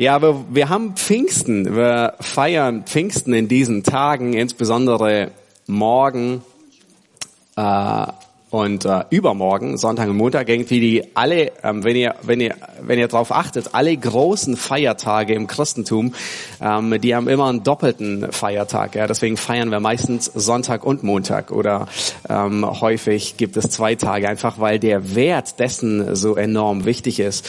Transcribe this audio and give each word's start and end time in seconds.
Ja, 0.00 0.22
wir, 0.22 0.46
wir 0.48 0.70
haben 0.70 0.96
Pfingsten. 0.96 1.76
Wir 1.76 2.14
feiern 2.20 2.84
Pfingsten 2.84 3.34
in 3.34 3.48
diesen 3.48 3.82
Tagen, 3.82 4.32
insbesondere 4.32 5.30
morgen. 5.66 6.40
Äh, 7.54 8.06
und 8.50 8.84
äh, 8.84 9.04
übermorgen, 9.10 9.78
Sonntag 9.78 10.08
und 10.08 10.16
Montag, 10.16 10.48
irgendwie 10.48 10.80
die 10.80 11.04
alle, 11.14 11.52
ähm, 11.62 11.84
wenn 11.84 11.94
ihr 11.94 12.16
wenn 12.22 12.40
ihr 12.40 12.56
wenn 12.82 12.98
ihr 12.98 13.06
darauf 13.06 13.32
achtet, 13.32 13.74
alle 13.74 13.96
großen 13.96 14.56
Feiertage 14.56 15.34
im 15.34 15.46
Christentum, 15.46 16.14
ähm, 16.60 17.00
die 17.00 17.14
haben 17.14 17.28
immer 17.28 17.46
einen 17.46 17.62
doppelten 17.62 18.32
Feiertag. 18.32 18.96
Ja, 18.96 19.06
deswegen 19.06 19.36
feiern 19.36 19.70
wir 19.70 19.78
meistens 19.78 20.26
Sonntag 20.34 20.84
und 20.84 21.04
Montag 21.04 21.52
oder 21.52 21.86
ähm, 22.28 22.66
häufig 22.80 23.36
gibt 23.36 23.56
es 23.56 23.70
zwei 23.70 23.94
Tage, 23.94 24.28
einfach 24.28 24.58
weil 24.58 24.80
der 24.80 25.14
Wert 25.14 25.60
dessen 25.60 26.16
so 26.16 26.36
enorm 26.36 26.84
wichtig 26.84 27.20
ist. 27.20 27.48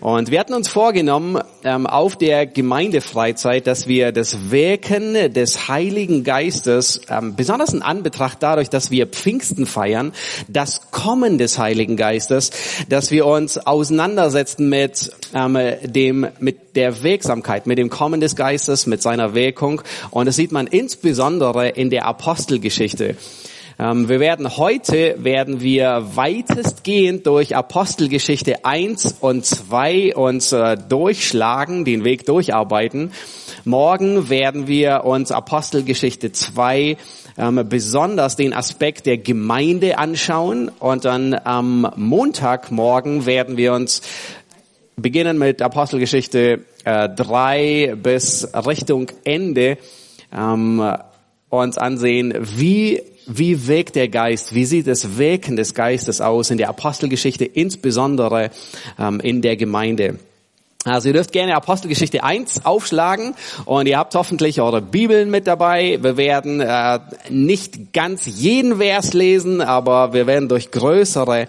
Und 0.00 0.30
wir 0.30 0.40
hatten 0.40 0.54
uns 0.54 0.68
vorgenommen 0.68 1.40
ähm, 1.62 1.86
auf 1.86 2.16
der 2.16 2.46
Gemeindefreizeit, 2.46 3.66
dass 3.66 3.88
wir 3.88 4.12
das 4.12 4.50
Wirken 4.50 5.32
des 5.32 5.68
Heiligen 5.68 6.22
Geistes 6.22 7.00
ähm, 7.08 7.34
besonders 7.34 7.72
in 7.72 7.80
Anbetracht 7.80 8.38
dadurch, 8.42 8.68
dass 8.68 8.90
wir 8.90 9.06
Pfingsten 9.06 9.64
feiern 9.64 10.12
das 10.48 10.90
Kommen 10.90 11.38
des 11.38 11.58
Heiligen 11.58 11.96
Geistes, 11.96 12.50
dass 12.88 13.10
wir 13.10 13.26
uns 13.26 13.58
auseinandersetzen 13.58 14.68
mit 14.68 15.12
ähm, 15.34 15.58
dem 15.82 16.26
mit 16.40 16.76
der 16.76 17.02
Wirksamkeit, 17.02 17.66
mit 17.66 17.78
dem 17.78 17.90
Kommen 17.90 18.20
des 18.20 18.36
Geistes, 18.36 18.86
mit 18.86 19.02
seiner 19.02 19.34
Wirkung. 19.34 19.82
Und 20.10 20.26
das 20.26 20.36
sieht 20.36 20.52
man 20.52 20.66
insbesondere 20.66 21.68
in 21.68 21.90
der 21.90 22.06
Apostelgeschichte. 22.06 23.16
Ähm, 23.78 24.08
wir 24.08 24.20
werden 24.20 24.56
heute, 24.56 25.16
werden 25.18 25.60
wir 25.60 26.06
weitestgehend 26.14 27.26
durch 27.26 27.56
Apostelgeschichte 27.56 28.64
1 28.64 29.16
und 29.20 29.44
2 29.44 30.14
uns 30.14 30.52
äh, 30.52 30.76
durchschlagen, 30.76 31.84
den 31.84 32.04
Weg 32.04 32.24
durcharbeiten. 32.26 33.10
Morgen 33.64 34.28
werden 34.28 34.68
wir 34.68 35.04
uns 35.04 35.32
Apostelgeschichte 35.32 36.30
2 36.30 36.96
ähm, 37.36 37.64
besonders 37.68 38.36
den 38.36 38.52
Aspekt 38.52 39.06
der 39.06 39.18
Gemeinde 39.18 39.98
anschauen 39.98 40.70
und 40.78 41.04
dann 41.04 41.34
am 41.34 41.90
Montagmorgen 41.96 43.26
werden 43.26 43.56
wir 43.56 43.72
uns 43.72 44.02
beginnen 44.96 45.38
mit 45.38 45.60
Apostelgeschichte 45.60 46.60
äh, 46.84 47.08
3 47.08 47.96
bis 47.96 48.48
Richtung 48.54 49.08
Ende 49.24 49.78
ähm, 50.32 50.96
uns 51.50 51.78
ansehen, 51.78 52.34
wie 52.40 53.02
wie 53.26 53.66
wirkt 53.68 53.96
der 53.96 54.08
Geist, 54.08 54.54
wie 54.54 54.66
sieht 54.66 54.86
das 54.86 55.16
Wirken 55.16 55.56
des 55.56 55.74
Geistes 55.74 56.20
aus 56.20 56.50
in 56.50 56.58
der 56.58 56.68
Apostelgeschichte, 56.68 57.44
insbesondere 57.44 58.50
ähm, 58.98 59.20
in 59.20 59.40
der 59.40 59.56
Gemeinde. 59.56 60.18
Also 60.84 61.08
ihr 61.08 61.14
dürft 61.14 61.32
gerne 61.32 61.56
Apostelgeschichte 61.56 62.22
1 62.22 62.66
aufschlagen 62.66 63.34
und 63.64 63.86
ihr 63.86 63.96
habt 63.96 64.14
hoffentlich 64.14 64.60
eure 64.60 64.82
Bibeln 64.82 65.30
mit 65.30 65.46
dabei. 65.46 65.98
Wir 66.02 66.18
werden 66.18 66.60
äh, 66.60 67.00
nicht 67.30 67.94
ganz 67.94 68.26
jeden 68.26 68.76
Vers 68.76 69.14
lesen, 69.14 69.62
aber 69.62 70.12
wir 70.12 70.26
werden 70.26 70.50
durch 70.50 70.70
größere, 70.70 71.48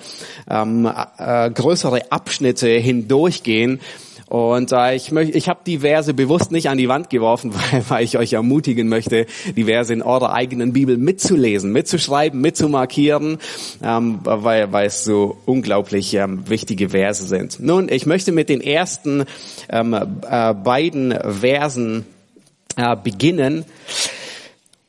ähm, 0.49 0.89
äh, 1.17 1.49
größere 1.49 2.13
Abschnitte 2.13 2.69
hindurchgehen 2.69 3.81
und 4.27 4.71
äh, 4.71 4.95
ich, 4.95 5.11
möchte, 5.11 5.37
ich 5.37 5.47
habe 5.49 5.59
die 5.65 5.79
Verse 5.79 6.13
bewusst 6.13 6.51
nicht 6.51 6.69
an 6.69 6.77
die 6.77 6.89
Wand 6.89 7.09
geworfen, 7.09 7.53
weil, 7.71 7.83
weil 7.87 8.03
ich 8.03 8.17
euch 8.17 8.33
ermutigen 8.33 8.87
möchte, 8.87 9.27
die 9.55 9.65
Verse 9.65 9.93
in 9.93 10.01
eurer 10.01 10.33
eigenen 10.33 10.73
Bibel 10.73 10.97
mitzulesen, 10.97 11.71
mitzuschreiben, 11.71 12.41
mitzumarkieren, 12.41 13.37
ähm, 13.83 14.19
weil, 14.23 14.71
weil 14.71 14.87
es 14.87 15.03
so 15.03 15.37
unglaublich 15.45 16.13
ähm, 16.15 16.49
wichtige 16.49 16.89
Verse 16.89 17.23
sind. 17.23 17.59
Nun, 17.59 17.87
ich 17.89 18.05
möchte 18.05 18.31
mit 18.31 18.49
den 18.49 18.61
ersten 18.61 19.25
ähm, 19.69 19.93
äh, 19.93 20.53
beiden 20.53 21.11
Versen 21.11 22.05
äh, 22.77 22.95
beginnen. 22.95 23.65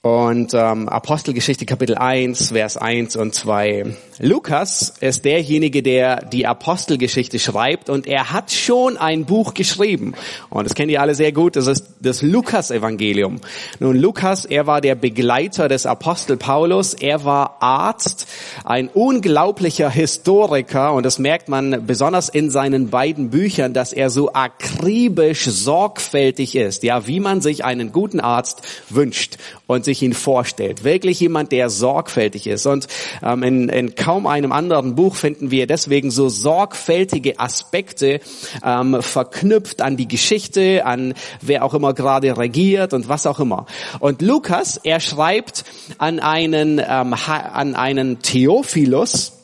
Und 0.06 0.54
ähm, 0.54 0.88
Apostelgeschichte 0.88 1.66
Kapitel 1.66 1.96
1, 1.96 2.52
Vers 2.52 2.76
1 2.76 3.16
und 3.16 3.34
2. 3.34 3.86
Lukas 4.20 4.94
ist 5.00 5.24
derjenige, 5.24 5.82
der 5.82 6.24
die 6.24 6.46
Apostelgeschichte 6.46 7.40
schreibt 7.40 7.90
und 7.90 8.06
er 8.06 8.32
hat 8.32 8.52
schon 8.52 8.96
ein 8.96 9.24
Buch 9.24 9.52
geschrieben. 9.52 10.14
Und 10.48 10.64
das 10.64 10.76
kennt 10.76 10.92
ihr 10.92 11.00
alle 11.00 11.16
sehr 11.16 11.32
gut, 11.32 11.56
das 11.56 11.66
ist 11.66 11.86
das 12.00 12.22
Lukas-Evangelium. 12.22 13.40
Nun, 13.80 13.96
Lukas, 13.96 14.44
er 14.44 14.68
war 14.68 14.80
der 14.80 14.94
Begleiter 14.94 15.68
des 15.68 15.86
Apostel 15.86 16.36
Paulus, 16.36 16.94
er 16.94 17.24
war 17.24 17.56
Arzt, 17.60 18.28
ein 18.64 18.88
unglaublicher 18.88 19.90
Historiker 19.90 20.94
und 20.94 21.04
das 21.04 21.18
merkt 21.18 21.48
man 21.48 21.84
besonders 21.84 22.28
in 22.28 22.48
seinen 22.48 22.90
beiden 22.90 23.30
Büchern, 23.30 23.74
dass 23.74 23.92
er 23.92 24.10
so 24.10 24.32
akribisch 24.32 25.46
sorgfältig 25.46 26.54
ist, 26.54 26.84
ja, 26.84 27.08
wie 27.08 27.18
man 27.18 27.40
sich 27.40 27.64
einen 27.64 27.90
guten 27.90 28.20
Arzt 28.20 28.62
wünscht 28.88 29.36
und 29.66 29.84
sich 29.84 29.95
ihn 30.02 30.12
vorstellt. 30.12 30.84
Wirklich 30.84 31.20
jemand, 31.20 31.52
der 31.52 31.70
sorgfältig 31.70 32.46
ist. 32.46 32.66
Und 32.66 32.86
ähm, 33.22 33.42
in, 33.42 33.68
in 33.68 33.94
kaum 33.94 34.26
einem 34.26 34.52
anderen 34.52 34.94
Buch 34.94 35.14
finden 35.14 35.50
wir 35.50 35.66
deswegen 35.66 36.10
so 36.10 36.28
sorgfältige 36.28 37.38
Aspekte 37.38 38.20
ähm, 38.64 39.02
verknüpft 39.02 39.82
an 39.82 39.96
die 39.96 40.08
Geschichte, 40.08 40.84
an 40.84 41.14
wer 41.40 41.64
auch 41.64 41.74
immer 41.74 41.94
gerade 41.94 42.36
regiert 42.36 42.92
und 42.92 43.08
was 43.08 43.26
auch 43.26 43.40
immer. 43.40 43.66
Und 44.00 44.22
Lukas, 44.22 44.80
er 44.82 45.00
schreibt 45.00 45.64
an 45.98 46.20
einen, 46.20 46.78
ähm, 46.78 47.14
an 47.26 47.74
einen 47.74 48.20
Theophilus, 48.20 49.35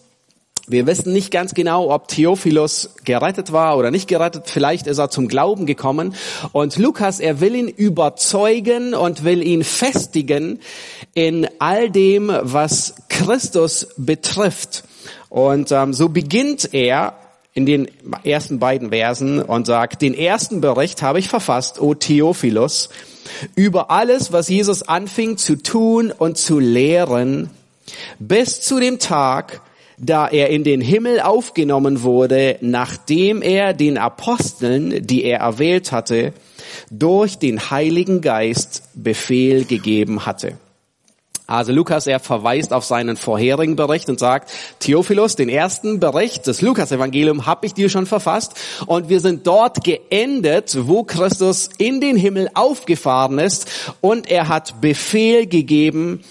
wir 0.69 0.87
wissen 0.87 1.12
nicht 1.12 1.31
ganz 1.31 1.55
genau, 1.55 1.91
ob 1.91 2.09
Theophilus 2.09 2.91
gerettet 3.05 3.53
war 3.53 3.77
oder 3.77 3.91
nicht 3.91 4.09
gerettet. 4.09 4.45
Vielleicht 4.47 4.87
ist 4.87 4.99
er 4.99 5.11
zum 5.11 5.27
Glauben 5.27 5.67
gekommen. 5.67 6.15
Und 6.53 6.78
Lukas, 6.78 7.19
er 7.19 7.41
will 7.41 7.56
ihn 7.56 7.69
überzeugen 7.69 8.95
und 8.95 9.25
will 9.25 9.43
ihn 9.43 9.65
festigen 9.65 10.61
in 11.15 11.49
all 11.59 11.91
dem, 11.91 12.33
was 12.43 12.95
Christus 13.09 13.89
betrifft. 13.97 14.84
Und 15.28 15.73
ähm, 15.73 15.93
so 15.95 16.09
beginnt 16.09 16.73
er 16.73 17.15
in 17.55 17.67
den 17.67 17.89
ersten 18.23 18.59
beiden 18.59 18.91
Versen 18.91 19.43
und 19.43 19.67
sagt, 19.67 20.00
den 20.00 20.15
ersten 20.15 20.61
Bericht 20.61 21.03
habe 21.03 21.19
ich 21.19 21.29
verfasst, 21.29 21.81
o 21.81 21.94
Theophilus, 21.94 22.89
über 23.55 23.91
alles, 23.91 24.33
was 24.33 24.49
Jesus 24.49 24.83
anfing 24.83 25.37
zu 25.37 25.56
tun 25.56 26.12
und 26.17 26.39
zu 26.39 26.59
lehren, 26.59 27.50
bis 28.19 28.61
zu 28.61 28.81
dem 28.81 28.99
Tag, 28.99 29.61
da 30.02 30.26
er 30.26 30.50
in 30.50 30.64
den 30.64 30.80
Himmel 30.80 31.20
aufgenommen 31.20 32.02
wurde, 32.02 32.58
nachdem 32.60 33.40
er 33.40 33.72
den 33.72 33.96
Aposteln, 33.96 35.06
die 35.06 35.24
er 35.24 35.38
erwählt 35.38 35.92
hatte, 35.92 36.32
durch 36.90 37.38
den 37.38 37.70
Heiligen 37.70 38.20
Geist 38.20 38.82
Befehl 38.94 39.64
gegeben 39.64 40.26
hatte. 40.26 40.58
Also 41.46 41.72
Lukas, 41.72 42.06
er 42.06 42.18
verweist 42.18 42.72
auf 42.72 42.84
seinen 42.84 43.16
vorherigen 43.16 43.76
Bericht 43.76 44.08
und 44.08 44.18
sagt, 44.18 44.50
Theophilus, 44.80 45.36
den 45.36 45.48
ersten 45.48 46.00
Bericht 46.00 46.46
des 46.46 46.62
Lukas-Evangelium 46.62 47.46
habe 47.46 47.66
ich 47.66 47.74
dir 47.74 47.88
schon 47.88 48.06
verfasst 48.06 48.54
und 48.86 49.08
wir 49.08 49.20
sind 49.20 49.46
dort 49.46 49.84
geendet, 49.84 50.76
wo 50.80 51.04
Christus 51.04 51.69
in 51.78 52.00
den 52.00 52.16
Himmel 52.16 52.48
aufgefahren 52.54 53.38
ist 53.38 53.94
und 54.00 54.30
er 54.30 54.48
hat 54.48 54.80
Befehl 54.80 55.46
gegeben 55.46 56.24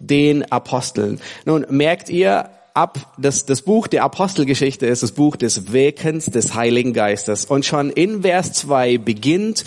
den 0.00 0.50
Aposteln. 0.50 1.20
Nun 1.44 1.66
merkt 1.68 2.08
ihr, 2.08 2.48
ab, 2.74 2.98
das, 3.16 3.46
das 3.46 3.62
Buch 3.62 3.86
der 3.86 4.02
Apostelgeschichte 4.02 4.86
ist 4.86 5.04
das 5.04 5.12
Buch 5.12 5.36
des 5.36 5.72
Wirkens 5.72 6.26
des 6.26 6.54
Heiligen 6.54 6.92
Geistes. 6.92 7.44
Und 7.44 7.64
schon 7.64 7.88
in 7.88 8.22
Vers 8.22 8.52
2 8.54 8.98
beginnt 8.98 9.64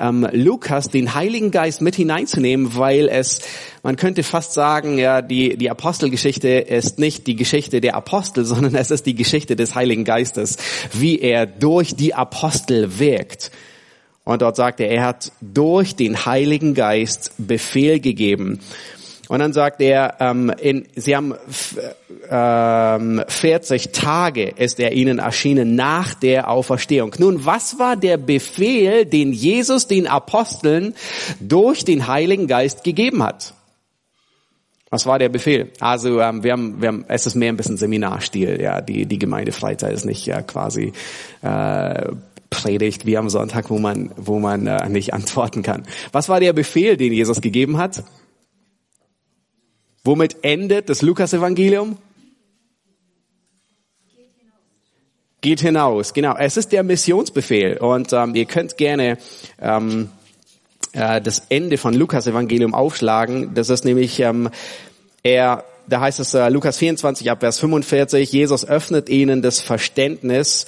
ähm, 0.00 0.26
Lukas 0.32 0.88
den 0.88 1.14
Heiligen 1.14 1.50
Geist 1.50 1.82
mit 1.82 1.96
hineinzunehmen, 1.96 2.76
weil 2.76 3.08
es, 3.08 3.40
man 3.82 3.96
könnte 3.96 4.22
fast 4.22 4.54
sagen, 4.54 4.98
ja, 4.98 5.20
die, 5.20 5.56
die 5.56 5.68
Apostelgeschichte 5.68 6.48
ist 6.48 7.00
nicht 7.00 7.26
die 7.26 7.34
Geschichte 7.34 7.80
der 7.80 7.96
Apostel, 7.96 8.44
sondern 8.44 8.76
es 8.76 8.92
ist 8.92 9.06
die 9.06 9.16
Geschichte 9.16 9.56
des 9.56 9.74
Heiligen 9.74 10.04
Geistes, 10.04 10.56
wie 10.92 11.18
er 11.18 11.46
durch 11.46 11.96
die 11.96 12.14
Apostel 12.14 13.00
wirkt. 13.00 13.50
Und 14.22 14.42
dort 14.42 14.56
sagt 14.56 14.78
er, 14.80 14.90
er 14.90 15.02
hat 15.02 15.32
durch 15.40 15.96
den 15.96 16.24
Heiligen 16.24 16.74
Geist 16.74 17.32
Befehl 17.36 17.98
gegeben. 17.98 18.60
Und 19.28 19.38
dann 19.38 19.52
sagt 19.52 19.80
er, 19.80 20.16
ähm, 20.20 20.52
in, 20.60 20.86
sie 20.94 21.16
haben 21.16 21.34
ähm, 22.30 23.22
40 23.26 23.92
Tage 23.92 24.48
ist 24.48 24.78
er 24.80 24.92
ihnen 24.92 25.18
erschienen 25.18 25.76
nach 25.76 26.14
der 26.14 26.50
Auferstehung. 26.50 27.14
Nun, 27.18 27.46
was 27.46 27.78
war 27.78 27.96
der 27.96 28.16
Befehl, 28.16 29.06
den 29.06 29.32
Jesus 29.32 29.86
den 29.86 30.06
Aposteln 30.06 30.94
durch 31.40 31.84
den 31.84 32.06
Heiligen 32.06 32.46
Geist 32.46 32.84
gegeben 32.84 33.22
hat? 33.22 33.54
Was 34.90 35.06
war 35.06 35.18
der 35.18 35.28
Befehl? 35.28 35.72
Also 35.80 36.20
ähm, 36.20 36.44
wir, 36.44 36.52
haben, 36.52 36.80
wir 36.80 36.88
haben, 36.88 37.04
es 37.08 37.26
ist 37.26 37.34
mehr 37.34 37.48
ein 37.48 37.56
bisschen 37.56 37.76
Seminarstil. 37.76 38.60
Ja, 38.60 38.80
die 38.80 39.06
die 39.06 39.18
Gemeindefreizeit 39.18 39.92
ist 39.92 40.04
nicht 40.04 40.24
ja 40.24 40.40
quasi 40.42 40.92
äh, 41.42 42.12
Predigt 42.48 43.04
wie 43.04 43.16
am 43.16 43.28
Sonntag, 43.28 43.70
wo 43.70 43.78
man 43.78 44.12
wo 44.16 44.38
man 44.38 44.68
äh, 44.68 44.88
nicht 44.88 45.12
antworten 45.14 45.62
kann. 45.62 45.82
Was 46.12 46.28
war 46.28 46.38
der 46.38 46.52
Befehl, 46.52 46.96
den 46.96 47.12
Jesus 47.12 47.40
gegeben 47.40 47.78
hat? 47.78 48.04
Womit 50.04 50.36
endet 50.42 50.88
das 50.88 51.02
Lukas-Evangelium? 51.02 51.98
geht 55.44 55.60
hinaus. 55.60 56.14
Genau, 56.14 56.34
es 56.38 56.56
ist 56.56 56.72
der 56.72 56.82
Missionsbefehl 56.82 57.76
und 57.76 58.14
ähm, 58.14 58.34
ihr 58.34 58.46
könnt 58.46 58.78
gerne 58.78 59.18
ähm, 59.60 60.08
äh, 60.94 61.20
das 61.20 61.42
Ende 61.50 61.76
von 61.76 61.92
Lukas 61.92 62.26
Evangelium 62.26 62.72
aufschlagen. 62.72 63.52
Das 63.54 63.68
ist 63.68 63.84
nämlich 63.84 64.20
ähm, 64.20 64.48
er, 65.22 65.64
da 65.86 66.00
heißt 66.00 66.18
es 66.18 66.32
äh, 66.32 66.48
Lukas 66.48 66.78
24 66.78 67.30
ab 67.30 67.40
Vers 67.40 67.58
45. 67.58 68.32
Jesus 68.32 68.66
öffnet 68.66 69.10
ihnen 69.10 69.42
das 69.42 69.60
Verständnis 69.60 70.64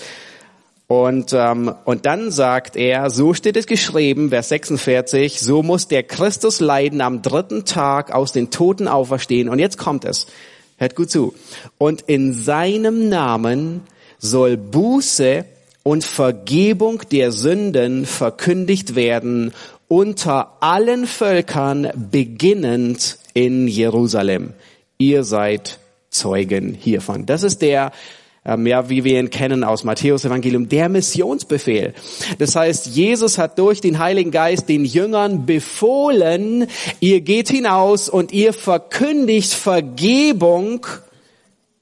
und, 0.88 1.32
ähm, 1.32 1.74
und 1.84 2.06
dann 2.06 2.30
sagt 2.30 2.76
er, 2.76 3.10
so 3.10 3.34
steht 3.34 3.56
es 3.56 3.66
geschrieben, 3.66 4.30
Vers 4.30 4.50
46, 4.50 5.40
so 5.40 5.62
muss 5.62 5.88
der 5.88 6.04
Christus 6.04 6.60
leiden 6.60 7.00
am 7.00 7.22
dritten 7.22 7.64
Tag 7.64 8.12
aus 8.12 8.32
den 8.32 8.50
Toten 8.50 8.86
auferstehen. 8.86 9.48
Und 9.48 9.58
jetzt 9.58 9.78
kommt 9.78 10.04
es. 10.04 10.26
Hört 10.78 10.94
gut 10.94 11.10
zu. 11.10 11.34
Und 11.78 12.02
in 12.02 12.32
seinem 12.32 13.08
Namen 13.08 13.82
soll 14.18 14.56
Buße 14.56 15.44
und 15.82 16.04
Vergebung 16.04 17.02
der 17.10 17.32
Sünden 17.32 18.06
verkündigt 18.06 18.94
werden 18.94 19.52
unter 19.88 20.56
allen 20.60 21.06
Völkern, 21.06 21.90
beginnend 22.10 23.18
in 23.34 23.68
Jerusalem. 23.68 24.52
Ihr 24.98 25.24
seid 25.24 25.78
Zeugen 26.10 26.74
hiervon. 26.74 27.26
Das 27.26 27.42
ist 27.42 27.62
der 27.62 27.92
ja, 28.46 28.88
wie 28.88 29.04
wir 29.04 29.18
ihn 29.18 29.30
kennen 29.30 29.64
aus 29.64 29.82
Matthäus 29.82 30.24
Evangelium, 30.24 30.68
der 30.68 30.88
Missionsbefehl. 30.88 31.94
Das 32.38 32.54
heißt, 32.54 32.86
Jesus 32.86 33.38
hat 33.38 33.58
durch 33.58 33.80
den 33.80 33.98
Heiligen 33.98 34.30
Geist 34.30 34.68
den 34.68 34.84
Jüngern 34.84 35.46
befohlen, 35.46 36.66
ihr 37.00 37.20
geht 37.22 37.48
hinaus 37.48 38.08
und 38.08 38.32
ihr 38.32 38.52
verkündigt 38.52 39.52
Vergebung 39.52 40.86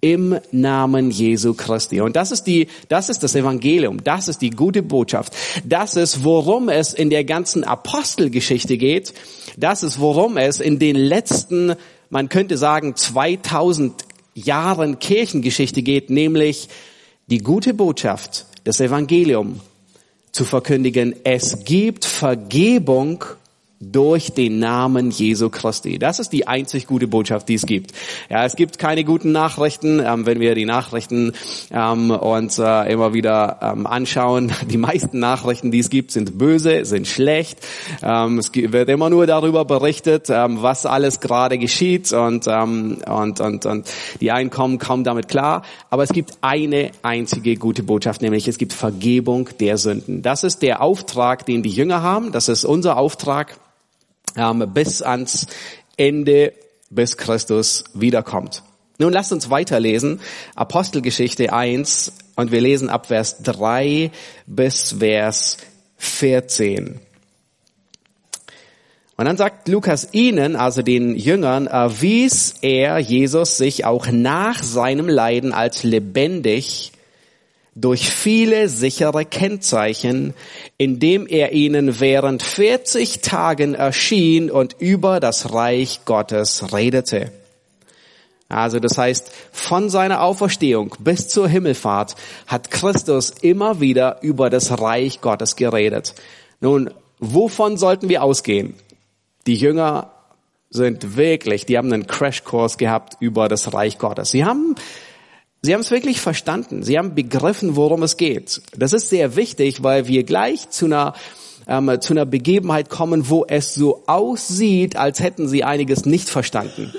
im 0.00 0.38
Namen 0.52 1.10
Jesu 1.10 1.54
Christi. 1.54 2.02
Und 2.02 2.14
das 2.14 2.30
ist 2.30 2.44
die, 2.44 2.68
das 2.88 3.08
ist 3.08 3.22
das 3.22 3.34
Evangelium. 3.34 4.04
Das 4.04 4.28
ist 4.28 4.42
die 4.42 4.50
gute 4.50 4.82
Botschaft. 4.82 5.32
Das 5.64 5.96
ist, 5.96 6.24
worum 6.24 6.68
es 6.68 6.92
in 6.92 7.08
der 7.08 7.24
ganzen 7.24 7.64
Apostelgeschichte 7.64 8.76
geht. 8.76 9.14
Das 9.56 9.82
ist, 9.82 10.00
worum 10.00 10.36
es 10.36 10.60
in 10.60 10.78
den 10.78 10.96
letzten, 10.96 11.74
man 12.10 12.28
könnte 12.28 12.58
sagen, 12.58 12.96
2000 12.96 14.04
Jahren 14.34 14.98
Kirchengeschichte 14.98 15.82
geht, 15.82 16.10
nämlich 16.10 16.68
die 17.28 17.38
gute 17.38 17.72
Botschaft, 17.74 18.46
das 18.64 18.80
Evangelium 18.80 19.60
zu 20.32 20.44
verkündigen. 20.44 21.14
Es 21.24 21.64
gibt 21.64 22.04
Vergebung 22.04 23.24
durch 23.92 24.32
den 24.32 24.58
Namen 24.58 25.10
Jesu 25.10 25.50
Christi. 25.50 25.98
Das 25.98 26.18
ist 26.18 26.32
die 26.32 26.46
einzig 26.46 26.86
gute 26.86 27.06
Botschaft, 27.06 27.48
die 27.48 27.54
es 27.54 27.66
gibt. 27.66 27.92
Ja, 28.30 28.44
es 28.44 28.56
gibt 28.56 28.78
keine 28.78 29.04
guten 29.04 29.32
Nachrichten, 29.32 30.00
ähm, 30.00 30.26
wenn 30.26 30.40
wir 30.40 30.54
die 30.54 30.64
Nachrichten 30.64 31.32
ähm, 31.70 32.10
uns 32.10 32.58
äh, 32.58 32.92
immer 32.92 33.14
wieder 33.14 33.58
ähm, 33.62 33.86
anschauen. 33.86 34.52
Die 34.74 34.78
meisten 34.78 35.18
Nachrichten, 35.18 35.70
die 35.70 35.78
es 35.78 35.90
gibt, 35.90 36.10
sind 36.10 36.38
böse, 36.38 36.84
sind 36.84 37.06
schlecht. 37.06 37.58
Ähm, 38.02 38.38
es 38.38 38.50
wird 38.54 38.88
immer 38.88 39.10
nur 39.10 39.26
darüber 39.26 39.64
berichtet, 39.64 40.28
ähm, 40.30 40.62
was 40.62 40.86
alles 40.86 41.20
gerade 41.20 41.58
geschieht 41.58 42.12
und, 42.12 42.46
ähm, 42.48 42.98
und, 43.06 43.40
und, 43.40 43.66
und 43.66 43.90
die 44.20 44.32
einen 44.32 44.50
kommen 44.50 44.78
kaum 44.78 45.04
damit 45.04 45.28
klar. 45.28 45.62
Aber 45.90 46.02
es 46.02 46.12
gibt 46.12 46.38
eine 46.40 46.90
einzige 47.02 47.56
gute 47.56 47.82
Botschaft, 47.82 48.22
nämlich 48.22 48.48
es 48.48 48.58
gibt 48.58 48.72
Vergebung 48.72 49.50
der 49.60 49.78
Sünden. 49.78 50.22
Das 50.22 50.44
ist 50.44 50.62
der 50.62 50.82
Auftrag, 50.82 51.46
den 51.46 51.62
die 51.62 51.70
Jünger 51.70 52.02
haben. 52.02 52.32
Das 52.32 52.48
ist 52.48 52.64
unser 52.64 52.96
Auftrag 52.96 53.58
ähm, 54.36 54.70
bis 54.72 55.02
ans 55.02 55.46
Ende, 55.96 56.52
bis 56.90 57.16
Christus 57.16 57.84
wiederkommt. 57.94 58.62
Nun 58.98 59.12
lasst 59.12 59.32
uns 59.32 59.50
weiterlesen. 59.50 60.20
Apostelgeschichte 60.54 61.52
1 61.52 62.12
und 62.36 62.52
wir 62.52 62.60
lesen 62.60 62.88
ab 62.88 63.06
Vers 63.06 63.42
3 63.42 64.10
bis 64.46 64.92
Vers 64.98 65.56
14. 65.96 67.00
Und 69.16 69.26
dann 69.26 69.36
sagt 69.36 69.68
Lukas 69.68 70.08
ihnen, 70.12 70.56
also 70.56 70.82
den 70.82 71.16
Jüngern, 71.16 71.68
erwies 71.68 72.56
er 72.62 72.98
Jesus 72.98 73.56
sich 73.56 73.84
auch 73.84 74.08
nach 74.10 74.62
seinem 74.62 75.08
Leiden 75.08 75.52
als 75.52 75.84
lebendig 75.84 76.92
durch 77.74 78.10
viele 78.10 78.68
sichere 78.68 79.24
Kennzeichen, 79.24 80.34
indem 80.78 81.26
er 81.26 81.52
ihnen 81.52 82.00
während 82.00 82.42
40 82.42 83.20
Tagen 83.20 83.74
erschien 83.74 84.50
und 84.50 84.76
über 84.78 85.20
das 85.20 85.52
Reich 85.52 86.00
Gottes 86.04 86.72
redete. 86.72 87.32
Also 88.48 88.78
das 88.78 88.96
heißt, 88.98 89.32
von 89.52 89.88
seiner 89.90 90.22
Auferstehung 90.22 90.94
bis 91.00 91.28
zur 91.28 91.48
Himmelfahrt 91.48 92.14
hat 92.46 92.70
Christus 92.70 93.30
immer 93.30 93.80
wieder 93.80 94.22
über 94.22 94.50
das 94.50 94.80
Reich 94.80 95.20
Gottes 95.20 95.56
geredet. 95.56 96.14
Nun, 96.60 96.90
wovon 97.18 97.76
sollten 97.76 98.08
wir 98.08 98.22
ausgehen? 98.22 98.74
Die 99.46 99.56
Jünger 99.56 100.10
sind 100.70 101.16
wirklich, 101.16 101.66
die 101.66 101.78
haben 101.78 101.92
einen 101.92 102.06
Crashkurs 102.06 102.78
gehabt 102.78 103.16
über 103.20 103.48
das 103.48 103.72
Reich 103.72 103.98
Gottes. 103.98 104.30
Sie 104.30 104.44
haben 104.44 104.74
Sie 105.64 105.72
haben 105.72 105.80
es 105.80 105.90
wirklich 105.90 106.20
verstanden. 106.20 106.82
Sie 106.82 106.98
haben 106.98 107.14
begriffen, 107.14 107.74
worum 107.74 108.02
es 108.02 108.18
geht. 108.18 108.60
Das 108.76 108.92
ist 108.92 109.08
sehr 109.08 109.34
wichtig, 109.34 109.82
weil 109.82 110.06
wir 110.06 110.22
gleich 110.22 110.68
zu 110.68 110.84
einer 110.84 111.14
ähm, 111.66 112.02
zu 112.02 112.12
einer 112.12 112.26
Begebenheit 112.26 112.90
kommen, 112.90 113.30
wo 113.30 113.46
es 113.48 113.72
so 113.72 114.02
aussieht, 114.06 114.96
als 114.96 115.20
hätten 115.20 115.48
sie 115.48 115.64
einiges 115.64 116.04
nicht 116.04 116.28
verstanden. 116.28 116.92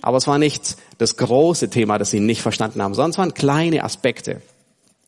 Aber 0.00 0.18
es 0.18 0.28
war 0.28 0.38
nicht 0.38 0.76
das 0.98 1.16
große 1.16 1.70
Thema, 1.70 1.98
das 1.98 2.12
sie 2.12 2.20
nicht 2.20 2.40
verstanden 2.40 2.80
haben, 2.80 2.94
sondern 2.94 3.10
es 3.10 3.18
waren 3.18 3.34
kleine 3.34 3.82
Aspekte. 3.82 4.40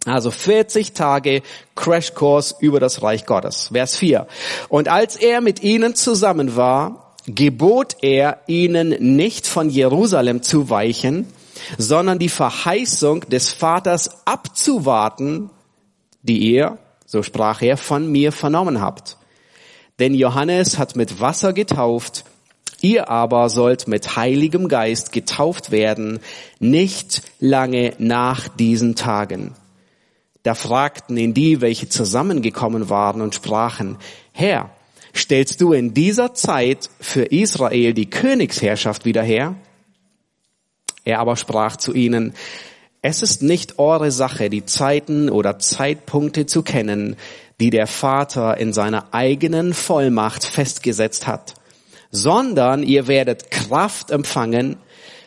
Also 0.04 0.32
40 0.32 0.92
Tage 0.92 1.42
Crashkurs 1.76 2.56
über 2.58 2.80
das 2.80 3.02
Reich 3.04 3.24
Gottes. 3.24 3.68
Vers 3.72 3.96
4. 3.98 4.26
Und 4.68 4.88
als 4.88 5.14
er 5.14 5.40
mit 5.42 5.62
ihnen 5.62 5.94
zusammen 5.94 6.56
war, 6.56 7.14
gebot 7.28 7.98
er 8.02 8.40
ihnen 8.48 9.14
nicht 9.14 9.46
von 9.46 9.70
Jerusalem 9.70 10.42
zu 10.42 10.70
weichen, 10.70 11.28
sondern 11.78 12.18
die 12.18 12.28
Verheißung 12.28 13.20
des 13.28 13.50
Vaters 13.50 14.26
abzuwarten, 14.26 15.50
die 16.22 16.38
ihr, 16.38 16.78
so 17.04 17.22
sprach 17.22 17.62
er, 17.62 17.76
von 17.76 18.10
mir 18.10 18.32
vernommen 18.32 18.80
habt. 18.80 19.16
Denn 19.98 20.14
Johannes 20.14 20.78
hat 20.78 20.96
mit 20.96 21.20
Wasser 21.20 21.52
getauft, 21.52 22.24
ihr 22.80 23.08
aber 23.08 23.48
sollt 23.48 23.88
mit 23.88 24.16
Heiligem 24.16 24.68
Geist 24.68 25.12
getauft 25.12 25.70
werden, 25.70 26.20
nicht 26.58 27.22
lange 27.40 27.94
nach 27.98 28.48
diesen 28.48 28.94
Tagen. 28.94 29.54
Da 30.42 30.54
fragten 30.54 31.16
ihn 31.16 31.34
die, 31.34 31.60
welche 31.60 31.88
zusammengekommen 31.88 32.88
waren 32.88 33.20
und 33.20 33.34
sprachen, 33.34 33.96
Herr, 34.32 34.70
stellst 35.14 35.60
du 35.60 35.72
in 35.72 35.94
dieser 35.94 36.34
Zeit 36.34 36.90
für 37.00 37.24
Israel 37.24 37.94
die 37.94 38.10
Königsherrschaft 38.10 39.04
wieder 39.04 39.22
her? 39.22 39.56
Er 41.06 41.20
aber 41.20 41.36
sprach 41.36 41.76
zu 41.76 41.94
ihnen, 41.94 42.34
es 43.00 43.22
ist 43.22 43.40
nicht 43.40 43.78
eure 43.78 44.10
Sache, 44.10 44.50
die 44.50 44.64
Zeiten 44.64 45.30
oder 45.30 45.60
Zeitpunkte 45.60 46.46
zu 46.46 46.62
kennen, 46.62 47.14
die 47.60 47.70
der 47.70 47.86
Vater 47.86 48.58
in 48.58 48.72
seiner 48.72 49.14
eigenen 49.14 49.72
Vollmacht 49.72 50.44
festgesetzt 50.44 51.28
hat, 51.28 51.54
sondern 52.10 52.82
ihr 52.82 53.06
werdet 53.06 53.52
Kraft 53.52 54.10
empfangen, 54.10 54.76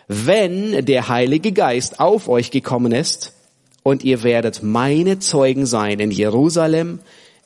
wenn 0.10 0.86
der 0.86 1.08
Heilige 1.08 1.54
Geist 1.54 2.02
auf 2.02 2.28
euch 2.28 2.52
gekommen 2.52 2.92
ist, 2.92 3.34
und 3.82 4.04
ihr 4.04 4.24
werdet 4.24 4.62
meine 4.62 5.20
Zeugen 5.20 5.66
sein 5.66 6.00
in 6.00 6.12
Jerusalem, 6.12 7.00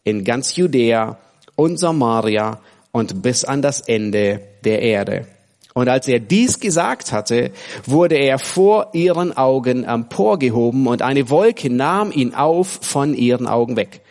in 0.03 0.23
ganz 0.23 0.55
Judäa 0.55 1.19
und 1.55 1.77
Samaria 1.77 2.59
und 2.91 3.21
bis 3.21 3.45
an 3.45 3.61
das 3.61 3.81
Ende 3.81 4.41
der 4.65 4.81
Erde. 4.81 5.27
Und 5.73 5.89
als 5.89 6.07
er 6.07 6.19
dies 6.19 6.59
gesagt 6.59 7.11
hatte, 7.11 7.51
wurde 7.85 8.15
er 8.15 8.37
vor 8.37 8.89
ihren 8.93 9.35
Augen 9.35 9.83
emporgehoben 9.83 10.85
und 10.85 11.01
eine 11.01 11.29
Wolke 11.29 11.69
nahm 11.71 12.11
ihn 12.11 12.35
auf 12.35 12.79
von 12.81 13.15
ihren 13.15 13.47
Augen 13.47 13.75
weg. 13.75 14.01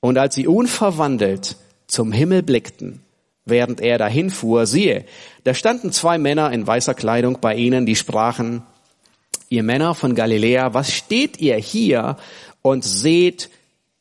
Und 0.00 0.18
als 0.18 0.34
sie 0.34 0.48
unverwandelt 0.48 1.56
zum 1.86 2.10
Himmel 2.10 2.42
blickten, 2.42 3.00
während 3.44 3.80
er 3.80 3.98
dahin 3.98 4.30
fuhr, 4.30 4.66
siehe, 4.66 5.04
da 5.44 5.54
standen 5.54 5.92
zwei 5.92 6.18
Männer 6.18 6.50
in 6.50 6.66
weißer 6.66 6.94
Kleidung 6.94 7.38
bei 7.40 7.54
ihnen, 7.54 7.86
die 7.86 7.96
sprachen, 7.96 8.62
ihr 9.48 9.62
Männer 9.62 9.94
von 9.94 10.14
Galiläa, 10.16 10.74
was 10.74 10.92
steht 10.92 11.40
ihr 11.40 11.56
hier 11.56 12.16
und 12.62 12.82
seht 12.84 13.48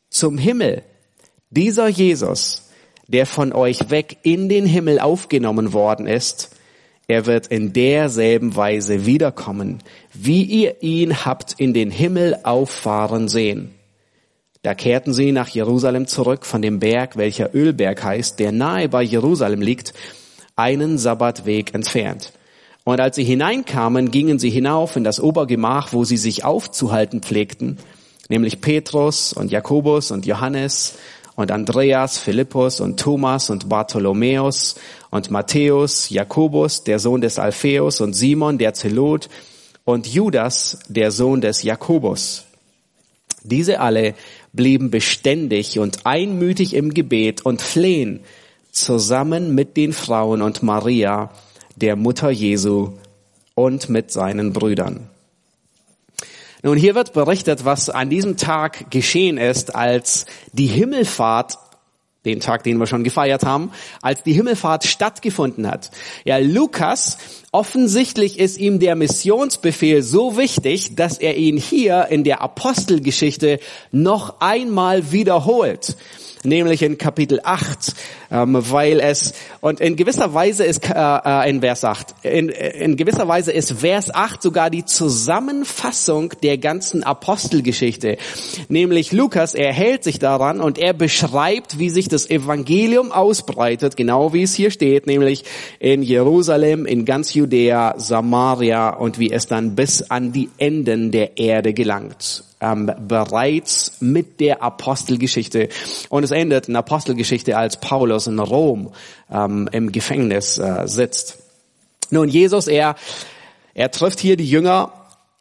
zum 0.09 0.39
Himmel? 0.39 0.83
Dieser 1.51 1.87
Jesus, 1.87 2.69
der 3.07 3.27
von 3.27 3.53
euch 3.53 3.91
weg 3.91 4.17
in 4.23 4.49
den 4.49 4.65
Himmel 4.65 4.99
aufgenommen 4.99 5.73
worden 5.73 6.07
ist, 6.07 6.49
er 7.07 7.25
wird 7.25 7.47
in 7.47 7.73
derselben 7.73 8.55
Weise 8.55 9.05
wiederkommen, 9.05 9.79
wie 10.13 10.43
ihr 10.43 10.81
ihn 10.81 11.25
habt 11.25 11.53
in 11.57 11.73
den 11.73 11.91
Himmel 11.91 12.37
auffahren 12.43 13.27
sehen. 13.27 13.71
Da 14.61 14.73
kehrten 14.73 15.13
sie 15.13 15.33
nach 15.33 15.49
Jerusalem 15.49 16.07
zurück 16.07 16.45
von 16.45 16.61
dem 16.61 16.79
Berg, 16.79 17.17
welcher 17.17 17.53
Ölberg 17.53 18.01
heißt, 18.01 18.39
der 18.39 18.53
nahe 18.53 18.87
bei 18.87 19.03
Jerusalem 19.03 19.61
liegt, 19.61 19.93
einen 20.55 20.97
Sabbatweg 20.97 21.73
entfernt. 21.73 22.31
Und 22.85 23.01
als 23.01 23.17
sie 23.17 23.25
hineinkamen, 23.25 24.11
gingen 24.11 24.39
sie 24.39 24.49
hinauf 24.49 24.95
in 24.95 25.03
das 25.03 25.19
Obergemach, 25.19 25.91
wo 25.91 26.05
sie 26.05 26.17
sich 26.17 26.45
aufzuhalten 26.45 27.21
pflegten, 27.21 27.77
nämlich 28.29 28.61
Petrus 28.61 29.33
und 29.33 29.51
Jakobus 29.51 30.11
und 30.11 30.25
Johannes 30.25 30.95
und 31.35 31.51
Andreas, 31.51 32.17
Philippus 32.17 32.79
und 32.79 32.99
Thomas 32.99 33.49
und 33.49 33.69
Bartholomäus 33.69 34.75
und 35.09 35.31
Matthäus, 35.31 36.09
Jakobus, 36.09 36.83
der 36.83 36.99
Sohn 36.99 37.21
des 37.21 37.39
Alpheus 37.39 38.01
und 38.01 38.13
Simon, 38.13 38.57
der 38.57 38.73
Zelot 38.73 39.29
und 39.83 40.07
Judas, 40.07 40.79
der 40.87 41.11
Sohn 41.11 41.41
des 41.41 41.63
Jakobus. 41.63 42.45
Diese 43.43 43.79
alle 43.79 44.13
blieben 44.53 44.91
beständig 44.91 45.79
und 45.79 46.05
einmütig 46.05 46.73
im 46.75 46.93
Gebet 46.93 47.45
und 47.45 47.61
flehen 47.61 48.21
zusammen 48.71 49.53
mit 49.53 49.75
den 49.75 49.93
Frauen 49.93 50.41
und 50.41 50.63
Maria, 50.63 51.31
der 51.75 51.95
Mutter 51.95 52.29
Jesu 52.29 52.93
und 53.55 53.89
mit 53.89 54.11
seinen 54.11 54.53
Brüdern. 54.53 55.09
Nun, 56.65 56.77
hier 56.77 56.95
wird 56.95 57.11
berichtet, 57.11 57.65
was 57.65 57.89
an 57.89 58.09
diesem 58.09 58.37
Tag 58.37 58.89
geschehen 58.89 59.37
ist, 59.37 59.75
als 59.75 60.25
die 60.53 60.67
Himmelfahrt 60.67 61.57
den 62.23 62.39
Tag, 62.39 62.63
den 62.63 62.77
wir 62.77 62.87
schon 62.87 63.03
gefeiert 63.03 63.43
haben, 63.43 63.71
als 64.01 64.23
die 64.23 64.31
Himmelfahrt 64.31 64.85
stattgefunden 64.85 65.69
hat. 65.69 65.91
Ja, 66.23 66.37
Lukas, 66.37 67.17
offensichtlich 67.51 68.39
ist 68.39 68.57
ihm 68.57 68.79
der 68.79 68.95
Missionsbefehl 68.95 70.01
so 70.03 70.37
wichtig, 70.37 70.95
dass 70.95 71.17
er 71.17 71.35
ihn 71.35 71.57
hier 71.57 72.07
in 72.09 72.23
der 72.23 72.39
Apostelgeschichte 72.41 73.59
noch 73.91 74.39
einmal 74.39 75.11
wiederholt 75.11 75.97
nämlich 76.43 76.81
in 76.81 76.97
Kapitel 76.97 77.39
8, 77.43 77.93
ähm, 78.31 78.57
weil 78.69 78.99
es, 78.99 79.33
und 79.61 79.79
in 79.79 79.95
gewisser 79.95 80.33
Weise 80.33 80.63
ist, 80.63 80.89
äh, 80.89 80.93
äh 80.93 81.49
in 81.49 81.61
Vers 81.61 81.83
8, 81.83 82.15
in, 82.23 82.49
in 82.49 82.95
gewisser 82.95 83.27
Weise 83.27 83.51
ist 83.51 83.73
Vers 83.79 84.13
8 84.13 84.41
sogar 84.41 84.69
die 84.69 84.85
Zusammenfassung 84.85 86.33
der 86.41 86.57
ganzen 86.57 87.03
Apostelgeschichte. 87.03 88.17
Nämlich 88.69 89.11
Lukas, 89.11 89.53
er 89.53 89.73
hält 89.73 90.03
sich 90.03 90.19
daran 90.19 90.61
und 90.61 90.77
er 90.77 90.93
beschreibt, 90.93 91.79
wie 91.79 91.89
sich 91.89 92.07
das 92.07 92.29
Evangelium 92.29 93.11
ausbreitet, 93.11 93.95
genau 93.97 94.33
wie 94.33 94.43
es 94.43 94.53
hier 94.53 94.71
steht, 94.71 95.07
nämlich 95.07 95.43
in 95.79 96.03
Jerusalem, 96.03 96.85
in 96.85 97.05
ganz 97.05 97.33
Judäa, 97.33 97.95
Samaria 97.97 98.89
und 98.89 99.19
wie 99.19 99.31
es 99.31 99.47
dann 99.47 99.75
bis 99.75 100.09
an 100.09 100.31
die 100.31 100.49
Enden 100.57 101.11
der 101.11 101.37
Erde 101.37 101.73
gelangt 101.73 102.43
ähm, 102.63 102.91
bereits 103.07 103.97
mit 103.99 104.39
der 104.39 104.63
Apostelgeschichte. 104.63 105.69
Und 106.09 106.23
es 106.23 106.31
endet 106.31 106.69
in 106.69 106.75
Apostelgeschichte, 106.75 107.57
als 107.57 107.79
Paulus 107.79 108.27
in 108.27 108.39
Rom 108.39 108.93
ähm, 109.31 109.69
im 109.71 109.91
Gefängnis 109.91 110.57
äh, 110.57 110.83
sitzt. 110.87 111.39
Nun, 112.09 112.29
Jesus, 112.29 112.67
er, 112.67 112.95
er 113.73 113.91
trifft 113.91 114.19
hier 114.19 114.37
die 114.37 114.49
Jünger 114.49 114.93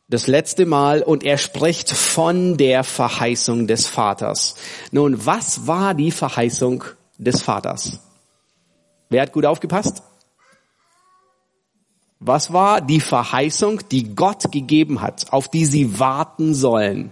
das 0.09 0.27
letzte 0.27 0.67
Mal 0.67 1.03
und 1.03 1.25
er 1.25 1.39
spricht 1.39 1.91
von 1.91 2.57
der 2.57 2.85
Verheißung 2.85 3.67
des 3.67 3.87
Vaters. 3.87 4.57
Nun, 4.91 5.25
was 5.25 5.67
war 5.67 5.95
die 5.95 6.11
Verheißung 6.11 6.85
des 7.19 7.41
Vaters? 7.41 7.99
Wer 9.09 9.23
hat 9.23 9.33
gut 9.33 9.47
aufgepasst? 9.47 10.03
Was 12.25 12.53
war 12.53 12.81
die 12.81 13.01
Verheißung, 13.01 13.81
die 13.91 14.15
Gott 14.15 14.53
gegeben 14.53 15.01
hat, 15.01 15.33
auf 15.33 15.49
die 15.49 15.65
sie 15.65 15.99
warten 15.99 16.55
sollen? 16.55 17.11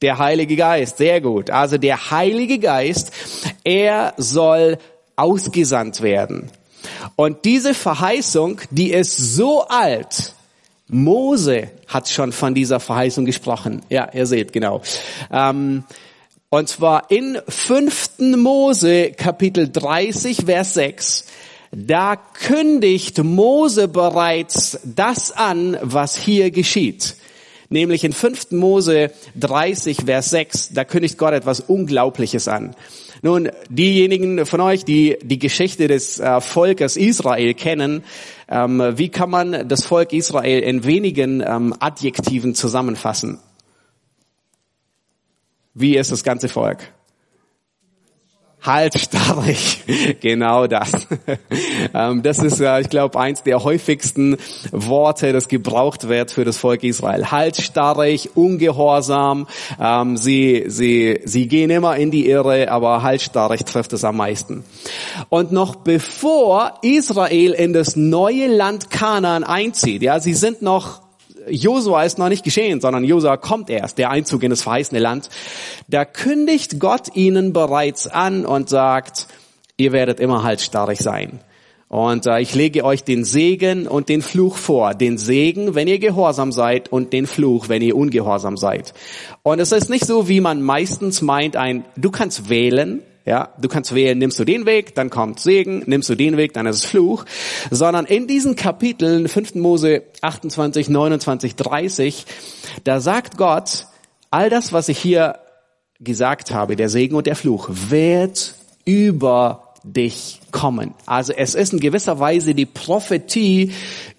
Der 0.00 0.18
Heilige 0.18 0.56
Geist, 0.56 0.96
sehr 0.96 1.20
gut. 1.20 1.50
Also 1.50 1.76
der 1.76 2.10
Heilige 2.10 2.58
Geist, 2.58 3.12
er 3.62 4.14
soll 4.16 4.78
ausgesandt 5.16 6.00
werden. 6.00 6.50
Und 7.14 7.44
diese 7.44 7.74
Verheißung, 7.74 8.62
die 8.70 8.92
ist 8.92 9.18
so 9.18 9.66
alt. 9.68 10.32
Mose 10.88 11.70
hat 11.86 12.08
schon 12.08 12.32
von 12.32 12.54
dieser 12.54 12.80
Verheißung 12.80 13.26
gesprochen. 13.26 13.82
Ja, 13.90 14.08
ihr 14.14 14.24
seht, 14.24 14.54
genau. 14.54 14.80
Ähm, 15.30 15.84
und 16.48 16.68
zwar 16.70 17.10
in 17.10 17.38
5. 17.46 18.36
Mose 18.38 19.12
Kapitel 19.12 19.70
30, 19.70 20.46
Vers 20.46 20.72
6. 20.72 21.26
Da 21.72 22.16
kündigt 22.16 23.22
Mose 23.22 23.86
bereits 23.86 24.80
das 24.84 25.30
an, 25.30 25.78
was 25.82 26.16
hier 26.16 26.50
geschieht. 26.50 27.16
Nämlich 27.68 28.02
in 28.02 28.12
5. 28.12 28.50
Mose 28.50 29.12
30, 29.38 29.98
Vers 30.04 30.30
6, 30.30 30.70
da 30.70 30.84
kündigt 30.84 31.16
Gott 31.16 31.32
etwas 31.32 31.60
Unglaubliches 31.60 32.48
an. 32.48 32.74
Nun, 33.22 33.50
diejenigen 33.68 34.44
von 34.46 34.60
euch, 34.60 34.84
die 34.84 35.18
die 35.22 35.38
Geschichte 35.38 35.86
des 35.86 36.18
äh, 36.18 36.40
Volkes 36.40 36.96
Israel 36.96 37.54
kennen, 37.54 38.02
ähm, 38.48 38.82
wie 38.96 39.08
kann 39.08 39.30
man 39.30 39.68
das 39.68 39.84
Volk 39.84 40.12
Israel 40.12 40.60
in 40.62 40.84
wenigen 40.84 41.40
ähm, 41.46 41.72
Adjektiven 41.78 42.56
zusammenfassen? 42.56 43.38
Wie 45.74 45.96
ist 45.96 46.10
das 46.10 46.24
ganze 46.24 46.48
Volk? 46.48 46.92
Halsstarrig. 48.62 49.84
genau 50.20 50.66
das. 50.66 50.90
Ähm, 51.92 52.22
das 52.22 52.38
ist, 52.38 52.60
ich 52.60 52.88
glaube, 52.88 53.18
eins 53.18 53.42
der 53.42 53.64
häufigsten 53.64 54.36
Worte, 54.70 55.32
das 55.32 55.48
gebraucht 55.48 56.08
wird 56.08 56.30
für 56.30 56.44
das 56.44 56.56
Volk 56.56 56.84
Israel. 56.84 57.30
Halsstarrig, 57.30 58.36
ungehorsam. 58.36 59.48
Ähm, 59.80 60.16
sie, 60.16 60.64
sie, 60.68 61.20
sie 61.24 61.48
gehen 61.48 61.70
immer 61.70 61.96
in 61.96 62.10
die 62.10 62.28
Irre, 62.28 62.70
aber 62.70 63.02
halsstarrig 63.02 63.64
trifft 63.64 63.92
es 63.92 64.04
am 64.04 64.18
meisten. 64.18 64.64
Und 65.28 65.52
noch 65.52 65.76
bevor 65.76 66.74
Israel 66.82 67.52
in 67.52 67.72
das 67.72 67.96
neue 67.96 68.46
Land 68.46 68.90
Kanaan 68.90 69.42
einzieht, 69.42 70.02
ja, 70.02 70.20
sie 70.20 70.34
sind 70.34 70.62
noch 70.62 71.02
Josua 71.50 72.04
ist 72.04 72.18
noch 72.18 72.28
nicht 72.28 72.44
geschehen, 72.44 72.80
sondern 72.80 73.04
Josua 73.04 73.36
kommt 73.36 73.70
erst, 73.70 73.98
der 73.98 74.10
Einzug 74.10 74.42
in 74.42 74.50
das 74.50 74.62
verheißene 74.62 75.00
Land. 75.00 75.28
Da 75.88 76.04
kündigt 76.04 76.80
Gott 76.80 77.14
ihnen 77.14 77.52
bereits 77.52 78.06
an 78.06 78.46
und 78.46 78.68
sagt, 78.68 79.26
ihr 79.76 79.92
werdet 79.92 80.20
immer 80.20 80.42
halsstarrig 80.42 80.98
sein. 81.00 81.40
Und 81.90 82.26
äh, 82.28 82.40
ich 82.40 82.54
lege 82.54 82.84
euch 82.84 83.02
den 83.02 83.24
Segen 83.24 83.88
und 83.88 84.08
den 84.08 84.22
Fluch 84.22 84.56
vor. 84.56 84.94
Den 84.94 85.18
Segen, 85.18 85.74
wenn 85.74 85.88
ihr 85.88 85.98
gehorsam 85.98 86.52
seid 86.52 86.92
und 86.92 87.12
den 87.12 87.26
Fluch, 87.26 87.68
wenn 87.68 87.82
ihr 87.82 87.96
ungehorsam 87.96 88.56
seid. 88.56 88.94
Und 89.42 89.58
es 89.58 89.72
ist 89.72 89.90
nicht 89.90 90.06
so, 90.06 90.28
wie 90.28 90.40
man 90.40 90.62
meistens 90.62 91.20
meint, 91.20 91.56
ein, 91.56 91.84
du 91.96 92.12
kannst 92.12 92.48
wählen, 92.48 93.02
ja, 93.24 93.52
du 93.60 93.68
kannst 93.68 93.94
wählen, 93.94 94.18
nimmst 94.18 94.38
du 94.38 94.44
den 94.44 94.66
Weg, 94.66 94.94
dann 94.94 95.10
kommt 95.10 95.40
Segen, 95.40 95.82
nimmst 95.86 96.08
du 96.08 96.14
den 96.14 96.36
Weg, 96.36 96.54
dann 96.54 96.66
ist 96.66 96.76
es 96.76 96.84
Fluch. 96.84 97.24
Sondern 97.70 98.06
in 98.06 98.26
diesen 98.26 98.56
Kapiteln, 98.56 99.28
5. 99.28 99.56
Mose 99.56 100.02
28, 100.22 100.88
29, 100.88 101.56
30, 101.56 102.26
da 102.84 103.00
sagt 103.00 103.36
Gott, 103.36 103.86
all 104.30 104.48
das, 104.50 104.72
was 104.72 104.88
ich 104.88 104.98
hier 104.98 105.38
gesagt 106.00 106.50
habe, 106.50 106.76
der 106.76 106.88
Segen 106.88 107.14
und 107.14 107.26
der 107.26 107.36
Fluch, 107.36 107.68
wird 107.70 108.54
über 108.84 109.74
dich 109.84 110.40
kommen. 110.50 110.94
Also 111.06 111.32
es 111.32 111.54
ist 111.54 111.72
in 111.72 111.80
gewisser 111.80 112.18
Weise 112.18 112.54
die 112.54 112.66
Prophetie 112.66 113.72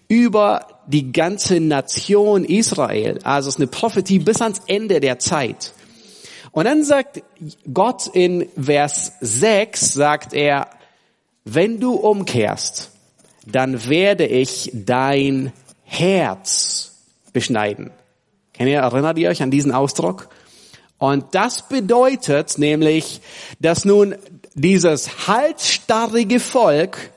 über 0.08 0.67
die 0.88 1.12
ganze 1.12 1.60
Nation 1.60 2.43
Israel. 2.43 3.20
Also 3.24 3.50
es 3.50 3.55
ist 3.55 3.62
eine 3.62 3.67
Prophetie 3.67 4.20
bis 4.20 4.41
ans 4.41 4.62
Ende 4.67 5.00
der 5.00 5.20
Zeit. 5.20 5.74
Und 6.51 6.65
dann 6.65 6.84
sagt 6.84 7.24
Gott 7.74 8.08
in 8.08 8.50
Vers 8.62 9.13
6, 9.22 9.93
sagt 9.93 10.34
er, 10.34 10.67
wenn 11.46 11.79
du 11.79 11.93
umkehrst, 11.93 12.91
dann 13.46 13.88
werde 13.88 14.25
ich 14.25 14.70
dein 14.74 15.53
Herz 15.84 16.96
beschneiden. 17.34 17.91
Kennt 18.53 18.70
ihr, 18.70 18.79
erinnert 18.79 19.17
ihr 19.17 19.29
euch 19.29 19.41
an 19.41 19.51
diesen 19.51 19.72
Ausdruck? 19.72 20.29
Und 20.98 21.25
das 21.31 21.67
bedeutet 21.67 22.58
nämlich, 22.60 23.22
dass 23.60 23.86
nun 23.86 24.15
dieses 24.53 25.27
halsstarrige 25.27 26.39
Volk 26.39 27.12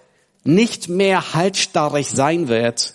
nicht 0.45 0.89
mehr 0.89 1.35
halsstarrig 1.35 2.09
sein 2.09 2.49
wird, 2.49 2.95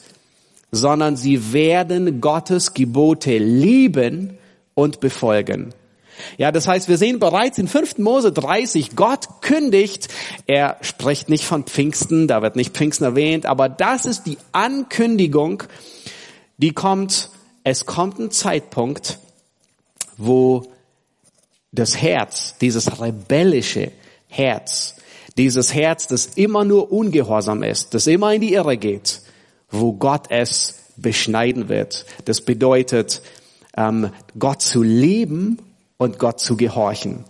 sondern 0.72 1.15
sie 1.15 1.53
werden 1.53 2.22
Gottes 2.22 2.74
Gebote 2.74 3.38
lieben 3.38 4.38
und 4.74 5.00
befolgen. 5.00 5.74
Ja, 6.38 6.52
das 6.52 6.68
heißt, 6.68 6.90
wir 6.90 6.98
sehen 6.98 7.20
bereits 7.20 7.58
in 7.58 7.68
5. 7.68 7.98
Mose 8.00 8.32
30, 8.32 8.96
Gott 8.96 9.42
kündigt, 9.42 10.08
er 10.48 10.78
spricht 10.82 11.30
nicht 11.30 11.46
von 11.46 11.64
Pfingsten, 11.64 12.28
da 12.28 12.42
wird 12.42 12.56
nicht 12.56 12.76
Pfingsten 12.76 13.04
erwähnt, 13.06 13.46
aber 13.46 13.70
das 13.70 14.06
ist 14.06 14.24
die 14.24 14.38
Ankündigung, 14.52 15.64
die 16.58 16.74
kommt, 16.74 17.30
es 17.64 17.86
kommt 17.86 18.20
ein 18.20 18.32
Zeitpunkt, 18.32 19.20
wo 20.18 20.64
das 21.72 21.98
Herz, 21.98 22.56
dieses 22.60 23.00
rebellische 23.00 23.92
Herz, 24.28 24.96
dieses 25.38 25.74
Herz, 25.74 26.08
das 26.08 26.26
immer 26.36 26.66
nur 26.66 26.92
ungehorsam 26.92 27.64
ist, 27.64 27.94
das 27.94 28.08
immer 28.08 28.34
in 28.34 28.42
die 28.42 28.54
Irre 28.54 28.78
geht, 28.78 29.22
wo 29.72 29.94
Gott 29.94 30.26
es 30.30 30.76
beschneiden 30.98 31.70
wird. 31.70 32.06
Das 32.26 32.42
bedeutet, 32.42 33.22
ähm, 33.78 34.12
Gott 34.38 34.62
zu 34.62 34.84
lieben 34.84 35.60
und 36.00 36.18
Gott 36.18 36.39
zu 36.39 36.58
gehorchen. 36.58 37.25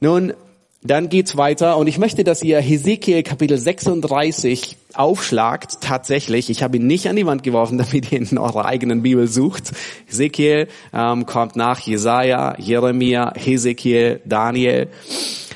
Nun, 0.00 0.34
dann 0.82 1.08
geht's 1.08 1.36
weiter 1.36 1.76
und 1.76 1.86
ich 1.86 1.96
möchte, 1.96 2.24
dass 2.24 2.42
ihr 2.42 2.60
Hesekiel 2.60 3.22
Kapitel 3.22 3.56
36 3.56 4.76
aufschlagt. 4.94 5.80
Tatsächlich, 5.80 6.50
ich 6.50 6.64
habe 6.64 6.78
ihn 6.78 6.88
nicht 6.88 7.06
an 7.06 7.14
die 7.14 7.24
Wand 7.24 7.44
geworfen, 7.44 7.78
damit 7.92 8.10
ihr 8.10 8.18
in 8.18 8.36
eurer 8.36 8.64
eigenen 8.64 9.02
Bibel 9.02 9.28
sucht. 9.28 9.70
Hesekiel 10.06 10.66
ähm, 10.92 11.24
kommt 11.24 11.54
nach 11.54 11.78
Jesaja, 11.78 12.56
Jeremia, 12.58 13.32
Hesekiel, 13.36 14.20
Daniel, 14.24 14.88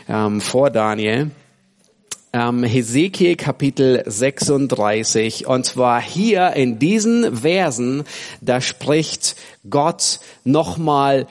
ähm, 0.08 0.40
vor 0.40 0.70
Daniel. 0.70 1.32
Ähm, 2.32 2.62
Hesekiel 2.62 3.34
Kapitel 3.34 4.04
36 4.06 5.48
und 5.48 5.66
zwar 5.66 6.00
hier 6.00 6.52
in 6.52 6.78
diesen 6.78 7.38
Versen, 7.38 8.04
da 8.40 8.60
spricht 8.60 9.34
Gott 9.68 10.20
nochmal 10.44 11.26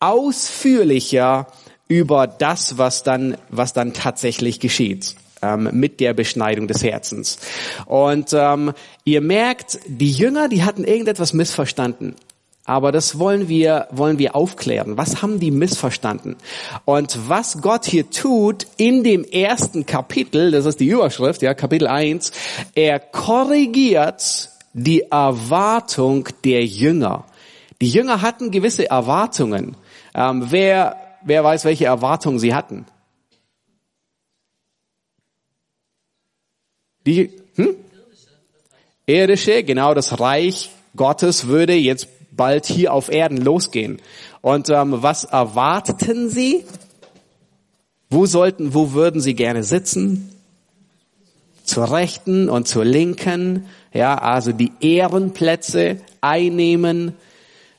ausführlicher 0.00 1.46
über 1.88 2.26
das, 2.26 2.78
was 2.78 3.02
dann, 3.02 3.36
was 3.48 3.72
dann 3.72 3.92
tatsächlich 3.92 4.60
geschieht 4.60 5.14
ähm, 5.42 5.70
mit 5.72 6.00
der 6.00 6.14
Beschneidung 6.14 6.66
des 6.66 6.82
Herzens. 6.82 7.38
Und 7.86 8.32
ähm, 8.32 8.72
ihr 9.04 9.20
merkt, 9.20 9.78
die 9.86 10.10
Jünger, 10.10 10.48
die 10.48 10.64
hatten 10.64 10.84
irgendetwas 10.84 11.32
missverstanden. 11.32 12.16
Aber 12.64 12.90
das 12.90 13.20
wollen 13.20 13.48
wir, 13.48 13.86
wollen 13.92 14.18
wir 14.18 14.34
aufklären. 14.34 14.96
Was 14.96 15.22
haben 15.22 15.38
die 15.38 15.52
missverstanden? 15.52 16.34
Und 16.84 17.16
was 17.28 17.62
Gott 17.62 17.86
hier 17.86 18.10
tut 18.10 18.66
in 18.76 19.04
dem 19.04 19.22
ersten 19.22 19.86
Kapitel, 19.86 20.50
das 20.50 20.66
ist 20.66 20.80
die 20.80 20.88
Überschrift, 20.88 21.42
ja, 21.42 21.54
Kapitel 21.54 21.86
1, 21.86 22.32
er 22.74 22.98
korrigiert 22.98 24.50
die 24.72 25.02
Erwartung 25.02 26.28
der 26.44 26.64
Jünger. 26.64 27.24
Die 27.80 27.88
Jünger 27.88 28.20
hatten 28.20 28.50
gewisse 28.50 28.90
Erwartungen. 28.90 29.76
Ähm, 30.16 30.46
wer 30.50 31.06
Wer 31.26 31.42
weiß, 31.42 31.64
welche 31.64 31.86
Erwartungen 31.86 32.38
sie 32.38 32.54
hatten? 32.54 32.86
Die, 37.04 37.32
hm? 37.56 37.74
Irdische, 39.06 39.64
genau, 39.64 39.92
das 39.92 40.20
Reich 40.20 40.70
Gottes 40.94 41.48
würde 41.48 41.74
jetzt 41.74 42.06
bald 42.30 42.66
hier 42.66 42.92
auf 42.92 43.08
Erden 43.08 43.38
losgehen. 43.38 44.00
Und 44.40 44.70
ähm, 44.70 45.02
was 45.02 45.24
erwarteten 45.24 46.30
sie? 46.30 46.64
Wo 48.08 48.26
sollten, 48.26 48.72
wo 48.72 48.92
würden 48.92 49.20
sie 49.20 49.34
gerne 49.34 49.64
sitzen? 49.64 50.32
Zur 51.64 51.90
Rechten 51.90 52.48
und 52.48 52.68
zur 52.68 52.84
Linken, 52.84 53.66
ja, 53.92 54.16
also 54.16 54.52
die 54.52 54.72
Ehrenplätze 54.78 56.00
einnehmen. 56.20 57.14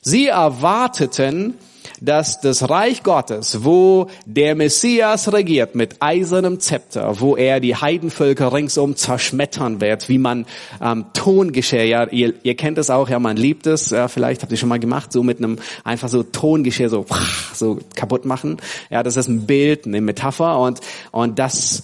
Sie 0.02 0.26
erwarteten, 0.26 1.54
dass 2.00 2.40
das 2.40 2.68
Reich 2.68 3.02
Gottes, 3.02 3.64
wo 3.64 4.08
der 4.26 4.54
Messias 4.54 5.32
regiert 5.32 5.74
mit 5.74 5.96
eisernem 6.00 6.60
Zepter, 6.60 7.20
wo 7.20 7.36
er 7.36 7.60
die 7.60 7.76
Heidenvölker 7.76 8.52
ringsum 8.52 8.96
zerschmettern 8.96 9.80
wird, 9.80 10.08
wie 10.08 10.18
man 10.18 10.46
ähm, 10.80 11.06
Tongeschirr, 11.14 11.84
ja, 11.84 12.06
ihr, 12.08 12.34
ihr 12.42 12.56
kennt 12.56 12.78
es 12.78 12.90
auch, 12.90 13.08
ja, 13.08 13.18
man 13.18 13.36
liebt 13.36 13.66
es, 13.66 13.90
ja, 13.90 14.08
vielleicht 14.08 14.42
habt 14.42 14.52
ihr 14.52 14.58
schon 14.58 14.68
mal 14.68 14.78
gemacht, 14.78 15.12
so 15.12 15.22
mit 15.22 15.38
einem 15.38 15.58
einfach 15.84 16.08
so 16.08 16.22
Tongeschirr 16.22 16.88
so 16.88 17.06
so 17.54 17.78
kaputt 17.94 18.24
machen. 18.24 18.58
Ja, 18.90 19.02
das 19.02 19.16
ist 19.16 19.28
ein 19.28 19.46
Bild, 19.46 19.86
eine 19.86 20.00
Metapher 20.00 20.58
und 20.58 20.80
und 21.10 21.38
das 21.38 21.82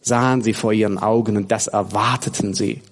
sahen 0.00 0.42
sie 0.42 0.52
vor 0.52 0.72
ihren 0.72 0.98
Augen 0.98 1.36
und 1.36 1.50
das 1.50 1.66
erwarteten 1.66 2.54
sie. 2.54 2.82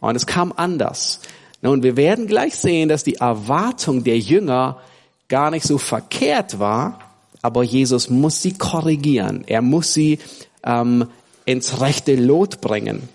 Und 0.00 0.16
es 0.16 0.26
kam 0.26 0.52
anders. 0.56 1.20
Nun, 1.60 1.82
wir 1.82 1.96
werden 1.96 2.26
gleich 2.26 2.54
sehen, 2.54 2.88
dass 2.88 3.04
die 3.04 3.16
Erwartung 3.16 4.04
der 4.04 4.18
Jünger 4.18 4.78
gar 5.28 5.50
nicht 5.50 5.66
so 5.66 5.78
verkehrt 5.78 6.58
war, 6.58 6.98
aber 7.42 7.62
Jesus 7.62 8.10
muss 8.10 8.42
sie 8.42 8.52
korrigieren. 8.52 9.44
Er 9.46 9.62
muss 9.62 9.94
sie 9.94 10.18
ähm, 10.64 11.06
ins 11.44 11.80
rechte 11.80 12.14
Lot 12.14 12.60
bringen. 12.60 13.08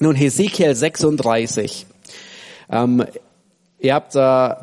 Nun, 0.00 0.14
Hesekiel 0.16 0.74
36. 0.74 1.86
Ähm, 2.70 3.04
ihr 3.78 3.94
habt, 3.94 4.14
äh, 4.16 4.18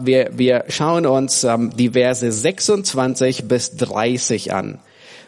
wir, 0.05 0.31
wir 0.33 0.65
schauen 0.67 1.05
uns 1.05 1.43
ähm, 1.43 1.71
die 1.75 1.91
Verse 1.91 2.29
26 2.29 3.45
bis 3.45 3.75
30 3.77 4.53
an, 4.53 4.79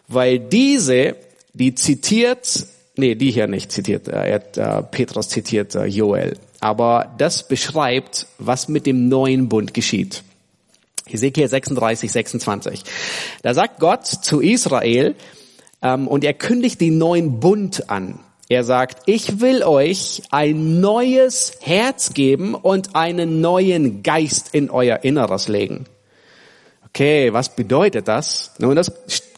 weil 0.07 0.39
diese, 0.39 1.15
die 1.53 1.75
zitiert, 1.75 2.65
nee, 2.95 3.15
die 3.15 3.31
hier 3.31 3.47
nicht 3.47 3.71
zitiert, 3.71 4.07
äh, 4.07 4.35
äh, 4.35 4.83
Petrus 4.83 5.29
zitiert 5.29 5.75
äh, 5.75 5.85
Joel, 5.85 6.37
aber 6.59 7.13
das 7.17 7.47
beschreibt, 7.47 8.27
was 8.37 8.67
mit 8.67 8.85
dem 8.85 9.07
neuen 9.07 9.49
Bund 9.49 9.73
geschieht. 9.73 10.23
Hesekiel 11.07 11.47
36, 11.47 12.11
26. 12.11 12.83
Da 13.41 13.53
sagt 13.53 13.79
Gott 13.79 14.05
zu 14.05 14.41
Israel, 14.41 15.15
ähm, 15.83 16.07
und 16.07 16.23
er 16.23 16.33
kündigt 16.33 16.81
den 16.81 16.97
neuen 16.97 17.39
Bund 17.39 17.89
an. 17.89 18.19
Er 18.49 18.63
sagt, 18.63 19.03
ich 19.05 19.41
will 19.41 19.63
euch 19.63 20.23
ein 20.31 20.79
neues 20.79 21.53
Herz 21.61 22.13
geben 22.13 22.55
und 22.55 22.95
einen 22.95 23.41
neuen 23.41 24.03
Geist 24.03 24.49
in 24.53 24.69
euer 24.69 25.03
Inneres 25.03 25.47
legen. 25.47 25.85
Okay, 26.87 27.33
was 27.33 27.55
bedeutet 27.55 28.07
das? 28.07 28.51
Nun, 28.59 28.75
das 28.75 28.91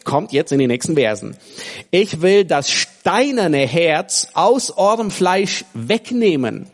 kommt 0.03 0.33
jetzt 0.33 0.51
in 0.51 0.59
den 0.59 0.67
nächsten 0.67 0.95
Versen. 0.95 1.37
Ich 1.91 2.21
will 2.21 2.45
das 2.45 2.69
steinerne 2.69 3.65
Herz 3.65 4.27
aus 4.33 4.71
eurem 4.77 5.11
Fleisch 5.11 5.65
wegnehmen 5.73 6.67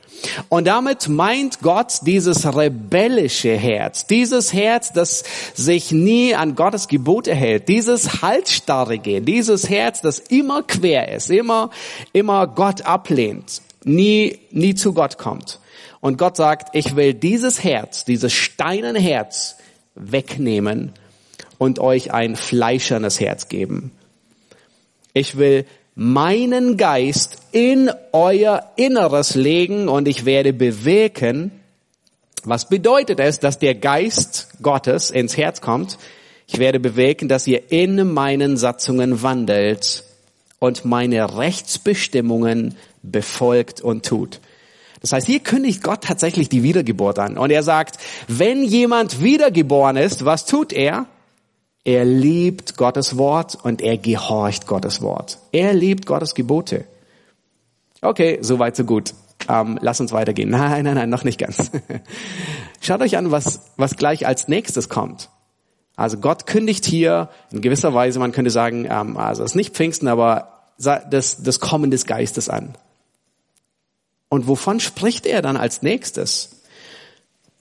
und 0.50 0.68
damit 0.68 1.08
meint 1.08 1.62
Gott 1.62 2.02
dieses 2.04 2.46
rebellische 2.46 3.56
Herz, 3.56 4.06
dieses 4.06 4.54
Herz, 4.54 4.94
das 4.94 5.24
sich 5.54 5.92
nie 5.92 6.36
an 6.36 6.56
Gottes 6.56 6.88
Gebote 6.88 7.34
hält, 7.34 7.68
dieses 7.68 8.22
halsstarrige, 8.22 9.22
dieses 9.22 9.70
Herz, 9.70 10.02
das 10.02 10.20
immer 10.20 10.64
quer 10.64 11.12
ist, 11.12 11.30
immer, 11.30 11.70
immer 12.14 12.48
Gott 12.48 12.82
ablehnt, 12.84 13.62
nie, 13.84 14.40
nie 14.52 14.76
zu 14.76 14.94
Gott 14.94 15.18
kommt. 15.18 15.60
Und 16.00 16.18
Gott 16.18 16.36
sagt, 16.36 16.76
ich 16.76 16.96
will 16.96 17.14
dieses 17.14 17.64
Herz, 17.64 18.06
dieses 18.06 18.34
steinerne 18.34 19.00
Herz 19.00 19.58
wegnehmen 19.96 20.94
und 21.58 21.80
euch 21.80 22.12
ein 22.12 22.36
fleischernes 22.36 23.20
Herz 23.20 23.48
geben. 23.48 23.92
Ich 25.14 25.38
will 25.38 25.66
meinen 26.02 26.78
Geist 26.78 27.38
in 27.52 27.92
euer 28.12 28.72
Inneres 28.76 29.36
legen 29.36 29.88
und 29.88 30.08
ich 30.08 30.26
werde 30.26 30.52
bewirken. 30.52 31.52
Was 32.44 32.68
bedeutet 32.68 33.20
es, 33.20 33.40
dass 33.40 33.60
der 33.60 33.76
Geist 33.76 34.48
Gottes 34.64 35.12
ins 35.12 35.38
Herz 35.38 35.62
kommt? 35.62 36.00
Ich 36.48 36.58
werde 36.58 36.80
bewirken, 36.80 37.28
dass 37.28 37.46
ihr 37.46 37.72
in 37.72 38.12
meinen 38.14 38.58
Satzungen 38.58 39.22
wandelt 39.22 40.04
und 40.58 40.86
meine 40.86 41.38
Rechtsbestimmungen 41.38 42.76
befolgt 43.04 43.82
und 43.82 44.04
tut. 44.04 44.40
Das 45.02 45.14
heißt, 45.14 45.28
hier 45.28 45.40
kündigt 45.40 45.84
Gott 45.84 46.04
tatsächlich 46.04 46.50
die 46.50 46.64
Wiedergeburt 46.64 47.20
an. 47.20 47.38
Und 47.38 47.52
er 47.52 47.62
sagt, 47.62 48.00
wenn 48.28 48.64
jemand 48.64 49.22
wiedergeboren 49.22 49.98
ist, 49.98 50.26
was 50.26 50.48
tut 50.48 50.74
er? 50.74 51.06
Er 51.84 52.06
liebt 52.06 52.78
Gottes 52.78 53.18
Wort 53.18 53.58
und 53.64 53.82
er 53.82 53.98
gehorcht 53.98 54.68
Gottes 54.68 55.02
Wort. 55.02 55.40
Er 55.52 55.74
liebt 55.74 56.06
Gottes 56.06 56.36
Gebote. 56.36 56.86
Okay, 58.02 58.38
soweit 58.42 58.76
so 58.76 58.84
gut. 58.84 59.14
Ähm, 59.50 59.80
lass 59.82 60.00
uns 60.00 60.12
weitergehen. 60.12 60.50
Nein, 60.52 60.84
nein, 60.84 60.96
nein, 60.96 61.10
noch 61.10 61.24
nicht 61.24 61.40
ganz. 61.40 61.72
Schaut 62.82 63.02
euch 63.02 63.18
an, 63.18 63.32
was, 63.32 63.62
was 63.78 63.96
gleich 63.96 64.28
als 64.28 64.48
nächstes 64.48 64.90
kommt. 64.90 65.30
Also 65.96 66.18
Gott 66.18 66.46
kündigt 66.48 66.86
hier 66.86 67.30
in 67.52 67.62
gewisser 67.62 67.94
Weise, 67.94 68.20
man 68.20 68.32
könnte 68.32 68.52
sagen, 68.52 68.88
ähm, 68.90 69.18
also 69.18 69.44
es 69.44 69.52
ist 69.52 69.56
nicht 69.56 69.76
Pfingsten, 69.76 70.08
aber 70.08 70.48
das, 70.78 71.44
das 71.44 71.60
Kommen 71.60 71.92
des 71.92 72.06
Geistes 72.06 72.50
an. 72.50 72.76
Und 74.30 74.48
wovon 74.48 74.80
spricht 74.80 75.26
er 75.26 75.42
dann 75.42 75.58
als 75.58 75.82
nächstes? 75.82 76.61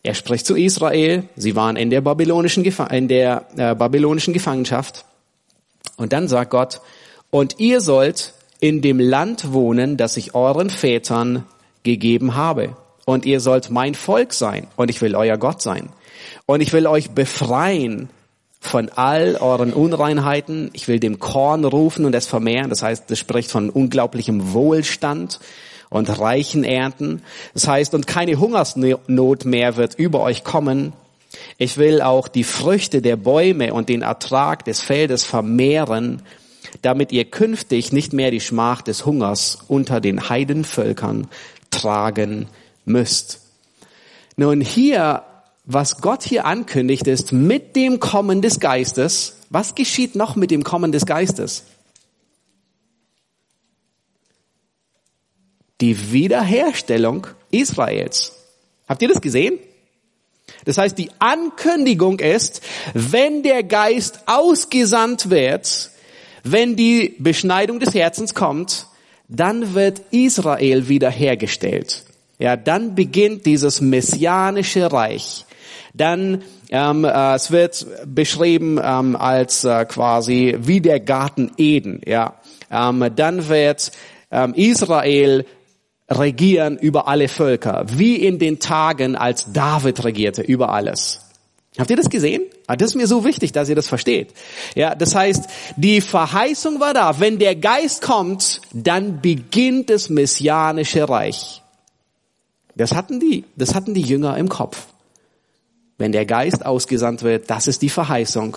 Er 0.02 0.14
spricht 0.14 0.46
zu 0.46 0.56
Israel. 0.56 1.24
Sie 1.36 1.56
waren 1.56 1.76
in 1.76 1.90
der 1.90 2.00
babylonischen, 2.00 2.64
in 2.64 3.08
der, 3.08 3.46
äh, 3.56 3.74
babylonischen 3.74 4.32
Gefangenschaft. 4.32 5.04
Und 5.96 6.12
dann 6.12 6.28
sagt 6.28 6.50
Gott, 6.50 6.80
und 7.30 7.60
ihr 7.60 7.80
sollt 7.80 8.32
in 8.60 8.82
dem 8.82 8.98
Land 8.98 9.52
wohnen, 9.52 9.96
das 9.96 10.16
ich 10.16 10.34
euren 10.34 10.70
Vätern 10.70 11.44
gegeben 11.82 12.34
habe. 12.34 12.76
Und 13.04 13.26
ihr 13.26 13.40
sollt 13.40 13.70
mein 13.70 13.94
Volk 13.94 14.32
sein. 14.32 14.66
Und 14.76 14.90
ich 14.90 15.00
will 15.02 15.14
euer 15.14 15.36
Gott 15.36 15.62
sein. 15.62 15.90
Und 16.46 16.60
ich 16.60 16.72
will 16.72 16.86
euch 16.86 17.10
befreien 17.10 18.08
von 18.60 18.90
all 18.90 19.36
euren 19.36 19.72
Unreinheiten. 19.72 20.70
Ich 20.72 20.88
will 20.88 21.00
dem 21.00 21.18
Korn 21.18 21.64
rufen 21.64 22.04
und 22.04 22.14
es 22.14 22.26
vermehren. 22.26 22.70
Das 22.70 22.82
heißt, 22.82 23.10
das 23.10 23.18
spricht 23.18 23.50
von 23.50 23.70
unglaublichem 23.70 24.52
Wohlstand 24.52 25.40
und 25.90 26.18
reichen 26.18 26.64
Ernten. 26.64 27.22
Das 27.52 27.68
heißt, 27.68 27.94
und 27.94 28.06
keine 28.06 28.38
Hungersnot 28.38 29.44
mehr 29.44 29.76
wird 29.76 29.96
über 29.96 30.20
euch 30.20 30.44
kommen. 30.44 30.94
Ich 31.58 31.76
will 31.76 32.00
auch 32.00 32.28
die 32.28 32.44
Früchte 32.44 33.02
der 33.02 33.16
Bäume 33.16 33.74
und 33.74 33.88
den 33.88 34.02
Ertrag 34.02 34.64
des 34.64 34.80
Feldes 34.80 35.24
vermehren, 35.24 36.22
damit 36.82 37.12
ihr 37.12 37.24
künftig 37.24 37.92
nicht 37.92 38.12
mehr 38.12 38.30
die 38.30 38.40
Schmach 38.40 38.82
des 38.82 39.04
Hungers 39.04 39.58
unter 39.68 40.00
den 40.00 40.28
Heidenvölkern 40.28 41.28
tragen 41.70 42.46
müsst. 42.84 43.40
Nun 44.36 44.60
hier, 44.60 45.22
was 45.64 46.00
Gott 46.00 46.22
hier 46.22 46.46
ankündigt, 46.46 47.06
ist 47.06 47.32
mit 47.32 47.76
dem 47.76 48.00
Kommen 48.00 48.42
des 48.42 48.60
Geistes, 48.60 49.36
was 49.50 49.74
geschieht 49.74 50.14
noch 50.14 50.36
mit 50.36 50.50
dem 50.50 50.62
Kommen 50.64 50.92
des 50.92 51.06
Geistes? 51.06 51.64
Die 55.80 56.12
Wiederherstellung 56.12 57.26
Israels. 57.50 58.32
Habt 58.88 59.02
ihr 59.02 59.08
das 59.08 59.20
gesehen? 59.20 59.58
Das 60.64 60.78
heißt, 60.78 60.98
die 60.98 61.10
Ankündigung 61.18 62.18
ist, 62.18 62.62
wenn 62.92 63.42
der 63.42 63.62
Geist 63.62 64.20
ausgesandt 64.26 65.30
wird, 65.30 65.90
wenn 66.42 66.76
die 66.76 67.14
Beschneidung 67.18 67.80
des 67.80 67.94
Herzens 67.94 68.34
kommt, 68.34 68.86
dann 69.28 69.74
wird 69.74 70.02
Israel 70.10 70.88
wiederhergestellt. 70.88 72.04
Ja, 72.38 72.56
dann 72.56 72.94
beginnt 72.94 73.46
dieses 73.46 73.80
messianische 73.80 74.90
Reich. 74.92 75.44
Dann 75.94 76.42
ähm, 76.70 77.04
äh, 77.04 77.34
es 77.34 77.50
wird 77.50 77.86
beschrieben 78.06 78.80
ähm, 78.82 79.16
als 79.16 79.64
äh, 79.64 79.84
quasi 79.84 80.56
wie 80.60 80.80
der 80.80 81.00
Garten 81.00 81.52
Eden. 81.58 82.00
Ja, 82.06 82.36
ähm, 82.70 83.10
dann 83.14 83.48
wird 83.48 83.92
ähm, 84.30 84.54
Israel 84.54 85.44
regieren 86.10 86.76
über 86.76 87.08
alle 87.08 87.28
Völker, 87.28 87.84
wie 87.88 88.16
in 88.16 88.38
den 88.38 88.58
Tagen, 88.58 89.16
als 89.16 89.52
David 89.52 90.04
regierte 90.04 90.42
über 90.42 90.70
alles. 90.70 91.20
Habt 91.78 91.88
ihr 91.90 91.96
das 91.96 92.10
gesehen? 92.10 92.42
Ah, 92.66 92.76
das 92.76 92.90
ist 92.90 92.96
mir 92.96 93.06
so 93.06 93.24
wichtig, 93.24 93.52
dass 93.52 93.68
ihr 93.68 93.76
das 93.76 93.88
versteht. 93.88 94.34
Ja, 94.74 94.94
das 94.94 95.14
heißt, 95.14 95.48
die 95.76 96.00
Verheißung 96.00 96.80
war 96.80 96.94
da. 96.94 97.20
Wenn 97.20 97.38
der 97.38 97.54
Geist 97.54 98.02
kommt, 98.02 98.60
dann 98.72 99.20
beginnt 99.20 99.88
das 99.88 100.10
messianische 100.10 101.08
Reich. 101.08 101.62
Das 102.74 102.94
hatten 102.94 103.20
die, 103.20 103.44
das 103.56 103.74
hatten 103.74 103.94
die 103.94 104.02
Jünger 104.02 104.36
im 104.36 104.48
Kopf. 104.48 104.86
Wenn 105.96 106.12
der 106.12 106.26
Geist 106.26 106.66
ausgesandt 106.66 107.22
wird, 107.22 107.50
das 107.50 107.68
ist 107.68 107.82
die 107.82 107.88
Verheißung 107.88 108.56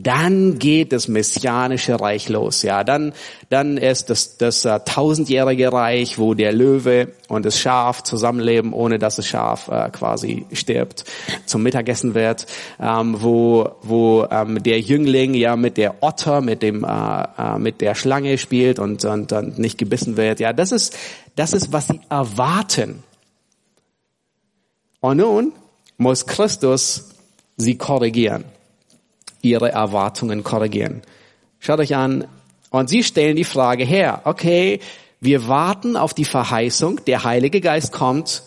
dann 0.00 0.60
geht 0.60 0.92
das 0.92 1.08
messianische 1.08 2.00
Reich 2.00 2.28
los. 2.28 2.62
Ja, 2.62 2.84
dann, 2.84 3.12
dann 3.50 3.76
ist 3.76 4.10
das, 4.10 4.36
das 4.36 4.64
uh, 4.64 4.78
tausendjährige 4.84 5.72
Reich, 5.72 6.18
wo 6.18 6.34
der 6.34 6.52
Löwe 6.52 7.08
und 7.26 7.44
das 7.44 7.58
Schaf 7.58 8.04
zusammenleben, 8.04 8.72
ohne 8.72 9.00
dass 9.00 9.16
das 9.16 9.26
Schaf 9.26 9.68
uh, 9.68 9.90
quasi 9.90 10.46
stirbt, 10.52 11.04
zum 11.46 11.64
Mittagessen 11.64 12.14
wird, 12.14 12.46
ähm, 12.80 13.16
wo, 13.20 13.72
wo 13.82 14.24
ähm, 14.30 14.62
der 14.62 14.78
Jüngling 14.80 15.34
ja 15.34 15.56
mit 15.56 15.76
der 15.76 16.00
Otter, 16.00 16.42
mit 16.42 16.62
dem, 16.62 16.84
äh, 16.84 17.58
mit 17.58 17.80
der 17.80 17.96
Schlange 17.96 18.38
spielt 18.38 18.78
und, 18.78 19.04
und, 19.04 19.32
und 19.32 19.58
nicht 19.58 19.78
gebissen 19.78 20.16
wird. 20.16 20.38
Ja, 20.38 20.52
das 20.52 20.70
ist, 20.70 20.96
das 21.34 21.52
ist, 21.52 21.72
was 21.72 21.88
sie 21.88 22.00
erwarten. 22.08 23.02
Und 25.00 25.16
nun 25.16 25.52
muss 25.96 26.26
Christus 26.26 27.08
sie 27.56 27.76
korrigieren 27.76 28.44
ihre 29.42 29.70
Erwartungen 29.70 30.44
korrigieren. 30.44 31.02
Schaut 31.58 31.80
euch 31.80 31.94
an. 31.96 32.26
Und 32.70 32.88
sie 32.88 33.02
stellen 33.02 33.36
die 33.36 33.44
Frage 33.44 33.84
her, 33.84 34.22
okay, 34.24 34.80
wir 35.20 35.48
warten 35.48 35.96
auf 35.96 36.14
die 36.14 36.24
Verheißung, 36.24 37.04
der 37.06 37.24
Heilige 37.24 37.60
Geist 37.60 37.92
kommt. 37.92 38.42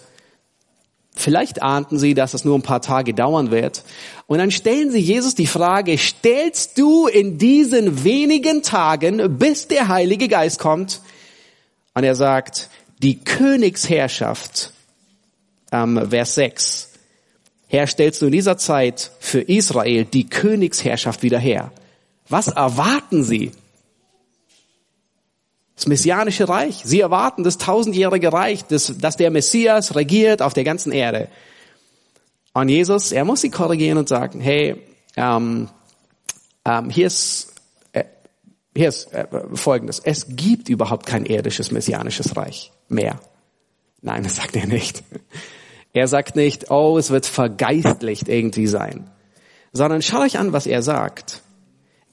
Vielleicht 1.13 1.61
ahnten 1.61 1.99
sie, 1.99 2.13
dass 2.13 2.33
es 2.33 2.45
nur 2.45 2.57
ein 2.57 2.61
paar 2.61 2.81
Tage 2.81 3.13
dauern 3.13 3.51
wird. 3.51 3.83
Und 4.27 4.37
dann 4.37 4.51
stellen 4.51 4.91
sie 4.91 4.99
Jesus 4.99 5.35
die 5.35 5.47
Frage, 5.47 5.97
stellst 5.97 6.77
du 6.77 7.07
in 7.07 7.37
diesen 7.37 8.03
wenigen 8.03 8.63
Tagen, 8.63 9.37
bis 9.37 9.67
der 9.67 9.89
Heilige 9.89 10.29
Geist 10.29 10.59
kommt? 10.59 11.01
Und 11.93 12.03
er 12.05 12.15
sagt, 12.15 12.69
die 12.99 13.19
Königsherrschaft, 13.19 14.71
ähm, 15.73 16.09
Vers 16.09 16.35
6, 16.35 16.90
Herr, 17.71 17.87
stellst 17.87 18.21
du 18.21 18.25
in 18.25 18.33
dieser 18.33 18.57
Zeit 18.57 19.11
für 19.21 19.39
Israel 19.39 20.03
die 20.03 20.27
Königsherrschaft 20.27 21.23
wieder 21.23 21.39
her. 21.39 21.71
Was 22.27 22.49
erwarten 22.49 23.23
sie? 23.23 23.53
Das 25.77 25.87
messianische 25.87 26.49
Reich. 26.49 26.81
Sie 26.83 26.99
erwarten 26.99 27.45
das 27.45 27.57
tausendjährige 27.57 28.33
Reich, 28.33 28.65
das, 28.65 28.93
dass 28.97 29.15
der 29.15 29.31
Messias 29.31 29.95
regiert 29.95 30.41
auf 30.41 30.53
der 30.53 30.65
ganzen 30.65 30.91
Erde. 30.91 31.29
Und 32.51 32.67
Jesus, 32.67 33.13
er 33.13 33.23
muss 33.23 33.39
sie 33.39 33.49
korrigieren 33.49 33.97
und 33.97 34.09
sagen, 34.09 34.41
hey, 34.41 34.75
ähm, 35.15 35.69
ähm, 36.65 36.89
hier 36.89 37.07
ist, 37.07 37.53
äh, 37.93 38.03
hier 38.75 38.89
ist 38.89 39.13
äh, 39.13 39.27
Folgendes. 39.53 40.01
Es 40.03 40.25
gibt 40.27 40.67
überhaupt 40.67 41.05
kein 41.05 41.25
irdisches 41.25 41.71
messianisches 41.71 42.35
Reich 42.35 42.73
mehr. 42.89 43.21
Nein, 44.01 44.23
das 44.23 44.35
sagt 44.35 44.57
er 44.57 44.67
nicht. 44.67 45.05
Er 45.93 46.07
sagt 46.07 46.35
nicht, 46.35 46.71
oh, 46.71 46.97
es 46.97 47.11
wird 47.11 47.25
vergeistlicht 47.25 48.29
irgendwie 48.29 48.67
sein, 48.67 49.09
sondern 49.73 50.01
schaut 50.01 50.21
euch 50.21 50.39
an, 50.39 50.53
was 50.53 50.65
er 50.65 50.81
sagt. 50.81 51.41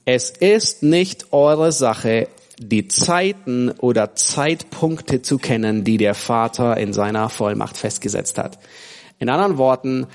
Es 0.05 0.31
ist 0.31 0.83
nicht 0.83 1.31
eure 1.31 1.71
Sache, 1.71 2.27
die 2.57 2.87
Zeiten 2.87 3.71
oder 3.71 4.15
Zeitpunkte 4.15 5.21
zu 5.21 5.37
kennen, 5.37 5.83
die 5.83 5.97
der 5.97 6.13
Vater 6.13 6.77
in 6.77 6.91
seiner 6.91 7.29
Vollmacht 7.29 7.77
festgesetzt 7.77 8.37
hat. 8.37 8.59
In 9.17 9.29
anderen 9.29 9.57
Worten, 9.57 10.07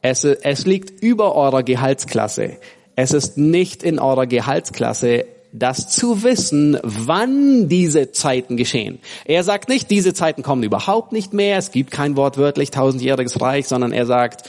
es, 0.00 0.24
es 0.24 0.66
liegt 0.66 1.02
über 1.02 1.36
eurer 1.36 1.62
Gehaltsklasse. 1.62 2.58
Es 2.96 3.12
ist 3.12 3.38
nicht 3.38 3.84
in 3.84 4.00
eurer 4.00 4.26
Gehaltsklasse, 4.26 5.26
das 5.52 5.88
zu 5.88 6.22
wissen, 6.22 6.78
wann 6.82 7.68
diese 7.68 8.10
Zeiten 8.10 8.56
geschehen. 8.56 8.98
Er 9.26 9.44
sagt 9.44 9.68
nicht, 9.68 9.90
diese 9.90 10.14
Zeiten 10.14 10.42
kommen 10.42 10.62
überhaupt 10.62 11.12
nicht 11.12 11.34
mehr, 11.34 11.58
es 11.58 11.70
gibt 11.70 11.90
kein 11.90 12.16
wortwörtlich 12.16 12.70
tausendjähriges 12.70 13.40
Reich, 13.40 13.68
sondern 13.68 13.92
er 13.92 14.06
sagt, 14.06 14.48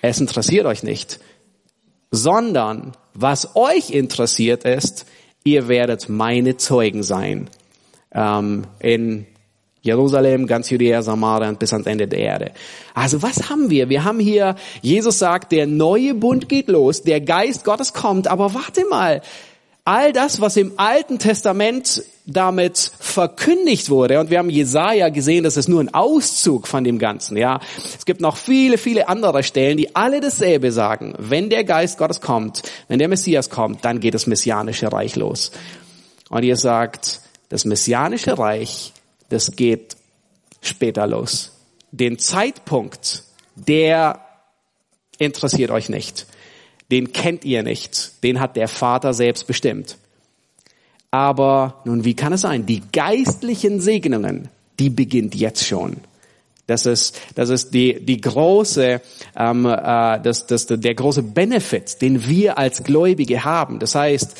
es 0.00 0.20
interessiert 0.20 0.66
euch 0.66 0.82
nicht, 0.82 1.20
sondern 2.10 2.92
was 3.14 3.54
euch 3.54 3.90
interessiert 3.90 4.64
ist, 4.64 5.06
ihr 5.44 5.68
werdet 5.68 6.08
meine 6.08 6.56
Zeugen 6.56 7.04
sein 7.04 7.48
ähm, 8.12 8.64
in 8.80 9.26
Jerusalem, 9.80 10.46
ganz 10.46 10.70
Judäa, 10.70 11.02
Samaria 11.02 11.48
und 11.48 11.58
bis 11.58 11.72
ans 11.72 11.86
Ende 11.86 12.06
der 12.06 12.20
Erde. 12.20 12.52
Also 12.94 13.22
was 13.22 13.50
haben 13.50 13.68
wir? 13.70 13.88
Wir 13.88 14.04
haben 14.04 14.20
hier, 14.20 14.54
Jesus 14.80 15.18
sagt, 15.18 15.50
der 15.50 15.66
neue 15.66 16.14
Bund 16.14 16.48
geht 16.48 16.68
los, 16.68 17.02
der 17.02 17.20
Geist 17.20 17.64
Gottes 17.64 17.92
kommt, 17.92 18.28
aber 18.28 18.54
warte 18.54 18.84
mal, 18.88 19.22
all 19.84 20.12
das, 20.12 20.40
was 20.40 20.56
im 20.56 20.72
Alten 20.76 21.18
Testament 21.18 22.04
damit 22.24 22.92
verkündigt 23.00 23.90
wurde, 23.90 24.20
und 24.20 24.30
wir 24.30 24.38
haben 24.38 24.50
Jesaja 24.50 25.08
gesehen, 25.08 25.42
das 25.42 25.56
ist 25.56 25.68
nur 25.68 25.80
ein 25.80 25.92
Auszug 25.92 26.68
von 26.68 26.84
dem 26.84 27.00
Ganzen, 27.00 27.36
ja. 27.36 27.60
Es 27.98 28.04
gibt 28.04 28.20
noch 28.20 28.36
viele, 28.36 28.78
viele 28.78 29.08
andere 29.08 29.42
Stellen, 29.42 29.76
die 29.76 29.96
alle 29.96 30.20
dasselbe 30.20 30.70
sagen. 30.70 31.14
Wenn 31.18 31.50
der 31.50 31.64
Geist 31.64 31.98
Gottes 31.98 32.20
kommt, 32.20 32.62
wenn 32.86 33.00
der 33.00 33.08
Messias 33.08 33.50
kommt, 33.50 33.84
dann 33.84 33.98
geht 33.98 34.14
das 34.14 34.26
messianische 34.28 34.92
Reich 34.92 35.16
los. 35.16 35.50
Und 36.28 36.44
ihr 36.44 36.56
sagt, 36.56 37.20
das 37.48 37.64
messianische 37.64 38.38
Reich, 38.38 38.92
das 39.30 39.56
geht 39.56 39.96
später 40.60 41.08
los. 41.08 41.50
Den 41.90 42.18
Zeitpunkt, 42.18 43.24
der 43.56 44.20
interessiert 45.18 45.72
euch 45.72 45.88
nicht 45.88 46.26
den 46.92 47.12
kennt 47.12 47.44
ihr 47.46 47.62
nicht, 47.62 48.22
den 48.22 48.38
hat 48.38 48.54
der 48.54 48.68
Vater 48.68 49.14
selbst 49.14 49.46
bestimmt. 49.46 49.96
Aber 51.10 51.80
nun, 51.86 52.04
wie 52.04 52.14
kann 52.14 52.34
es 52.34 52.42
sein? 52.42 52.66
Die 52.66 52.82
geistlichen 52.92 53.80
Segnungen, 53.80 54.48
die 54.78 54.90
beginnt 54.90 55.34
jetzt 55.34 55.66
schon. 55.66 55.96
Das 56.66 56.84
ist, 56.84 57.18
das 57.34 57.48
ist 57.48 57.72
die, 57.72 57.98
die 58.04 58.20
große, 58.20 59.00
ähm, 59.36 59.66
äh, 59.66 60.20
das, 60.20 60.46
das, 60.46 60.66
der 60.66 60.94
große 60.94 61.22
Benefit, 61.22 62.00
den 62.02 62.26
wir 62.26 62.58
als 62.58 62.84
Gläubige 62.84 63.42
haben. 63.42 63.78
Das 63.78 63.94
heißt, 63.94 64.36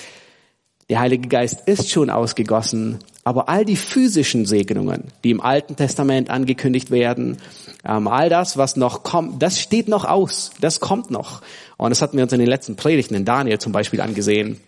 der 0.91 1.01
Heilige 1.01 1.29
Geist 1.29 1.67
ist 1.67 1.91
schon 1.91 2.11
ausgegossen, 2.11 2.99
aber 3.24 3.48
all 3.48 3.64
die 3.64 3.76
physischen 3.76 4.46
Segnungen, 4.46 5.04
die 5.22 5.30
im 5.30 5.40
Alten 5.40 5.76
Testament 5.76 6.28
angekündigt 6.28 6.90
werden, 6.90 7.38
ähm, 7.85 8.08
all 8.08 8.28
das, 8.28 8.56
was 8.56 8.76
noch 8.76 9.02
kommt, 9.04 9.42
das 9.42 9.61
steht 9.61 9.88
noch 9.88 10.04
aus, 10.04 10.50
das 10.61 10.80
kommt 10.80 11.11
noch. 11.11 11.40
Und 11.76 11.90
das 11.90 12.02
hatten 12.02 12.16
wir 12.16 12.24
uns 12.24 12.32
in 12.32 12.40
den 12.40 12.48
letzten 12.48 12.76
Predigten 12.76 13.14
in 13.14 13.24
Daniel 13.24 13.58
zum 13.58 13.72
Beispiel 13.72 14.00
angesehen. 14.00 14.61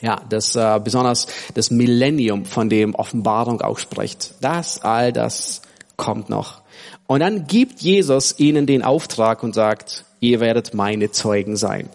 Ja, 0.00 0.20
das 0.28 0.56
äh, 0.56 0.80
besonders 0.82 1.26
das 1.54 1.70
Millennium, 1.70 2.44
von 2.44 2.68
dem 2.68 2.94
Offenbarung 2.94 3.60
auch 3.60 3.78
spricht. 3.78 4.34
Das, 4.40 4.80
all 4.80 5.12
das 5.12 5.62
kommt 5.96 6.28
noch. 6.28 6.62
Und 7.06 7.20
dann 7.20 7.46
gibt 7.46 7.80
Jesus 7.80 8.38
ihnen 8.38 8.66
den 8.66 8.82
Auftrag 8.82 9.42
und 9.42 9.54
sagt, 9.54 10.04
ihr 10.20 10.40
werdet 10.40 10.74
meine 10.74 11.10
Zeugen 11.10 11.56
sein. 11.56 11.88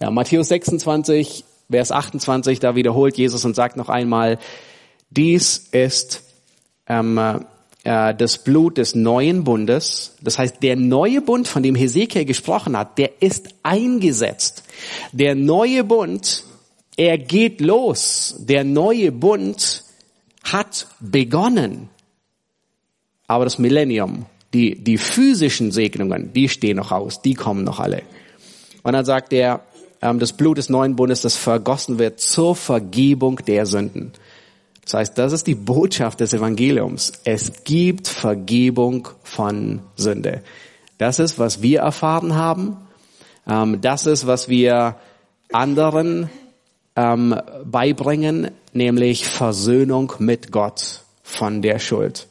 Ja, 0.00 0.10
Matthäus 0.10 0.48
26, 0.48 1.44
Vers 1.70 1.90
28, 1.90 2.60
da 2.60 2.76
wiederholt 2.76 3.18
Jesus 3.18 3.44
und 3.44 3.56
sagt 3.56 3.76
noch 3.76 3.88
einmal, 3.88 4.38
dies 5.10 5.68
ist 5.72 6.22
ähm, 6.86 7.18
äh, 7.84 8.14
das 8.14 8.38
Blut 8.38 8.78
des 8.78 8.94
neuen 8.94 9.44
Bundes. 9.44 10.16
Das 10.20 10.38
heißt, 10.38 10.62
der 10.62 10.76
neue 10.76 11.20
Bund, 11.20 11.48
von 11.48 11.62
dem 11.62 11.74
Hesekiel 11.74 12.24
gesprochen 12.24 12.76
hat, 12.76 12.98
der 12.98 13.22
ist 13.22 13.48
eingesetzt. 13.62 14.62
Der 15.12 15.34
neue 15.34 15.84
Bund, 15.84 16.44
er 16.96 17.18
geht 17.18 17.60
los. 17.60 18.36
Der 18.38 18.64
neue 18.64 19.12
Bund 19.12 19.84
hat 20.44 20.86
begonnen. 21.00 21.88
Aber 23.26 23.44
das 23.44 23.58
Millennium, 23.58 24.26
die, 24.52 24.74
die 24.82 24.98
physischen 24.98 25.70
Segnungen, 25.72 26.32
die 26.32 26.48
stehen 26.48 26.76
noch 26.76 26.92
aus, 26.92 27.22
die 27.22 27.34
kommen 27.34 27.64
noch 27.64 27.80
alle. 27.80 28.02
Und 28.82 28.94
dann 28.94 29.04
sagt 29.04 29.32
er, 29.32 29.62
ähm, 30.00 30.18
das 30.18 30.32
Blut 30.32 30.58
des 30.58 30.68
neuen 30.68 30.96
Bundes, 30.96 31.20
das 31.20 31.36
vergossen 31.36 31.98
wird 31.98 32.20
zur 32.20 32.56
Vergebung 32.56 33.36
der 33.46 33.66
Sünden. 33.66 34.12
Das 34.88 34.94
heißt, 34.94 35.18
das 35.18 35.34
ist 35.34 35.46
die 35.46 35.54
Botschaft 35.54 36.20
des 36.20 36.32
Evangeliums. 36.32 37.12
Es 37.24 37.64
gibt 37.64 38.08
Vergebung 38.08 39.08
von 39.22 39.82
Sünde. 39.96 40.42
Das 40.96 41.18
ist, 41.18 41.38
was 41.38 41.60
wir 41.60 41.80
erfahren 41.80 42.36
haben. 42.36 42.78
Ähm, 43.46 43.82
das 43.82 44.06
ist, 44.06 44.26
was 44.26 44.48
wir 44.48 44.96
anderen 45.52 46.30
ähm, 46.96 47.38
beibringen, 47.66 48.50
nämlich 48.72 49.28
Versöhnung 49.28 50.14
mit 50.20 50.52
Gott 50.52 51.02
von 51.22 51.60
der 51.60 51.80
Schuld. 51.80 52.26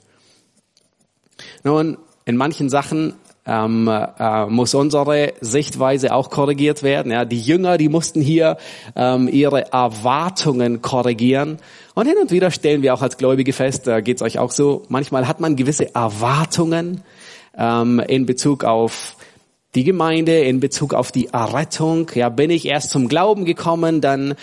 Nun, 1.63 1.99
in 2.25 2.37
manchen 2.37 2.71
Sachen 2.71 3.13
ähm, 3.47 3.87
äh, 3.87 4.45
muss 4.47 4.75
unsere 4.75 5.33
Sichtweise 5.41 6.13
auch 6.13 6.29
korrigiert 6.29 6.83
werden. 6.83 7.11
Ja, 7.11 7.25
die 7.25 7.39
Jünger, 7.39 7.77
die 7.77 7.89
mussten 7.89 8.21
hier 8.21 8.57
ähm, 8.95 9.27
ihre 9.27 9.71
Erwartungen 9.71 10.81
korrigieren. 10.81 11.57
Und 11.95 12.07
hin 12.07 12.17
und 12.21 12.31
wieder 12.31 12.51
stellen 12.51 12.81
wir 12.81 12.93
auch 12.93 13.01
als 13.01 13.17
Gläubige 13.17 13.53
fest, 13.53 13.87
da 13.87 14.01
geht's 14.01 14.21
euch 14.21 14.37
auch 14.37 14.51
so, 14.51 14.83
manchmal 14.89 15.27
hat 15.27 15.39
man 15.39 15.55
gewisse 15.55 15.95
Erwartungen 15.95 17.01
ähm, 17.57 17.99
in 17.99 18.25
Bezug 18.25 18.63
auf 18.63 19.15
die 19.77 19.83
Gemeinde 19.83 20.39
in 20.39 20.59
Bezug 20.59 20.95
auf 20.95 21.11
die 21.11 21.27
Errettung. 21.27 22.09
Ja, 22.15 22.29
bin 22.29 22.49
ich 22.49 22.65
erst 22.65 22.89
zum 22.89 23.07
Glauben 23.07 23.45
gekommen, 23.45 24.01
dann, 24.01 24.33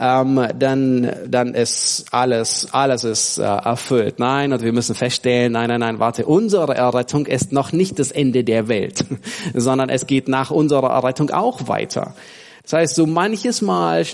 ähm, 0.00 0.46
dann, 0.56 1.12
dann 1.26 1.52
ist 1.52 2.06
alles, 2.12 2.68
alles 2.70 3.02
ist 3.02 3.38
äh, 3.38 3.42
erfüllt. 3.42 4.20
Nein, 4.20 4.52
und 4.52 4.62
wir 4.62 4.72
müssen 4.72 4.94
feststellen, 4.94 5.52
nein, 5.52 5.68
nein, 5.68 5.80
nein, 5.80 5.98
warte, 5.98 6.26
unsere 6.26 6.76
Errettung 6.76 7.26
ist 7.26 7.50
noch 7.50 7.72
nicht 7.72 7.98
das 7.98 8.12
Ende 8.12 8.44
der 8.44 8.68
Welt, 8.68 9.04
sondern 9.54 9.88
es 9.88 10.06
geht 10.06 10.28
nach 10.28 10.52
unserer 10.52 10.90
Errettung 10.90 11.30
auch 11.30 11.66
weiter. 11.66 12.14
Das 12.62 12.74
heißt, 12.74 12.94
so 12.94 13.04
manches 13.04 13.62
Mal 13.62 14.06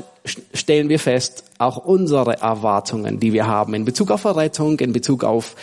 stellen 0.54 0.88
wir 0.88 0.98
fest, 0.98 1.44
auch 1.58 1.76
unsere 1.76 2.40
Erwartungen, 2.40 3.20
die 3.20 3.34
wir 3.34 3.46
haben 3.46 3.74
in 3.74 3.84
Bezug 3.84 4.10
auf 4.10 4.24
Errettung, 4.24 4.80
in 4.80 4.94
Bezug 4.94 5.24
auf 5.24 5.56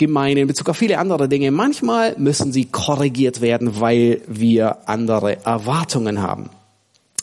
Gemeinde, 0.00 0.40
in 0.40 0.48
Bezug 0.48 0.70
auf 0.70 0.78
viele 0.78 0.98
andere 0.98 1.28
Dinge. 1.28 1.50
Manchmal 1.50 2.14
müssen 2.16 2.52
sie 2.52 2.64
korrigiert 2.64 3.42
werden, 3.42 3.80
weil 3.80 4.22
wir 4.26 4.88
andere 4.88 5.44
Erwartungen 5.44 6.22
haben. 6.22 6.48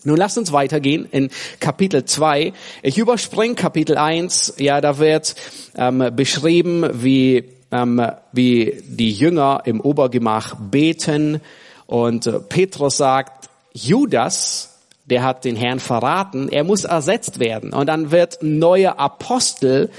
Nun 0.03 0.15
lasst 0.15 0.37
uns 0.37 0.53
weitergehen 0.53 1.07
in 1.11 1.29
Kapitel 1.59 2.05
2. 2.05 2.53
Ich 2.83 2.97
überspringe 2.99 3.55
Kapitel 3.55 3.97
1. 3.97 4.53
Ja, 4.59 4.79
da 4.79 4.99
wird 4.99 5.35
ähm, 5.75 6.11
beschrieben, 6.15 6.85
wie, 6.93 7.45
ähm, 7.71 8.07
wie 8.31 8.81
die 8.87 9.11
Jünger 9.11 9.63
im 9.65 9.81
Obergemach 9.81 10.55
beten. 10.55 11.41
Und 11.87 12.27
äh, 12.27 12.39
Petrus 12.39 12.97
sagt, 12.97 13.49
Judas, 13.73 14.77
der 15.05 15.23
hat 15.23 15.45
den 15.45 15.55
Herrn 15.55 15.79
verraten, 15.79 16.47
er 16.47 16.63
muss 16.63 16.83
ersetzt 16.83 17.39
werden. 17.39 17.73
Und 17.73 17.87
dann 17.87 18.11
wird 18.11 18.43
ein 18.43 18.59
neuer 18.59 18.99
Apostel 18.99 19.89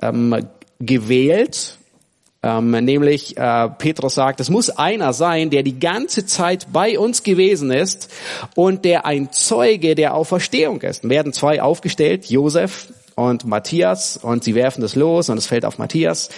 ähm, 0.00 0.46
gewählt 0.78 1.78
ähm, 2.44 2.72
nämlich 2.72 3.38
äh, 3.38 3.70
Petrus 3.70 4.16
sagt, 4.16 4.38
es 4.38 4.50
muss 4.50 4.68
einer 4.68 5.14
sein, 5.14 5.48
der 5.48 5.62
die 5.62 5.80
ganze 5.80 6.26
Zeit 6.26 6.66
bei 6.74 6.98
uns 6.98 7.22
gewesen 7.22 7.70
ist 7.70 8.10
und 8.54 8.84
der 8.84 9.06
ein 9.06 9.32
Zeuge 9.32 9.94
der 9.94 10.14
Auferstehung 10.14 10.82
ist. 10.82 11.08
werden 11.08 11.32
zwei 11.32 11.62
aufgestellt, 11.62 12.26
Josef 12.26 12.88
und 13.14 13.46
Matthias, 13.46 14.18
und 14.18 14.44
sie 14.44 14.54
werfen 14.54 14.82
das 14.82 14.94
los 14.94 15.30
und 15.30 15.38
es 15.38 15.46
fällt 15.46 15.64
auf 15.64 15.78
Matthias. 15.78 16.28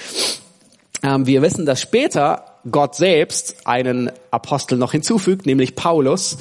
Ähm, 1.02 1.26
wir 1.26 1.42
wissen, 1.42 1.66
dass 1.66 1.80
später 1.80 2.44
Gott 2.70 2.94
selbst 2.94 3.66
einen 3.66 4.12
Apostel 4.30 4.78
noch 4.78 4.92
hinzufügt, 4.92 5.44
nämlich 5.44 5.74
Paulus. 5.74 6.38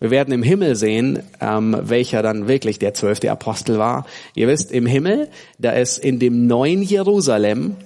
Wir 0.00 0.10
werden 0.10 0.34
im 0.34 0.42
Himmel 0.42 0.76
sehen, 0.76 1.22
ähm, 1.40 1.74
welcher 1.80 2.22
dann 2.22 2.46
wirklich 2.46 2.78
der 2.78 2.92
zwölfte 2.92 3.32
Apostel 3.32 3.78
war. 3.78 4.04
Ihr 4.34 4.48
wisst, 4.48 4.70
im 4.70 4.84
Himmel, 4.84 5.30
da 5.58 5.72
ist 5.72 5.96
in 5.96 6.18
dem 6.18 6.46
neuen 6.46 6.82
Jerusalem 6.82 7.76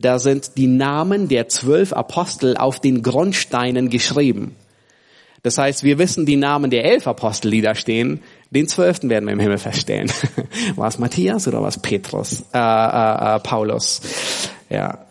da 0.00 0.18
sind 0.18 0.56
die 0.56 0.66
Namen 0.66 1.28
der 1.28 1.48
zwölf 1.48 1.92
Apostel 1.92 2.56
auf 2.56 2.80
den 2.80 3.02
Grundsteinen 3.02 3.90
geschrieben. 3.90 4.56
Das 5.42 5.56
heißt, 5.56 5.84
wir 5.84 5.98
wissen 5.98 6.26
die 6.26 6.36
Namen 6.36 6.70
der 6.70 6.84
elf 6.84 7.06
Apostel, 7.06 7.50
die 7.50 7.62
da 7.62 7.74
stehen. 7.74 8.22
Den 8.50 8.68
zwölften 8.68 9.08
werden 9.08 9.26
wir 9.26 9.32
im 9.32 9.40
Himmel 9.40 9.58
feststellen. 9.58 10.12
war 10.76 10.88
es 10.88 10.98
Matthias 10.98 11.48
oder 11.48 11.62
war 11.62 11.68
es 11.68 11.78
Petrus? 11.78 12.44
Äh, 12.52 12.58
äh, 12.58 13.36
äh, 13.36 13.40
Paulus. 13.40 14.02
Ja, 14.68 15.06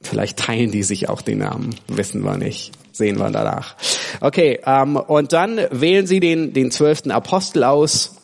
vielleicht 0.00 0.38
teilen 0.38 0.72
die 0.72 0.82
sich 0.82 1.08
auch 1.08 1.22
den 1.22 1.38
Namen. 1.38 1.76
Wissen 1.86 2.22
wir 2.24 2.36
nicht. 2.36 2.72
Sehen 2.92 3.18
wir 3.18 3.30
danach. 3.30 3.76
Okay, 4.20 4.60
ähm, 4.66 4.96
und 4.96 5.32
dann 5.32 5.60
wählen 5.70 6.06
sie 6.06 6.18
den, 6.18 6.52
den 6.52 6.70
zwölften 6.70 7.12
Apostel 7.12 7.62
aus. 7.62 8.16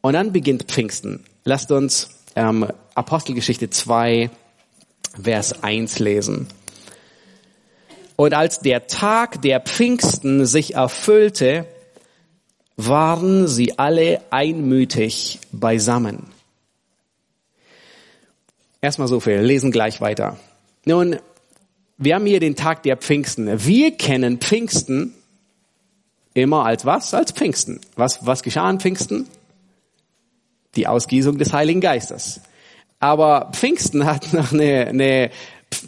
Und 0.00 0.14
dann 0.14 0.32
beginnt 0.32 0.64
Pfingsten. 0.64 1.24
Lasst 1.44 1.70
uns 1.70 2.08
ähm, 2.36 2.66
Apostelgeschichte 2.94 3.68
2 3.68 4.30
Vers 5.22 5.62
1 5.62 5.98
lesen. 5.98 6.48
Und 8.16 8.34
als 8.34 8.60
der 8.60 8.86
Tag 8.86 9.40
der 9.42 9.60
Pfingsten 9.60 10.44
sich 10.44 10.74
erfüllte, 10.74 11.66
waren 12.76 13.48
sie 13.48 13.78
alle 13.78 14.20
einmütig 14.30 15.40
beisammen. 15.52 16.26
Erstmal 18.80 19.08
so 19.08 19.20
viel, 19.20 19.40
lesen 19.40 19.70
gleich 19.70 20.00
weiter. 20.00 20.38
Nun, 20.84 21.16
wir 21.98 22.14
haben 22.14 22.26
hier 22.26 22.40
den 22.40 22.56
Tag 22.56 22.82
der 22.82 22.96
Pfingsten. 22.96 23.66
Wir 23.66 23.96
kennen 23.96 24.38
Pfingsten 24.38 25.14
immer 26.32 26.64
als 26.64 26.86
was? 26.86 27.12
Als 27.12 27.32
Pfingsten. 27.32 27.80
Was, 27.96 28.24
was 28.24 28.42
geschah 28.42 28.68
an 28.68 28.80
Pfingsten? 28.80 29.28
Die 30.76 30.86
Ausgießung 30.86 31.36
des 31.36 31.52
Heiligen 31.52 31.80
Geistes. 31.80 32.40
Aber 33.00 33.50
Pfingsten 33.52 34.04
hat 34.04 34.32
noch 34.32 34.52
eine, 34.52 34.86
eine 34.86 35.30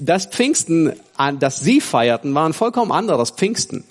das 0.01 0.27
Pfingsten, 0.27 0.93
das 1.39 1.61
sie 1.61 1.81
feierten, 1.81 2.35
war 2.35 2.47
ein 2.49 2.53
vollkommen 2.53 2.93
anderes 2.93 3.31
Pfingsten. 3.31 3.85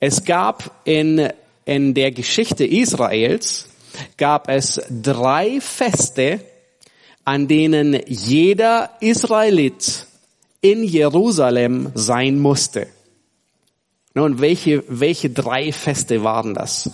Es 0.00 0.24
gab 0.24 0.70
in, 0.84 1.28
in 1.64 1.94
der 1.94 2.10
Geschichte 2.10 2.64
Israels, 2.64 3.68
gab 4.16 4.48
es 4.48 4.80
drei 4.90 5.60
Feste, 5.60 6.40
an 7.24 7.48
denen 7.48 8.00
jeder 8.06 8.90
Israelit 9.00 10.06
in 10.62 10.82
Jerusalem 10.82 11.92
sein 11.94 12.38
musste. 12.38 12.88
Nun, 14.14 14.40
welche, 14.40 14.82
welche 14.88 15.30
drei 15.30 15.70
Feste 15.70 16.24
waren 16.24 16.54
das? 16.54 16.90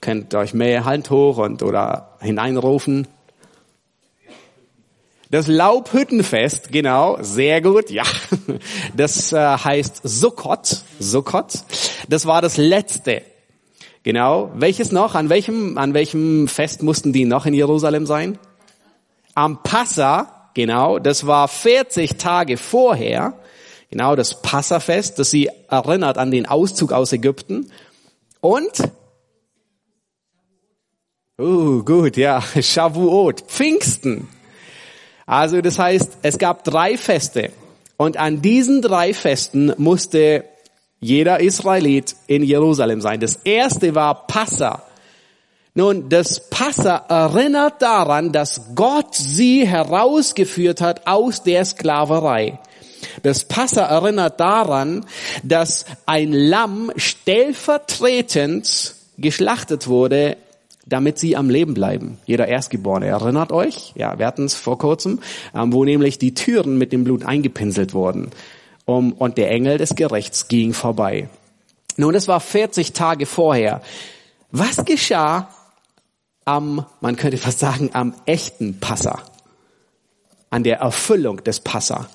Könnt 0.00 0.34
ihr 0.34 0.40
euch 0.40 0.52
mehr 0.52 0.84
Hand 0.84 1.10
hoch 1.10 1.38
und 1.38 1.62
oder 1.62 2.16
hineinrufen? 2.20 3.06
Das 5.32 5.46
Laubhüttenfest, 5.46 6.70
genau, 6.72 7.16
sehr 7.22 7.62
gut, 7.62 7.88
ja. 7.88 8.02
Das 8.94 9.32
äh, 9.32 9.38
heißt 9.38 10.02
Sukkot, 10.04 10.82
Sukkot. 10.98 11.64
Das 12.06 12.26
war 12.26 12.42
das 12.42 12.58
letzte. 12.58 13.22
Genau. 14.02 14.50
Welches 14.54 14.92
noch? 14.92 15.14
An 15.14 15.30
welchem, 15.30 15.78
an 15.78 15.94
welchem 15.94 16.48
Fest 16.48 16.82
mussten 16.82 17.14
die 17.14 17.24
noch 17.24 17.46
in 17.46 17.54
Jerusalem 17.54 18.04
sein? 18.04 18.38
Am 19.32 19.62
Passa, 19.62 20.50
genau. 20.52 20.98
Das 20.98 21.26
war 21.26 21.48
40 21.48 22.18
Tage 22.18 22.58
vorher. 22.58 23.32
Genau, 23.88 24.16
das 24.16 24.42
Passafest, 24.42 25.18
das 25.18 25.30
sie 25.30 25.48
erinnert 25.70 26.18
an 26.18 26.30
den 26.30 26.44
Auszug 26.44 26.92
aus 26.92 27.10
Ägypten. 27.10 27.72
Und 28.42 28.90
Uh, 31.40 31.82
gut, 31.82 32.18
ja, 32.18 32.42
Shavuot, 32.60 33.40
Pfingsten. 33.48 34.28
Also 35.32 35.62
das 35.62 35.78
heißt, 35.78 36.18
es 36.20 36.36
gab 36.36 36.62
drei 36.62 36.98
Feste 36.98 37.52
und 37.96 38.18
an 38.18 38.42
diesen 38.42 38.82
drei 38.82 39.14
Festen 39.14 39.72
musste 39.78 40.44
jeder 41.00 41.40
Israelit 41.40 42.16
in 42.26 42.42
Jerusalem 42.42 43.00
sein. 43.00 43.18
Das 43.18 43.36
erste 43.36 43.94
war 43.94 44.26
Passa. 44.26 44.82
Nun, 45.72 46.10
das 46.10 46.50
Passa 46.50 46.96
erinnert 47.08 47.80
daran, 47.80 48.32
dass 48.32 48.74
Gott 48.74 49.14
sie 49.14 49.66
herausgeführt 49.66 50.82
hat 50.82 51.06
aus 51.06 51.42
der 51.42 51.64
Sklaverei. 51.64 52.58
Das 53.22 53.44
Passa 53.44 53.86
erinnert 53.86 54.38
daran, 54.38 55.06
dass 55.42 55.86
ein 56.04 56.34
Lamm 56.34 56.92
stellvertretend 56.96 58.96
geschlachtet 59.16 59.88
wurde 59.88 60.36
damit 60.86 61.18
sie 61.18 61.36
am 61.36 61.48
Leben 61.48 61.74
bleiben. 61.74 62.18
Jeder 62.26 62.48
Erstgeborene. 62.48 63.06
Erinnert 63.06 63.52
euch? 63.52 63.92
Ja, 63.94 64.18
wir 64.18 64.26
hatten 64.26 64.44
es 64.44 64.54
vor 64.54 64.78
kurzem, 64.78 65.20
ähm, 65.54 65.72
wo 65.72 65.84
nämlich 65.84 66.18
die 66.18 66.34
Türen 66.34 66.78
mit 66.78 66.92
dem 66.92 67.04
Blut 67.04 67.24
eingepinselt 67.24 67.94
wurden. 67.94 68.30
Um, 68.84 69.12
und 69.12 69.38
der 69.38 69.50
Engel 69.50 69.78
des 69.78 69.94
Gerechts 69.94 70.48
ging 70.48 70.72
vorbei. 70.72 71.28
Nun, 71.96 72.14
das 72.14 72.26
war 72.26 72.40
40 72.40 72.92
Tage 72.92 73.26
vorher. 73.26 73.80
Was 74.50 74.84
geschah 74.84 75.48
am, 76.44 76.84
man 77.00 77.14
könnte 77.14 77.38
fast 77.38 77.60
sagen, 77.60 77.90
am 77.92 78.14
echten 78.26 78.80
Passa? 78.80 79.22
An 80.50 80.64
der 80.64 80.78
Erfüllung 80.78 81.44
des 81.44 81.60
Passa? 81.60 82.08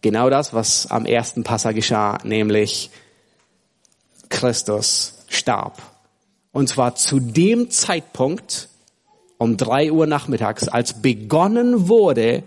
Genau 0.00 0.28
das, 0.28 0.52
was 0.52 0.90
am 0.90 1.06
ersten 1.06 1.44
Passa 1.44 1.72
geschah, 1.72 2.18
nämlich 2.24 2.90
Christus 4.28 5.17
starb. 5.28 5.80
Und 6.52 6.68
zwar 6.68 6.94
zu 6.96 7.20
dem 7.20 7.70
Zeitpunkt, 7.70 8.68
um 9.38 9.56
drei 9.56 9.92
Uhr 9.92 10.06
nachmittags, 10.06 10.68
als 10.68 10.94
begonnen 10.94 11.88
wurde, 11.88 12.42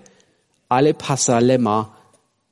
alle 0.68 0.94
Passalämmer 0.94 1.96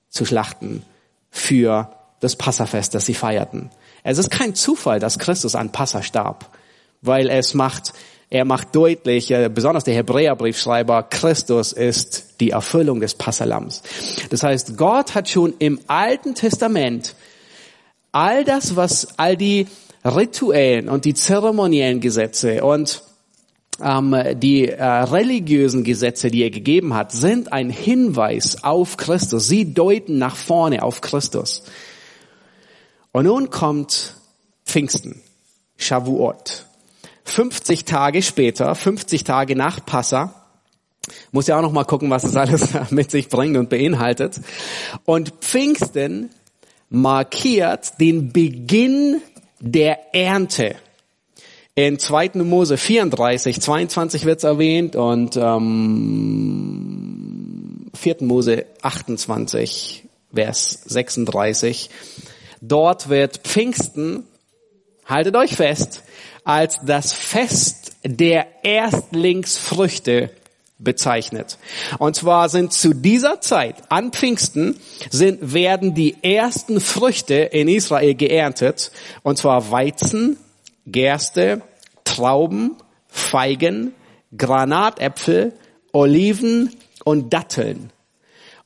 zu 0.09 0.25
schlachten 0.25 0.83
für 1.29 1.91
das 2.19 2.35
Passafest, 2.35 2.95
das 2.95 3.05
sie 3.05 3.13
feierten. 3.13 3.69
Es 4.03 4.17
ist 4.17 4.29
kein 4.29 4.55
Zufall, 4.55 4.99
dass 4.99 5.19
Christus 5.19 5.55
an 5.55 5.71
Passa 5.71 6.01
starb, 6.01 6.49
weil 7.01 7.29
es 7.29 7.53
macht, 7.53 7.93
er 8.29 8.45
macht 8.45 8.75
deutlich, 8.75 9.31
äh, 9.31 9.49
besonders 9.53 9.83
der 9.83 9.95
Hebräerbriefschreiber, 9.95 11.03
Christus 11.03 11.73
ist 11.73 12.39
die 12.39 12.51
Erfüllung 12.51 12.99
des 12.99 13.15
Passalams. 13.15 13.81
Das 14.29 14.43
heißt, 14.43 14.77
Gott 14.77 15.15
hat 15.15 15.29
schon 15.29 15.53
im 15.59 15.79
Alten 15.87 16.35
Testament 16.35 17.15
all 18.11 18.43
das, 18.43 18.75
was, 18.75 19.17
all 19.17 19.35
die 19.35 19.67
rituellen 20.03 20.89
und 20.89 21.05
die 21.05 21.13
zeremoniellen 21.13 21.99
Gesetze 21.99 22.63
und 22.63 23.03
ähm, 23.81 24.15
die 24.35 24.67
äh, 24.67 24.83
religiösen 24.83 25.83
Gesetze, 25.83 26.29
die 26.29 26.43
er 26.43 26.49
gegeben 26.49 26.93
hat, 26.93 27.11
sind 27.11 27.53
ein 27.53 27.69
Hinweis 27.69 28.63
auf 28.63 28.97
Christus. 28.97 29.47
Sie 29.47 29.73
deuten 29.73 30.17
nach 30.17 30.35
vorne 30.35 30.83
auf 30.83 31.01
Christus. 31.01 31.63
Und 33.11 33.25
nun 33.25 33.49
kommt 33.49 34.15
Pfingsten, 34.65 35.21
Shavuot. 35.77 36.65
50 37.23 37.85
Tage 37.85 38.21
später, 38.21 38.73
50 38.73 39.23
Tage 39.23 39.55
nach 39.55 39.85
Passa, 39.85 40.33
muss 41.31 41.47
ja 41.47 41.57
auch 41.57 41.61
noch 41.61 41.71
mal 41.71 41.85
gucken, 41.85 42.09
was 42.09 42.23
es 42.23 42.35
alles 42.35 42.69
mit 42.91 43.11
sich 43.11 43.29
bringt 43.29 43.57
und 43.57 43.69
beinhaltet. 43.69 44.39
Und 45.05 45.33
Pfingsten 45.41 46.29
markiert 46.89 47.99
den 47.99 48.31
Beginn 48.31 49.21
der 49.59 50.13
Ernte. 50.13 50.75
In 51.75 51.99
2. 51.99 52.31
Mose 52.43 52.77
34, 52.77 53.61
22 53.61 54.25
wird 54.25 54.39
es 54.39 54.43
erwähnt 54.43 54.95
und 54.95 55.37
ähm, 55.37 56.89
4. 57.93 58.17
Mose 58.21 58.65
28, 58.81 60.03
Vers 60.33 60.81
36. 60.85 61.89
Dort 62.61 63.09
wird 63.09 63.37
Pfingsten, 63.37 64.23
haltet 65.05 65.35
euch 65.35 65.55
fest, 65.55 66.03
als 66.43 66.79
das 66.85 67.13
Fest 67.13 67.93
der 68.03 68.47
Erstlingsfrüchte 68.63 70.31
bezeichnet. 70.79 71.57
Und 71.99 72.15
zwar 72.15 72.49
sind 72.49 72.73
zu 72.73 72.93
dieser 72.93 73.41
Zeit, 73.41 73.75
an 73.89 74.11
Pfingsten, 74.11 74.79
sind, 75.11 75.53
werden 75.53 75.93
die 75.93 76.15
ersten 76.23 76.79
Früchte 76.79 77.35
in 77.35 77.67
Israel 77.67 78.15
geerntet. 78.15 78.91
Und 79.21 79.37
zwar 79.37 79.71
Weizen, 79.71 80.37
Gerste, 80.87 81.61
Trauben, 82.05 82.77
Feigen, 83.07 83.93
Granatäpfel, 84.35 85.53
Oliven 85.91 86.73
und 87.03 87.33
Datteln. 87.33 87.91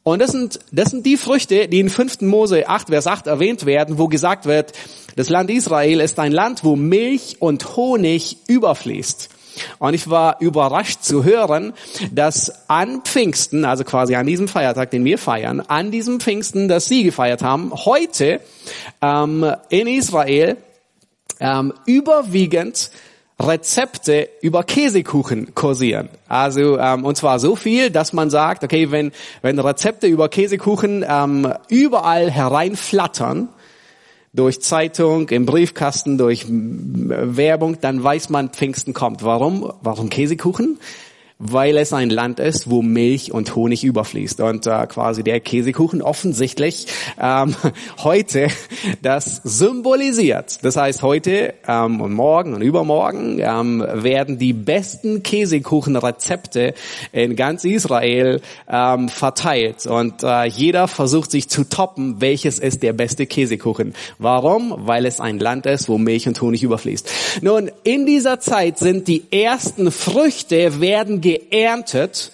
Und 0.04 0.21
das 0.21 0.32
sind, 0.32 0.60
das 0.71 0.91
sind 0.91 1.06
die 1.06 1.15
Früchte, 1.15 1.69
die 1.69 1.80
in 1.80 1.89
5. 1.89 2.21
Mose 2.21 2.67
8, 2.67 2.89
Vers 2.89 3.08
8 3.08 3.28
erwähnt 3.28 3.65
werden, 3.65 3.97
wo 3.97 4.10
gesagt 4.10 4.45
wird, 4.45 4.73
das 5.15 5.30
Land 5.30 5.49
Israel 5.49 6.02
ist 6.02 6.19
ein 6.19 6.34
Land, 6.34 6.65
wo 6.65 6.76
Milch 6.76 7.38
und 7.39 7.78
Honig 7.78 8.38
überfließt. 8.47 9.30
Und 9.80 9.94
ich 9.94 10.10
war 10.10 10.38
überrascht 10.39 11.02
zu 11.02 11.24
hören, 11.24 11.74
dass 12.12 12.70
an 12.70 13.02
Pfingsten, 13.04 13.66
also 13.66 13.84
quasi 13.84 14.16
an 14.16 14.26
diesem 14.26 14.48
Feiertag, 14.48 14.92
den 14.92 15.06
wir 15.06 15.18
feiern, 15.18 15.62
an 15.62 15.92
diesem 15.92 16.20
Pfingsten, 16.20 16.68
das 16.68 16.86
Sie 16.86 17.04
gefeiert 17.04 17.44
haben, 17.44 17.72
heute 17.74 18.39
ähm, 19.02 19.46
in 19.70 19.88
Israel 19.88 20.58
ähm, 21.39 21.74
überwiegend 21.86 22.92
Rezepte 23.39 24.30
über 24.42 24.63
Käsekuchen 24.63 25.56
kursieren. 25.56 26.10
Also 26.28 26.78
ähm, 26.78 27.04
und 27.04 27.18
zwar 27.18 27.39
so 27.39 27.56
viel, 27.56 27.89
dass 27.89 28.13
man 28.13 28.30
sagt, 28.30 28.63
okay, 28.63 28.92
wenn 28.92 29.12
wenn 29.42 29.60
Rezepte 29.60 30.08
über 30.08 30.30
Käsekuchen 30.30 31.04
ähm, 31.08 31.52
überall 31.68 32.30
hereinflattern, 32.30 33.50
durch 34.34 34.62
Zeitung, 34.62 35.30
im 35.30 35.46
Briefkasten, 35.46 36.17
durch 36.17 36.46
Werbung, 36.50 37.80
dann 37.82 38.04
weiß 38.04 38.30
man, 38.30 38.50
Pfingsten 38.50 38.93
kommt. 38.93 39.24
Warum? 39.24 39.72
Warum 39.82 40.10
Käsekuchen? 40.10 40.80
Weil 41.39 41.78
es 41.78 41.93
ein 41.93 42.10
Land 42.10 42.39
ist, 42.39 42.69
wo 42.69 42.82
Milch 42.82 43.32
und 43.32 43.56
Honig 43.56 43.84
überfließt. 43.84 44.39
Und 44.41 44.67
äh, 44.67 44.88
quasi 44.88 45.24
der 45.24 45.39
Käsekuchen 45.39 46.02
offensichtlich 46.02 46.88
ähm, 47.19 47.56
heute 48.04 48.48
das 49.02 49.41
symbolisiert. 49.43 50.63
Das 50.63 50.78
heißt, 50.78 51.02
heute 51.02 51.54
ähm, 51.67 52.02
und 52.02 52.13
morgen 52.13 52.54
und 52.54 52.62
übermorgen 52.62 53.39
ähm, 53.39 53.86
werden 53.93 54.38
die 54.38 54.54
besten 54.54 55.24
Käsekuchenrezepte 55.24 56.74
in 57.12 57.36
ganz 57.36 57.65
Israel 57.65 58.41
ähm, 58.69 59.10
verteilt. 59.10 59.86
Und 59.86 60.24
äh, 60.24 60.46
jeder 60.46 60.88
versucht 60.88 61.32
sich 61.32 61.50
zu 61.50 61.63
toppen, 61.63 62.22
welches 62.22 62.60
ist 62.60 62.84
der 62.84 62.93
beste 62.93 63.26
Käsekuchen. 63.26 63.96
Warum? 64.19 64.74
Weil 64.78 65.06
es 65.06 65.19
ein 65.19 65.39
Land 65.39 65.65
ist, 65.65 65.89
wo 65.89 65.98
Milch 65.98 66.28
und 66.28 66.41
Honig 66.41 66.63
überfließt. 66.63 67.10
Nun, 67.41 67.72
in 67.84 68.06
dieser 68.06 68.39
Zeit 68.39 68.78
sind 68.78 69.08
die 69.08 69.24
ersten 69.32 69.91
Früchte 69.91 70.80
werden 70.80 71.22
geerntet 71.24 72.32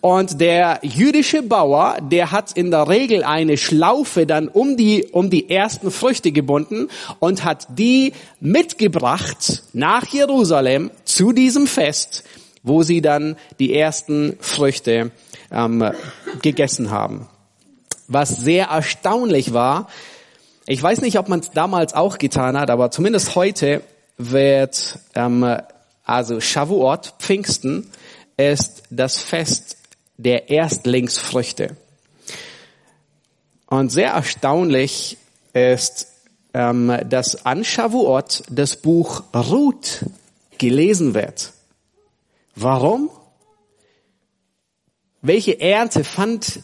und 0.00 0.40
der 0.40 0.78
jüdische 0.82 1.42
Bauer, 1.42 1.98
der 2.00 2.30
hat 2.30 2.52
in 2.52 2.70
der 2.70 2.88
Regel 2.88 3.24
eine 3.24 3.58
Schlaufe 3.58 4.24
dann 4.24 4.48
um 4.48 4.78
die, 4.78 5.04
um 5.12 5.28
die 5.28 5.50
ersten 5.50 5.90
Früchte 5.90 6.32
gebunden 6.32 6.88
und 7.18 7.44
hat 7.44 7.66
die 7.76 8.14
mitgebracht 8.40 9.64
nach 9.74 10.06
Jerusalem 10.06 10.90
zu 11.04 11.32
diesem 11.32 11.66
Fest, 11.66 12.24
wo 12.62 12.82
sie 12.82 13.02
dann 13.02 13.36
die 13.58 13.74
ersten 13.74 14.38
Früchte 14.40 15.10
ähm, 15.50 15.90
gegessen 16.40 16.90
haben. 16.90 17.28
Was 18.06 18.30
sehr 18.30 18.66
erstaunlich 18.66 19.52
war, 19.52 19.88
ich 20.66 20.80
weiß 20.80 21.00
nicht, 21.00 21.18
ob 21.18 21.28
man 21.28 21.40
es 21.40 21.50
damals 21.50 21.94
auch 21.94 22.18
getan 22.18 22.58
hat, 22.58 22.70
aber 22.70 22.92
zumindest 22.92 23.34
heute 23.34 23.82
wird 24.18 25.00
ähm, 25.14 25.56
also 26.04 26.40
Shavuot, 26.40 27.14
Pfingsten, 27.18 27.90
ist 28.48 28.82
das 28.90 29.18
Fest 29.18 29.76
der 30.16 30.50
Erstlingsfrüchte. 30.50 31.76
Und 33.66 33.90
sehr 33.90 34.10
erstaunlich 34.10 35.16
ist, 35.52 36.08
ähm, 36.52 36.98
dass 37.08 37.46
an 37.46 37.64
Shavuot 37.64 38.42
das 38.50 38.76
Buch 38.76 39.22
Ruth 39.34 40.04
gelesen 40.58 41.14
wird. 41.14 41.52
Warum? 42.56 43.10
Welche 45.22 45.60
Ernte 45.60 46.04
fand 46.04 46.60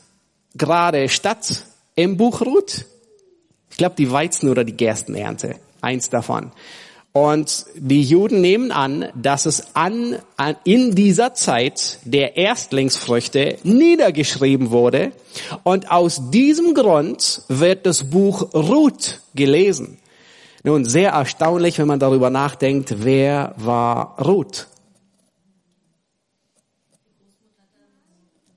gerade 0.55 1.09
statt 1.09 1.65
im 1.95 2.17
Buch 2.17 2.41
Ruth? 2.41 2.85
Ich 3.71 3.77
glaube 3.77 3.95
die 3.97 4.11
Weizen- 4.11 4.49
oder 4.49 4.65
die 4.65 4.77
Gerstenernte. 4.77 5.57
Eins 5.81 6.11
davon. 6.11 6.53
Und 7.17 7.65
die 7.75 8.03
Juden 8.03 8.43
nehmen 8.43 8.71
an, 8.71 9.07
dass 9.15 9.47
es 9.47 9.75
an, 9.75 10.19
an, 10.37 10.57
in 10.65 10.95
dieser 10.95 11.33
Zeit 11.33 11.99
der 12.05 12.37
Erstlingsfrüchte 12.37 13.57
niedergeschrieben 13.63 14.71
wurde. 14.71 15.13
Und 15.63 15.91
aus 15.91 16.31
diesem 16.31 16.75
Grund 16.75 17.41
wird 17.49 17.87
das 17.87 18.11
Buch 18.11 18.53
Ruth 18.53 19.23
gelesen. 19.35 19.97
Nun, 20.63 20.85
sehr 20.85 21.13
erstaunlich, 21.13 21.79
wenn 21.79 21.87
man 21.89 22.01
darüber 22.01 22.29
nachdenkt, 22.29 23.03
wer 23.03 23.55
war 23.57 24.23
Ruth? 24.23 24.69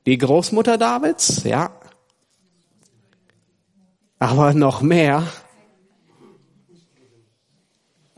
Die 0.05 0.17
Großmutter 0.17 0.77
Davids, 0.77 1.45
ja. 1.45 1.71
Aber 4.19 4.53
noch 4.53 4.81
mehr, 4.81 5.23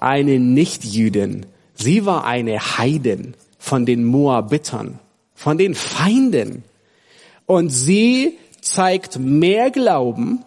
eine 0.02 0.40
Nichtjüdin. 0.40 1.46
Sie 1.74 2.06
war 2.06 2.26
eine 2.26 2.60
Heiden 2.78 3.36
von 3.58 3.86
den 3.86 4.04
Moabitern, 4.04 5.00
von 5.34 5.58
den 5.58 5.76
Feinden. 5.76 6.64
Und 7.46 7.70
sie 7.70 8.38
zeigt 8.62 9.20
mehr 9.20 9.72
Glauben, 9.72 10.44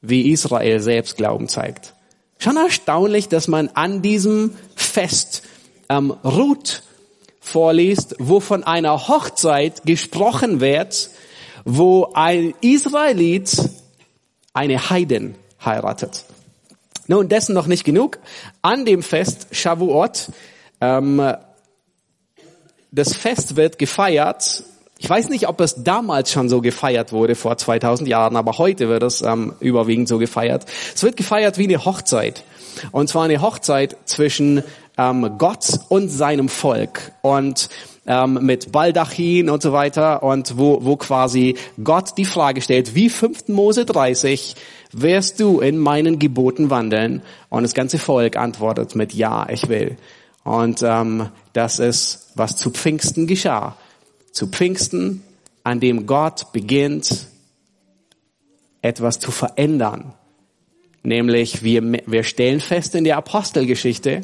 wie 0.00 0.30
Israel 0.30 0.80
selbst 0.80 1.16
Glauben 1.16 1.48
zeigt. 1.48 1.94
Schon 2.38 2.56
erstaunlich, 2.56 3.28
dass 3.28 3.48
man 3.48 3.68
an 3.68 4.02
diesem 4.02 4.54
Fest 4.74 5.42
ähm, 5.88 6.10
Ruth 6.10 6.82
vorliest, 7.40 8.16
wo 8.18 8.40
von 8.40 8.64
einer 8.64 9.08
Hochzeit 9.08 9.84
gesprochen 9.84 10.60
wird, 10.60 11.10
wo 11.64 12.10
ein 12.14 12.54
Israelit 12.60 13.70
eine 14.52 14.90
Heiden 14.90 15.36
heiratet. 15.64 16.24
Nun, 17.06 17.28
dessen 17.28 17.54
noch 17.54 17.66
nicht 17.66 17.84
genug. 17.84 18.18
An 18.62 18.84
dem 18.84 19.02
Fest 19.02 19.48
Shavuot, 19.52 20.28
ähm, 20.80 21.34
das 22.90 23.14
Fest 23.14 23.56
wird 23.56 23.78
gefeiert. 23.78 24.64
Ich 24.98 25.10
weiß 25.10 25.28
nicht, 25.28 25.48
ob 25.48 25.60
es 25.60 25.82
damals 25.82 26.30
schon 26.30 26.48
so 26.48 26.60
gefeiert 26.60 27.12
wurde, 27.12 27.34
vor 27.34 27.58
2000 27.58 28.08
Jahren, 28.08 28.36
aber 28.36 28.58
heute 28.58 28.88
wird 28.88 29.02
es 29.02 29.20
ähm, 29.20 29.52
überwiegend 29.60 30.08
so 30.08 30.18
gefeiert. 30.18 30.64
Es 30.94 31.02
wird 31.02 31.16
gefeiert 31.16 31.58
wie 31.58 31.64
eine 31.64 31.84
Hochzeit. 31.84 32.44
Und 32.92 33.08
zwar 33.08 33.24
eine 33.24 33.42
Hochzeit 33.42 33.96
zwischen 34.04 34.62
ähm, 34.96 35.34
Gott 35.38 35.80
und 35.88 36.08
seinem 36.08 36.48
Volk 36.48 37.12
und 37.22 37.68
ähm, 38.06 38.38
mit 38.42 38.72
Baldachin 38.72 39.48
und 39.48 39.62
so 39.62 39.72
weiter 39.72 40.22
und 40.22 40.58
wo, 40.58 40.84
wo 40.84 40.96
quasi 40.96 41.56
Gott 41.82 42.16
die 42.18 42.24
Frage 42.24 42.60
stellt, 42.60 42.94
wie 42.94 43.08
5. 43.08 43.48
Mose 43.48 43.84
30 43.84 44.56
wirst 44.92 45.40
du 45.40 45.60
in 45.60 45.78
meinen 45.78 46.18
Geboten 46.18 46.70
wandeln? 46.70 47.22
Und 47.48 47.62
das 47.62 47.74
ganze 47.74 47.98
Volk 47.98 48.36
antwortet 48.36 48.94
mit 48.94 49.12
Ja, 49.14 49.48
ich 49.48 49.68
will. 49.68 49.96
Und 50.44 50.82
ähm, 50.82 51.30
das 51.52 51.78
ist, 51.78 52.32
was 52.34 52.56
zu 52.56 52.70
Pfingsten 52.70 53.26
geschah. 53.26 53.76
Zu 54.32 54.48
Pfingsten, 54.48 55.22
an 55.62 55.80
dem 55.80 56.06
Gott 56.06 56.52
beginnt, 56.52 57.26
etwas 58.82 59.18
zu 59.18 59.30
verändern. 59.30 60.12
Nämlich, 61.02 61.62
wir, 61.62 61.82
wir 62.06 62.22
stellen 62.22 62.60
fest 62.60 62.94
in 62.94 63.04
der 63.04 63.16
Apostelgeschichte, 63.16 64.22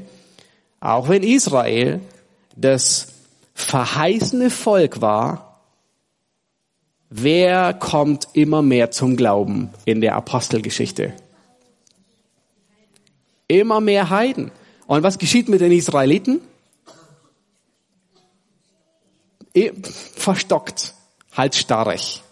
auch 0.81 1.09
wenn 1.09 1.23
Israel 1.23 2.01
das 2.57 3.09
verheißene 3.55 4.51
Volk 4.51 5.01
war, 5.01 5.61
wer 7.09 7.75
kommt 7.75 8.29
immer 8.33 8.63
mehr 8.63 8.91
zum 8.91 9.17
Glauben 9.17 9.71
in 9.85 10.01
der 10.01 10.17
Apostelgeschichte? 10.17 11.13
Immer 13.49 13.81
mehr 13.81 14.11
Heiden. 14.11 14.53
Und 14.87 15.03
was 15.03 15.19
geschieht 15.19 15.49
mit 15.49 15.61
den 15.61 15.73
Israeliten? 15.73 16.41
Verstockt, 20.15 20.95
halsstarrig. 21.33 22.23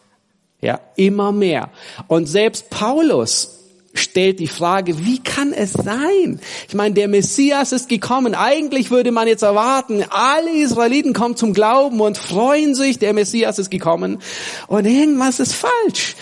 Ja, 0.60 0.80
immer 0.96 1.32
mehr. 1.32 1.70
Und 2.06 2.26
selbst 2.26 2.70
Paulus 2.70 3.57
stellt 3.98 4.40
die 4.40 4.46
Frage, 4.46 5.04
wie 5.04 5.18
kann 5.18 5.52
es 5.52 5.72
sein? 5.72 6.40
Ich 6.68 6.74
meine, 6.74 6.94
der 6.94 7.08
Messias 7.08 7.72
ist 7.72 7.88
gekommen. 7.88 8.34
Eigentlich 8.34 8.90
würde 8.90 9.12
man 9.12 9.28
jetzt 9.28 9.42
erwarten, 9.42 10.04
alle 10.10 10.50
Israeliten 10.50 11.12
kommen 11.12 11.36
zum 11.36 11.52
Glauben 11.52 12.00
und 12.00 12.16
freuen 12.18 12.74
sich, 12.74 12.98
der 12.98 13.12
Messias 13.12 13.58
ist 13.58 13.70
gekommen. 13.70 14.18
Und 14.66 14.86
irgendwas 14.86 15.40
ist 15.40 15.54
falsch. 15.54 16.16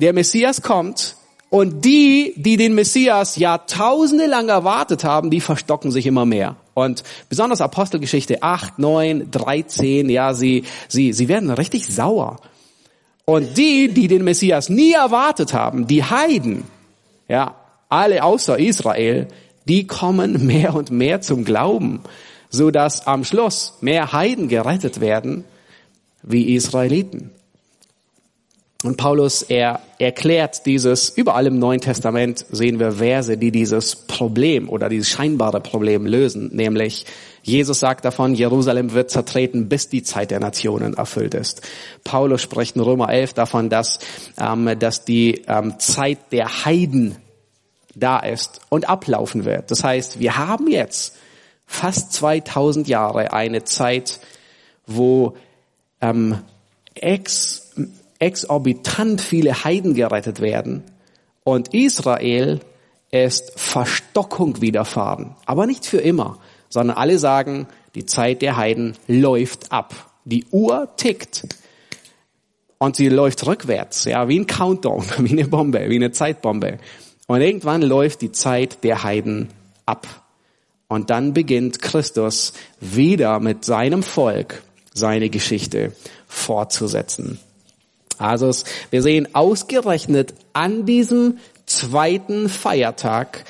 Der 0.00 0.12
Messias 0.12 0.62
kommt 0.62 1.16
und 1.52 1.84
die, 1.84 2.32
die 2.36 2.56
den 2.56 2.74
Messias 2.74 3.36
Jahrtausende 3.36 4.24
lang 4.24 4.48
erwartet 4.48 5.04
haben, 5.04 5.28
die 5.28 5.42
verstocken 5.42 5.90
sich 5.90 6.06
immer 6.06 6.24
mehr. 6.24 6.56
Und 6.72 7.02
besonders 7.28 7.60
Apostelgeschichte 7.60 8.42
8, 8.42 8.78
9, 8.78 9.30
13, 9.30 10.08
ja, 10.08 10.32
sie, 10.32 10.64
sie, 10.88 11.12
sie 11.12 11.28
werden 11.28 11.50
richtig 11.50 11.86
sauer. 11.86 12.38
Und 13.26 13.58
die, 13.58 13.88
die 13.88 14.08
den 14.08 14.24
Messias 14.24 14.70
nie 14.70 14.92
erwartet 14.92 15.52
haben, 15.52 15.86
die 15.86 16.02
Heiden, 16.02 16.64
ja, 17.28 17.56
alle 17.88 18.22
außer 18.24 18.58
Israel, 18.58 19.28
die 19.68 19.86
kommen 19.86 20.46
mehr 20.46 20.74
und 20.74 20.90
mehr 20.90 21.20
zum 21.20 21.44
Glauben, 21.44 22.02
so 22.50 22.70
dass 22.70 23.06
am 23.06 23.24
Schluss 23.24 23.78
mehr 23.80 24.12
Heiden 24.12 24.48
gerettet 24.48 25.00
werden 25.00 25.44
wie 26.22 26.54
Israeliten. 26.54 27.30
Und 28.82 28.96
Paulus, 28.96 29.42
er 29.42 29.80
erklärt 29.98 30.66
dieses, 30.66 31.10
überall 31.10 31.46
im 31.46 31.58
Neuen 31.58 31.80
Testament 31.80 32.44
sehen 32.50 32.80
wir 32.80 32.92
Verse, 32.92 33.38
die 33.38 33.52
dieses 33.52 33.94
Problem 33.94 34.68
oder 34.68 34.88
dieses 34.88 35.08
scheinbare 35.08 35.60
Problem 35.60 36.04
lösen, 36.06 36.50
nämlich 36.52 37.06
Jesus 37.44 37.80
sagt 37.80 38.04
davon, 38.04 38.34
Jerusalem 38.34 38.92
wird 38.92 39.10
zertreten, 39.10 39.68
bis 39.68 39.88
die 39.88 40.04
Zeit 40.04 40.30
der 40.30 40.38
Nationen 40.38 40.94
erfüllt 40.94 41.34
ist. 41.34 41.62
Paulus 42.04 42.40
spricht 42.40 42.76
in 42.76 42.82
Römer 42.82 43.08
11 43.08 43.34
davon, 43.34 43.68
dass, 43.68 43.98
ähm, 44.40 44.78
dass 44.78 45.04
die 45.04 45.42
ähm, 45.48 45.78
Zeit 45.78 46.18
der 46.30 46.64
Heiden 46.64 47.16
da 47.94 48.20
ist 48.20 48.60
und 48.68 48.88
ablaufen 48.88 49.44
wird. 49.44 49.70
Das 49.70 49.82
heißt, 49.82 50.20
wir 50.20 50.36
haben 50.36 50.68
jetzt 50.68 51.16
fast 51.66 52.12
2000 52.12 52.86
Jahre 52.86 53.32
eine 53.32 53.64
Zeit, 53.64 54.20
wo 54.86 55.36
ähm, 56.00 56.38
ex, 56.94 57.72
exorbitant 58.22 59.20
viele 59.20 59.64
Heiden 59.64 59.94
gerettet 59.94 60.40
werden 60.40 60.84
und 61.44 61.74
Israel 61.74 62.60
ist 63.10 63.52
Verstockung 63.56 64.62
widerfahren. 64.62 65.36
Aber 65.44 65.66
nicht 65.66 65.84
für 65.84 65.98
immer 65.98 66.38
sondern 66.72 66.96
alle 66.96 67.18
sagen, 67.18 67.66
die 67.94 68.06
Zeit 68.06 68.40
der 68.40 68.56
Heiden 68.56 68.96
läuft 69.06 69.70
ab. 69.70 70.10
Die 70.24 70.46
Uhr 70.50 70.88
tickt. 70.96 71.46
Und 72.78 72.96
sie 72.96 73.10
läuft 73.10 73.46
rückwärts, 73.46 74.06
ja, 74.06 74.26
wie 74.28 74.40
ein 74.40 74.46
Countdown, 74.46 75.04
wie 75.18 75.32
eine 75.32 75.46
Bombe, 75.46 75.84
wie 75.88 75.96
eine 75.96 76.12
Zeitbombe. 76.12 76.78
Und 77.26 77.40
irgendwann 77.42 77.82
läuft 77.82 78.22
die 78.22 78.32
Zeit 78.32 78.82
der 78.84 79.02
Heiden 79.02 79.50
ab. 79.84 80.08
Und 80.88 81.10
dann 81.10 81.34
beginnt 81.34 81.80
Christus 81.82 82.54
wieder 82.80 83.38
mit 83.38 83.64
seinem 83.64 84.02
Volk 84.02 84.62
seine 84.94 85.28
Geschichte 85.28 85.92
fortzusetzen. 86.26 87.38
Also 88.22 88.50
wir 88.90 89.02
sehen 89.02 89.34
ausgerechnet 89.34 90.34
an 90.52 90.86
diesem 90.86 91.38
zweiten 91.66 92.48
Feiertag 92.48 93.44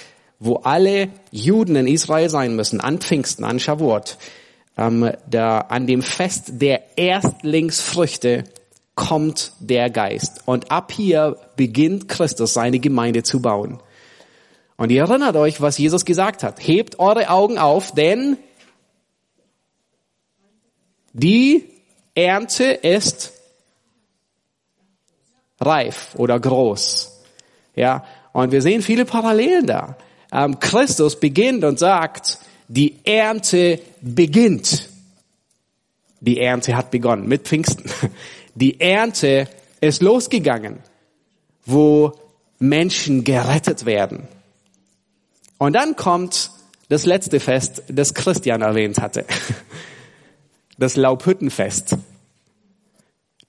wo 0.45 0.57
alle 0.57 1.09
Juden 1.31 1.77
in 1.77 1.87
Israel 1.87 2.29
sein 2.29 2.57
müssen, 2.57 2.81
an 2.81 2.99
Pfingsten, 2.99 3.45
an 3.45 3.61
Shavuot, 3.61 4.19
ähm, 4.77 5.13
da, 5.31 5.59
an 5.59 5.87
dem 5.87 6.03
Fest 6.03 6.55
der 6.61 6.99
Erstlingsfrüchte 6.99 8.45
kommt 8.97 9.53
der 9.61 9.89
Geist. 9.89 10.41
Und 10.45 10.73
ab 10.73 10.91
hier 10.91 11.37
beginnt 11.57 12.09
Christus 12.09 12.55
seine 12.55 12.81
Gemeinde 12.81 13.23
zu 13.23 13.41
bauen. 13.41 13.81
Und 14.77 14.91
ihr 14.91 15.03
erinnert 15.03 15.37
euch, 15.37 15.61
was 15.61 15.79
Jesus 15.79 16.05
gesagt 16.05 16.43
hat. 16.43 16.59
Hebt 16.59 16.99
eure 16.99 17.31
Augen 17.31 17.59
auf, 17.59 17.93
denn 17.93 18.37
die 21.13 21.69
Ernte 22.17 22.65
ist 22.65 23.33
reif 25.63 26.15
oder 26.17 26.39
groß. 26.39 27.23
Ja, 27.75 28.05
und 28.33 28.53
wir 28.53 28.63
sehen 28.63 28.83
viele 28.83 29.05
Parallelen 29.05 29.67
da 29.67 29.97
ähm, 30.33 30.59
Christus 30.59 31.21
beginnt 31.21 31.63
und 31.63 31.79
sagt, 31.79 32.39
die 32.69 32.97
Ernte 33.05 33.81
beginnt. 34.01 34.89
Die 36.21 36.41
Ernte 36.41 36.75
hat 36.75 36.91
begonnen 36.91 37.29
mit 37.29 37.43
Pfingsten. 37.43 37.85
Die 38.55 38.81
Ernte 38.81 39.49
ist 39.81 40.03
losgegangen, 40.03 40.81
wo 41.65 42.13
Menschen 42.59 43.25
gerettet 43.25 43.87
werden. 43.87 44.29
Und 45.59 45.73
dann 45.73 45.97
kommt 45.97 46.51
das 46.91 47.07
letzte 47.07 47.41
Fest, 47.41 47.83
das 47.89 48.13
Christian 48.15 48.63
erwähnt 48.63 48.99
hatte. 48.99 49.25
Das 50.79 50.97
Laubhüttenfest. 50.97 51.97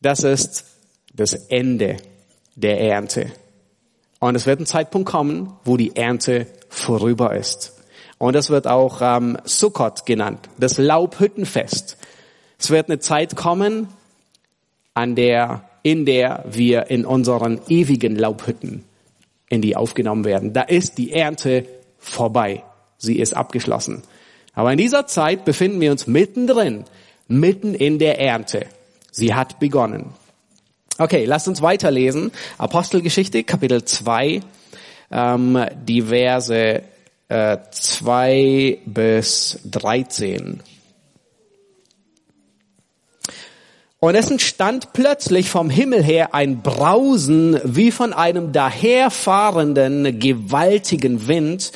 Das 0.02 0.24
ist 0.24 0.66
das 1.14 1.34
Ende 1.34 1.98
der 2.56 2.82
Ernte. 2.82 3.32
Und 4.20 4.36
es 4.36 4.46
wird 4.46 4.60
ein 4.60 4.66
Zeitpunkt 4.66 5.10
kommen, 5.10 5.54
wo 5.64 5.78
die 5.78 5.96
Ernte 5.96 6.48
vorüber 6.70 7.36
ist. 7.36 7.74
Und 8.18 8.36
es 8.36 8.50
wird 8.50 8.68
auch 8.68 9.02
ähm, 9.02 9.38
Sukkot 9.44 10.06
genannt, 10.06 10.50
das 10.58 10.78
Laubhüttenfest. 10.78 11.98
Es 12.58 12.70
wird 12.70 12.90
eine 12.90 13.00
Zeit 13.00 13.36
kommen, 13.36 13.90
an 14.94 15.16
der, 15.16 15.70
in 15.82 16.06
der 16.06 16.46
wir 16.48 16.90
in 16.90 17.06
unseren 17.06 17.60
ewigen 17.68 18.16
Laubhütten 18.16 18.86
in 19.50 19.62
die 19.62 19.76
aufgenommen 19.76 20.26
werden. 20.26 20.54
Da 20.54 20.62
ist 20.62 20.98
die 20.98 21.12
Ernte 21.12 21.66
vorbei. 22.00 22.64
Sie 22.98 23.20
ist 23.20 23.36
abgeschlossen. 23.36 24.04
Aber 24.54 24.72
in 24.72 24.78
dieser 24.78 25.08
Zeit 25.08 25.46
befinden 25.46 25.82
wir 25.82 25.92
uns 25.92 26.08
mittendrin, 26.08 26.86
mitten 27.28 27.74
in 27.74 28.00
der 28.00 28.20
Ernte. 28.20 28.68
Sie 29.12 29.34
hat 29.34 29.60
begonnen. 29.60 30.14
Okay, 31.00 31.26
lasst 31.26 31.48
uns 31.48 31.62
weiterlesen. 31.62 32.32
Apostelgeschichte, 32.60 33.44
Kapitel 33.44 33.84
2, 33.84 34.42
ähm, 35.12 35.66
die 35.88 36.04
Verse 36.04 36.84
äh, 37.30 37.58
2 37.72 38.80
bis 38.86 39.60
13. 39.66 40.62
Und 44.00 44.16
es 44.16 44.30
entstand 44.30 44.94
plötzlich 44.94 45.50
vom 45.50 45.70
Himmel 45.70 46.04
her 46.04 46.36
ein 46.36 46.62
Brausen 46.62 47.60
wie 47.64 47.90
von 47.90 48.14
einem 48.14 48.52
daherfahrenden 48.52 50.20
gewaltigen 50.20 51.28
Wind 51.28 51.72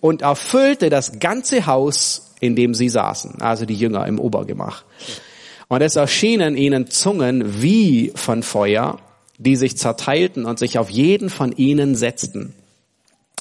und 0.00 0.22
erfüllte 0.22 0.90
das 0.90 1.20
ganze 1.20 1.66
Haus, 1.66 2.34
in 2.40 2.54
dem 2.56 2.74
sie 2.74 2.88
saßen, 2.88 3.40
also 3.40 3.64
die 3.64 3.76
Jünger 3.76 4.06
im 4.06 4.18
Obergemach. 4.18 4.82
Und 5.68 5.82
es 5.82 5.96
erschienen 5.96 6.56
ihnen 6.56 6.90
Zungen 6.90 7.62
wie 7.62 8.12
von 8.14 8.42
Feuer, 8.42 8.98
die 9.38 9.56
sich 9.56 9.76
zerteilten 9.76 10.44
und 10.46 10.58
sich 10.58 10.78
auf 10.78 10.90
jeden 10.90 11.30
von 11.30 11.52
ihnen 11.52 11.94
setzten. 11.94 12.54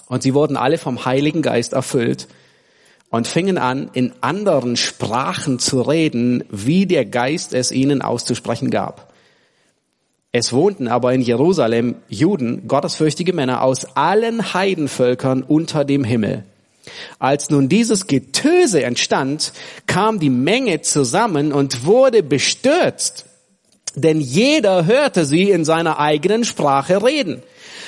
Und 0.07 0.23
sie 0.23 0.33
wurden 0.33 0.57
alle 0.57 0.77
vom 0.77 1.05
Heiligen 1.05 1.41
Geist 1.41 1.73
erfüllt 1.73 2.27
und 3.09 3.27
fingen 3.27 3.57
an, 3.57 3.89
in 3.93 4.13
anderen 4.21 4.75
Sprachen 4.75 5.59
zu 5.59 5.81
reden, 5.81 6.43
wie 6.49 6.85
der 6.85 7.05
Geist 7.05 7.53
es 7.53 7.71
ihnen 7.71 8.01
auszusprechen 8.01 8.69
gab. 8.69 9.13
Es 10.33 10.51
wohnten 10.51 10.87
aber 10.87 11.13
in 11.13 11.21
Jerusalem 11.21 11.95
Juden, 12.09 12.67
gottesfürchtige 12.67 13.33
Männer 13.33 13.63
aus 13.63 13.95
allen 13.95 14.53
Heidenvölkern 14.53 15.41
unter 15.41 15.85
dem 15.85 16.03
Himmel. 16.03 16.43
Als 17.19 17.49
nun 17.49 17.69
dieses 17.69 18.07
Getöse 18.07 18.83
entstand, 18.83 19.53
kam 19.85 20.19
die 20.19 20.29
Menge 20.29 20.81
zusammen 20.81 21.53
und 21.53 21.85
wurde 21.85 22.23
bestürzt, 22.23 23.25
denn 23.95 24.21
jeder 24.21 24.85
hörte 24.85 25.25
sie 25.25 25.49
in 25.49 25.65
seiner 25.65 25.99
eigenen 25.99 26.43
Sprache 26.43 27.03
reden. 27.03 27.41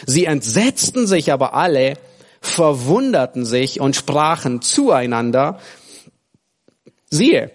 Sie 0.06 0.26
entsetzten 0.26 1.08
sich 1.08 1.32
aber 1.32 1.54
alle, 1.54 1.96
verwunderten 2.42 3.46
sich 3.46 3.80
und 3.80 3.96
sprachen 3.96 4.62
zueinander, 4.62 5.60
siehe, 7.10 7.52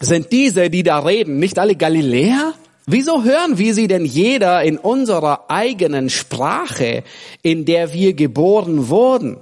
sind 0.00 0.32
diese, 0.32 0.68
die 0.68 0.82
da 0.82 0.98
reden, 0.98 1.38
nicht 1.38 1.58
alle 1.58 1.76
Galiläer? 1.76 2.54
Wieso 2.86 3.22
hören 3.22 3.58
wir 3.58 3.74
sie 3.74 3.86
denn 3.86 4.04
jeder 4.04 4.62
in 4.62 4.76
unserer 4.76 5.48
eigenen 5.48 6.10
Sprache, 6.10 7.04
in 7.42 7.64
der 7.64 7.92
wir 7.92 8.12
geboren 8.14 8.88
wurden? 8.88 9.38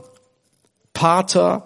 Pater, 1.01 1.65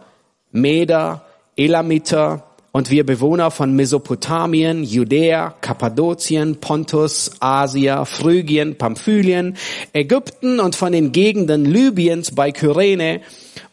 Meder, 0.53 1.25
Elamiter 1.57 2.45
und 2.71 2.93
wir 2.93 3.05
Bewohner 3.05 3.51
von 3.51 3.75
Mesopotamien, 3.75 4.85
Judäa, 4.85 5.57
Kappadokien, 5.61 6.61
Pontus, 6.61 7.33
Asia, 7.41 8.05
Phrygien, 8.05 8.79
Pamphylien, 8.79 9.57
Ägypten 9.93 10.61
und 10.61 10.77
von 10.77 10.93
den 10.93 11.11
Gegenden 11.11 11.65
Libyens 11.65 12.33
bei 12.33 12.53
Kyrene 12.53 13.23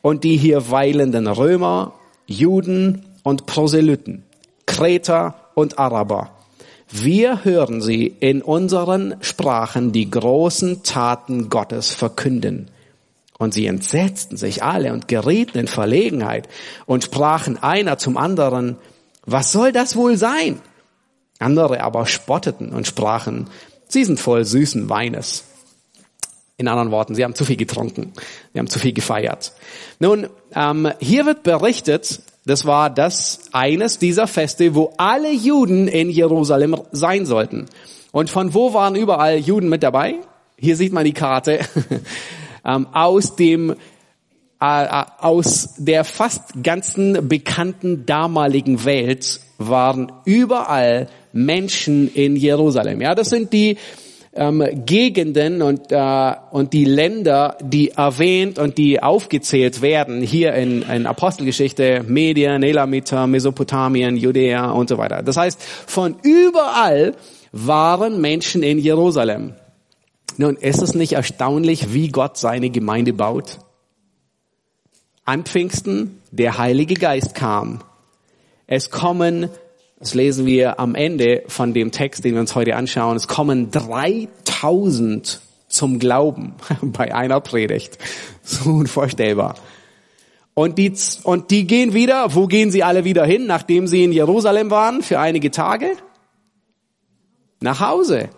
und 0.01 0.24
die 0.24 0.36
hier 0.36 0.72
weilenden 0.72 1.28
Römer, 1.28 1.93
Juden 2.26 3.05
und 3.22 3.45
Proselyten, 3.45 4.24
Kreter 4.66 5.36
und 5.53 5.78
Araber. 5.78 6.32
Wir 6.89 7.45
hören 7.45 7.82
sie 7.82 8.07
in 8.20 8.41
unseren 8.41 9.18
Sprachen 9.22 9.91
die 9.91 10.09
großen 10.09 10.82
Taten 10.82 11.49
Gottes 11.49 11.93
verkünden. 11.93 12.72
Und 13.41 13.55
sie 13.55 13.65
entsetzten 13.65 14.37
sich 14.37 14.61
alle 14.61 14.93
und 14.93 15.07
gerieten 15.07 15.57
in 15.57 15.67
Verlegenheit 15.67 16.47
und 16.85 17.03
sprachen 17.03 17.57
einer 17.57 17.97
zum 17.97 18.15
anderen, 18.15 18.77
was 19.25 19.51
soll 19.51 19.71
das 19.71 19.95
wohl 19.95 20.15
sein? 20.15 20.61
Andere 21.39 21.81
aber 21.81 22.05
spotteten 22.05 22.71
und 22.71 22.85
sprachen, 22.85 23.49
sie 23.87 24.05
sind 24.05 24.19
voll 24.19 24.45
süßen 24.45 24.91
Weines. 24.91 25.45
In 26.57 26.67
anderen 26.67 26.91
Worten, 26.91 27.15
sie 27.15 27.23
haben 27.23 27.33
zu 27.33 27.43
viel 27.43 27.55
getrunken, 27.55 28.13
sie 28.53 28.59
haben 28.59 28.67
zu 28.67 28.77
viel 28.77 28.93
gefeiert. 28.93 29.53
Nun, 29.97 30.27
ähm, 30.53 30.91
hier 30.99 31.25
wird 31.25 31.41
berichtet, 31.41 32.21
das 32.45 32.65
war 32.65 32.91
das 32.91 33.39
eines 33.53 33.97
dieser 33.97 34.27
Feste, 34.27 34.75
wo 34.75 34.93
alle 34.97 35.33
Juden 35.33 35.87
in 35.87 36.11
Jerusalem 36.11 36.79
sein 36.91 37.25
sollten. 37.25 37.65
Und 38.11 38.29
von 38.29 38.53
wo 38.53 38.75
waren 38.75 38.93
überall 38.93 39.37
Juden 39.37 39.67
mit 39.67 39.81
dabei? 39.81 40.17
Hier 40.59 40.75
sieht 40.75 40.93
man 40.93 41.05
die 41.05 41.13
Karte. 41.13 41.61
ähm, 42.66 42.88
aus 42.93 43.36
dem 43.36 43.76
äh, 44.62 44.84
äh, 44.84 45.05
aus 45.18 45.74
der 45.78 46.03
fast 46.03 46.64
ganzen 46.64 47.28
bekannten 47.28 48.05
damaligen 48.05 48.86
Welt 48.86 49.39
waren 49.57 50.12
überall 50.26 51.07
Menschen 51.34 52.14
in 52.14 52.36
Jerusalem. 52.36 53.01
Ja, 53.01 53.16
das 53.16 53.30
sind 53.30 53.53
die 53.53 53.78
ähm, 54.34 54.64
Gegenden 54.86 55.64
und, 55.64 55.91
äh, 55.91 56.34
und 56.51 56.74
die 56.74 56.86
Länder, 56.86 57.57
die 57.62 57.89
erwähnt 57.89 58.59
und 58.59 58.78
die 58.78 59.01
aufgezählt 59.01 59.82
werden 59.82 60.22
hier 60.22 60.53
in, 60.53 60.84
in 60.84 61.07
Apostelgeschichte, 61.07 62.05
Medien, 62.07 62.62
Elamiter, 62.62 63.26
Mesopotamien, 63.26 64.16
Judäa 64.16 64.70
und 64.70 64.89
so 64.89 64.97
weiter. 64.99 65.24
Das 65.24 65.38
heißt, 65.38 65.62
von 65.62 66.18
überall 66.22 67.16
waren 67.51 68.22
Menschen 68.22 68.62
in 68.62 68.78
Jerusalem. 68.78 69.53
Nun, 70.38 70.55
ist 70.55 70.82
es 70.82 70.95
nicht 70.95 71.13
erstaunlich, 71.13 71.93
wie 71.93 72.09
Gott 72.09 72.38
seine 72.38 72.69
Gemeinde 72.69 73.13
baut? 73.13 73.59
An 75.25 75.43
Pfingsten, 75.43 76.21
der 76.32 76.57
Heilige 76.57 76.95
Geist 76.95 77.36
kam. 77.36 77.82
Es 78.67 78.89
kommen, 78.89 79.49
das 79.99 80.13
lesen 80.13 80.45
wir 80.45 80.79
am 80.79 80.95
Ende 80.95 81.43
von 81.47 81.73
dem 81.73 81.91
Text, 81.91 82.23
den 82.23 82.34
wir 82.34 82.41
uns 82.41 82.55
heute 82.55 82.75
anschauen, 82.75 83.17
es 83.17 83.27
kommen 83.27 83.69
3000 83.71 85.41
zum 85.67 85.99
Glauben 85.99 86.55
bei 86.82 87.13
einer 87.13 87.39
Predigt. 87.41 87.97
So 88.43 88.71
unvorstellbar. 88.71 89.53
Und 90.55 90.79
die, 90.79 90.91
und 91.23 91.51
die 91.51 91.67
gehen 91.67 91.93
wieder, 91.93 92.34
wo 92.34 92.47
gehen 92.47 92.71
sie 92.71 92.84
alle 92.84 93.05
wieder 93.05 93.23
hin, 93.23 93.45
nachdem 93.45 93.86
sie 93.88 94.03
in 94.03 94.11
Jerusalem 94.11 94.71
waren 94.71 95.03
für 95.03 95.19
einige 95.19 95.51
Tage? 95.51 95.95
Nach 97.61 97.79
Hause. 97.79 98.29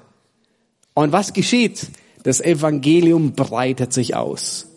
Und 0.93 1.11
was 1.11 1.33
geschieht? 1.33 1.87
Das 2.23 2.39
Evangelium 2.39 3.33
breitet 3.33 3.93
sich 3.93 4.15
aus. 4.15 4.67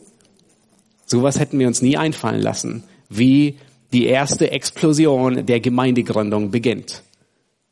Sowas 1.04 1.38
hätten 1.38 1.58
wir 1.58 1.68
uns 1.68 1.82
nie 1.82 1.96
einfallen 1.96 2.40
lassen, 2.40 2.82
wie 3.08 3.58
die 3.92 4.06
erste 4.06 4.50
Explosion 4.50 5.46
der 5.46 5.60
Gemeindegründung 5.60 6.50
beginnt. 6.50 7.02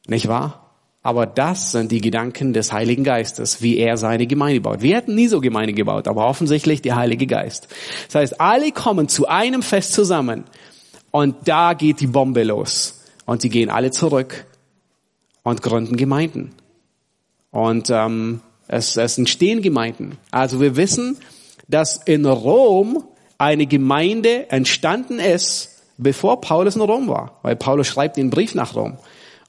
Nicht 0.06 0.28
wahr? 0.28 0.60
Aber 1.02 1.26
das 1.26 1.72
sind 1.72 1.92
die 1.92 2.00
Gedanken 2.00 2.54
des 2.54 2.72
Heiligen 2.72 3.04
Geistes, 3.04 3.60
wie 3.60 3.76
er 3.76 3.98
seine 3.98 4.26
Gemeinde 4.26 4.62
baut. 4.62 4.80
Wir 4.80 4.96
hätten 4.96 5.14
nie 5.14 5.28
so 5.28 5.40
Gemeinde 5.40 5.74
gebaut, 5.74 6.08
aber 6.08 6.26
offensichtlich 6.26 6.80
der 6.80 6.96
Heilige 6.96 7.26
Geist. 7.26 7.68
Das 8.06 8.14
heißt, 8.14 8.40
alle 8.40 8.72
kommen 8.72 9.08
zu 9.08 9.28
einem 9.28 9.62
Fest 9.62 9.92
zusammen 9.92 10.44
und 11.10 11.36
da 11.44 11.74
geht 11.74 12.00
die 12.00 12.06
Bombe 12.06 12.42
los. 12.42 13.02
Und 13.26 13.42
sie 13.42 13.50
gehen 13.50 13.68
alle 13.68 13.90
zurück 13.90 14.46
und 15.42 15.60
gründen 15.60 15.96
Gemeinden. 15.96 16.52
Und 17.54 17.88
ähm, 17.88 18.40
es, 18.66 18.96
es 18.96 19.16
entstehen 19.16 19.62
Gemeinden. 19.62 20.18
Also 20.32 20.60
wir 20.60 20.74
wissen, 20.74 21.18
dass 21.68 21.98
in 22.04 22.26
Rom 22.26 23.04
eine 23.38 23.66
Gemeinde 23.66 24.50
entstanden 24.50 25.20
ist, 25.20 25.70
bevor 25.96 26.40
Paulus 26.40 26.74
in 26.74 26.82
Rom 26.82 27.06
war. 27.06 27.38
Weil 27.42 27.54
Paulus 27.54 27.86
schreibt 27.86 28.16
den 28.16 28.30
Brief 28.30 28.56
nach 28.56 28.74
Rom. 28.74 28.94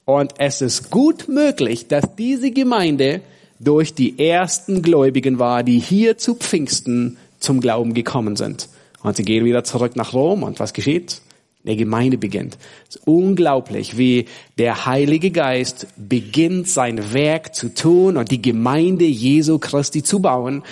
Und 0.04 0.34
es 0.38 0.62
ist 0.62 0.92
gut 0.92 1.26
möglich, 1.26 1.88
dass 1.88 2.14
diese 2.14 2.52
Gemeinde 2.52 3.22
durch 3.58 3.92
die 3.92 4.20
ersten 4.20 4.82
Gläubigen 4.82 5.40
war, 5.40 5.64
die 5.64 5.80
hier 5.80 6.16
zu 6.16 6.36
Pfingsten 6.36 7.16
zum 7.40 7.60
Glauben 7.60 7.92
gekommen 7.92 8.36
sind. 8.36 8.68
Und 9.02 9.16
sie 9.16 9.24
gehen 9.24 9.44
wieder 9.44 9.64
zurück 9.64 9.96
nach 9.96 10.12
Rom. 10.12 10.44
Und 10.44 10.60
was 10.60 10.74
geschieht? 10.74 11.22
Der 11.66 11.76
Gemeinde 11.76 12.18
beginnt. 12.18 12.56
Es 12.88 12.96
ist 12.96 13.06
unglaublich, 13.06 13.98
wie 13.98 14.26
der 14.58 14.86
Heilige 14.86 15.30
Geist 15.30 15.88
beginnt 15.96 16.68
sein 16.68 17.12
Werk 17.12 17.54
zu 17.54 17.74
tun 17.74 18.16
und 18.16 18.30
die 18.30 18.40
Gemeinde 18.40 19.04
Jesu 19.04 19.58
Christi 19.58 20.02
zu 20.02 20.20
bauen. 20.20 20.62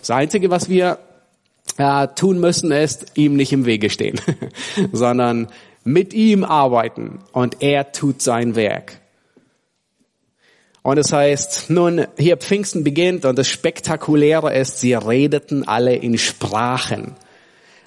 Das 0.00 0.10
Einzige, 0.10 0.50
was 0.50 0.68
wir 0.68 0.98
äh, 1.76 2.08
tun 2.08 2.40
müssen, 2.40 2.70
ist 2.70 3.06
ihm 3.14 3.36
nicht 3.36 3.52
im 3.52 3.66
Wege 3.66 3.90
stehen, 3.90 4.20
sondern 4.92 5.48
mit 5.84 6.14
ihm 6.14 6.44
arbeiten 6.44 7.18
und 7.32 7.60
er 7.60 7.92
tut 7.92 8.22
sein 8.22 8.56
Werk. 8.56 9.00
Und 10.82 10.98
es 10.98 11.08
das 11.08 11.18
heißt, 11.18 11.70
nun, 11.70 12.06
hier 12.18 12.36
Pfingsten 12.36 12.84
beginnt 12.84 13.24
und 13.24 13.38
das 13.38 13.48
Spektakuläre 13.48 14.54
ist, 14.54 14.80
sie 14.80 14.92
redeten 14.92 15.66
alle 15.66 15.96
in 15.96 16.18
Sprachen. 16.18 17.16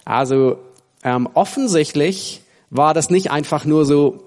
Also 0.03 0.57
ähm, 1.03 1.29
offensichtlich 1.35 2.41
war 2.69 2.93
das 2.93 3.09
nicht 3.09 3.31
einfach 3.31 3.65
nur 3.65 3.85
so, 3.85 4.23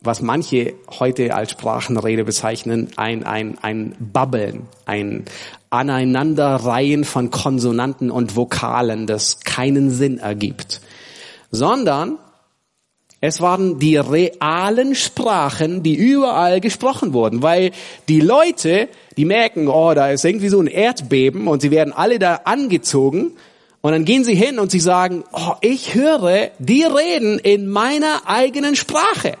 was 0.00 0.20
manche 0.20 0.74
heute 0.98 1.34
als 1.34 1.52
Sprachenrede 1.52 2.24
bezeichnen, 2.24 2.88
ein, 2.96 3.24
ein, 3.24 3.58
ein 3.62 3.94
Babbeln, 3.98 4.66
ein 4.84 5.24
Aneinanderreihen 5.70 7.04
von 7.04 7.30
Konsonanten 7.30 8.10
und 8.10 8.36
Vokalen, 8.36 9.06
das 9.06 9.40
keinen 9.40 9.90
Sinn 9.90 10.18
ergibt, 10.18 10.80
sondern 11.50 12.18
es 13.24 13.40
waren 13.40 13.78
die 13.78 13.96
realen 13.96 14.96
Sprachen, 14.96 15.84
die 15.84 15.94
überall 15.94 16.60
gesprochen 16.60 17.12
wurden, 17.12 17.40
weil 17.40 17.70
die 18.08 18.20
Leute, 18.20 18.88
die 19.16 19.24
merken, 19.24 19.68
oh, 19.68 19.94
da 19.94 20.10
ist 20.10 20.24
irgendwie 20.24 20.48
so 20.48 20.60
ein 20.60 20.66
Erdbeben 20.66 21.46
und 21.46 21.62
sie 21.62 21.70
werden 21.70 21.92
alle 21.92 22.18
da 22.18 22.40
angezogen 22.44 23.36
und 23.82 23.92
dann 23.92 24.04
gehen 24.04 24.24
sie 24.24 24.36
hin 24.36 24.58
und 24.58 24.70
sie 24.70 24.80
sagen, 24.80 25.24
oh, 25.32 25.54
ich 25.60 25.94
höre 25.94 26.50
die 26.58 26.84
reden 26.84 27.38
in 27.40 27.68
meiner 27.68 28.22
eigenen 28.26 28.76
Sprache. 28.76 29.34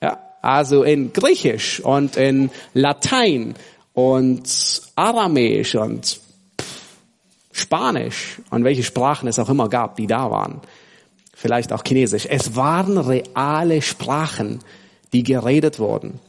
Ja, 0.00 0.20
also 0.42 0.82
in 0.82 1.12
Griechisch 1.12 1.80
und 1.80 2.16
in 2.16 2.50
Latein 2.74 3.54
und 3.94 4.82
Aramäisch 4.94 5.74
und 5.74 6.20
Spanisch 7.50 8.36
und 8.50 8.64
welche 8.64 8.82
Sprachen 8.82 9.26
es 9.26 9.38
auch 9.38 9.48
immer 9.48 9.70
gab, 9.70 9.96
die 9.96 10.06
da 10.06 10.30
waren. 10.30 10.60
Vielleicht 11.34 11.72
auch 11.72 11.82
Chinesisch. 11.82 12.26
Es 12.28 12.56
waren 12.56 12.98
reale 12.98 13.80
Sprachen, 13.80 14.60
die 15.14 15.22
geredet 15.22 15.78
wurden. 15.78 16.20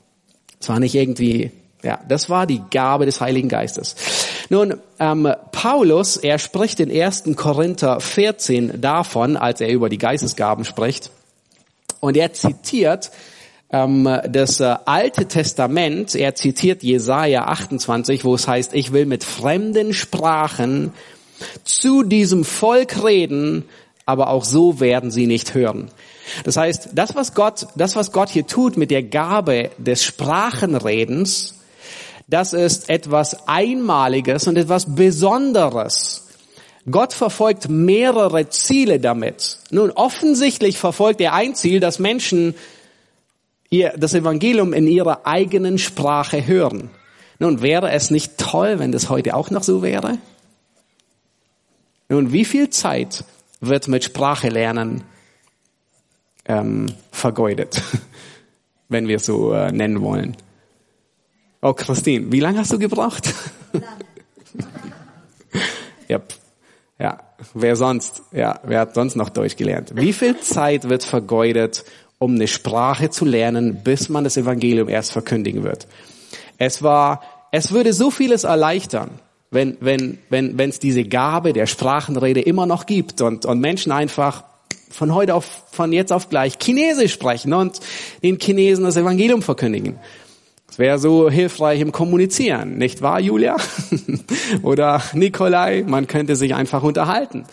Es 0.61 0.69
war 0.69 0.79
nicht 0.79 0.95
irgendwie, 0.95 1.51
ja, 1.83 1.99
das 2.07 2.29
war 2.29 2.47
die 2.47 2.61
Gabe 2.71 3.05
des 3.05 3.21
Heiligen 3.21 3.49
Geistes. 3.49 3.95
Nun, 4.49 4.75
ähm, 4.99 5.31
Paulus, 5.51 6.17
er 6.17 6.39
spricht 6.39 6.79
in 6.79 6.91
1. 6.91 7.35
Korinther 7.35 7.99
14 7.99 8.81
davon, 8.81 9.37
als 9.37 9.61
er 9.61 9.69
über 9.69 9.89
die 9.89 9.97
Geistesgaben 9.97 10.65
spricht. 10.65 11.11
Und 11.99 12.17
er 12.17 12.33
zitiert 12.33 13.11
ähm, 13.71 14.09
das 14.29 14.59
äh, 14.59 14.75
Alte 14.85 15.27
Testament, 15.27 16.15
er 16.15 16.35
zitiert 16.35 16.83
Jesaja 16.83 17.45
28, 17.45 18.23
wo 18.23 18.35
es 18.35 18.47
heißt, 18.47 18.73
ich 18.73 18.93
will 18.93 19.05
mit 19.05 19.23
fremden 19.23 19.93
Sprachen 19.93 20.93
zu 21.63 22.03
diesem 22.03 22.43
Volk 22.43 23.03
reden, 23.03 23.65
aber 24.05 24.29
auch 24.29 24.45
so 24.45 24.79
werden 24.79 25.11
sie 25.11 25.27
nicht 25.27 25.53
hören. 25.53 25.91
Das 26.43 26.57
heißt, 26.57 26.89
das 26.93 27.15
was 27.15 27.33
Gott, 27.33 27.67
das 27.75 27.95
was 27.95 28.11
Gott 28.11 28.29
hier 28.29 28.47
tut 28.47 28.77
mit 28.77 28.89
der 28.89 29.03
Gabe 29.03 29.69
des 29.77 30.03
Sprachenredens, 30.03 31.56
das 32.27 32.53
ist 32.53 32.89
etwas 32.89 33.47
Einmaliges 33.47 34.47
und 34.47 34.57
etwas 34.57 34.95
Besonderes. 34.95 36.27
Gott 36.89 37.13
verfolgt 37.13 37.69
mehrere 37.69 38.49
Ziele 38.49 38.99
damit. 38.99 39.59
Nun, 39.71 39.91
offensichtlich 39.91 40.77
verfolgt 40.77 41.19
er 41.21 41.33
ein 41.33 41.55
Ziel, 41.55 41.79
dass 41.79 41.99
Menschen 41.99 42.55
ihr, 43.69 43.93
das 43.97 44.13
Evangelium 44.13 44.73
in 44.73 44.87
ihrer 44.87 45.25
eigenen 45.25 45.77
Sprache 45.77 46.45
hören. 46.45 46.89
Nun, 47.39 47.61
wäre 47.61 47.91
es 47.91 48.09
nicht 48.09 48.37
toll, 48.37 48.79
wenn 48.79 48.91
das 48.91 49.09
heute 49.09 49.35
auch 49.35 49.49
noch 49.49 49.63
so 49.63 49.81
wäre? 49.81 50.17
Nun, 52.09 52.31
wie 52.31 52.45
viel 52.45 52.69
Zeit 52.69 53.25
wird 53.59 53.87
mit 53.87 54.03
Sprache 54.03 54.49
lernen 54.49 55.03
ähm, 56.45 56.87
vergeudet, 57.11 57.81
wenn 58.89 59.07
wir 59.07 59.17
es 59.17 59.25
so 59.25 59.51
äh, 59.51 59.71
nennen 59.71 60.01
wollen? 60.01 60.37
Oh, 61.61 61.73
Christine, 61.73 62.31
wie 62.31 62.39
lange 62.39 62.59
hast 62.59 62.71
du 62.71 62.79
gebraucht? 62.79 63.33
ja, 66.07 66.21
ja, 66.99 67.17
wer 67.53 67.75
sonst? 67.75 68.21
Ja, 68.31 68.59
wer 68.63 68.81
hat 68.81 68.93
sonst 68.93 69.15
noch 69.15 69.29
Deutsch 69.29 69.55
gelernt? 69.55 69.91
Wie 69.95 70.13
viel 70.13 70.39
Zeit 70.39 70.89
wird 70.89 71.03
vergeudet, 71.03 71.83
um 72.19 72.35
eine 72.35 72.47
Sprache 72.47 73.09
zu 73.09 73.25
lernen, 73.25 73.81
bis 73.83 74.09
man 74.09 74.23
das 74.23 74.37
Evangelium 74.37 74.89
erst 74.89 75.11
verkündigen 75.11 75.63
wird? 75.63 75.87
Es 76.57 76.83
war, 76.83 77.21
es 77.51 77.71
würde 77.71 77.93
so 77.93 78.11
vieles 78.11 78.43
erleichtern, 78.43 79.19
wenn, 79.49 79.77
wenn, 79.79 80.19
wenn, 80.29 80.57
wenn 80.57 80.69
es 80.69 80.79
diese 80.79 81.05
Gabe 81.05 81.53
der 81.53 81.65
Sprachenrede 81.65 82.41
immer 82.41 82.65
noch 82.65 82.85
gibt 82.85 83.21
und, 83.21 83.45
und 83.45 83.59
Menschen 83.59 83.91
einfach 83.91 84.43
von 84.89 85.13
heute 85.13 85.35
auf, 85.35 85.63
von 85.71 85.91
jetzt 85.91 86.11
auf 86.11 86.29
gleich 86.29 86.57
Chinesisch 86.61 87.13
sprechen 87.13 87.53
und 87.53 87.79
den 88.23 88.39
Chinesen 88.39 88.83
das 88.83 88.97
Evangelium 88.97 89.41
verkündigen. 89.41 89.99
Es 90.69 90.79
wäre 90.79 90.99
so 90.99 91.29
hilfreich 91.29 91.79
im 91.81 91.91
Kommunizieren, 91.91 92.77
nicht 92.77 93.01
wahr, 93.01 93.19
Julia? 93.19 93.55
Oder 94.63 95.01
Nikolai? 95.13 95.83
Man 95.87 96.07
könnte 96.07 96.35
sich 96.35 96.55
einfach 96.55 96.83
unterhalten. 96.83 97.45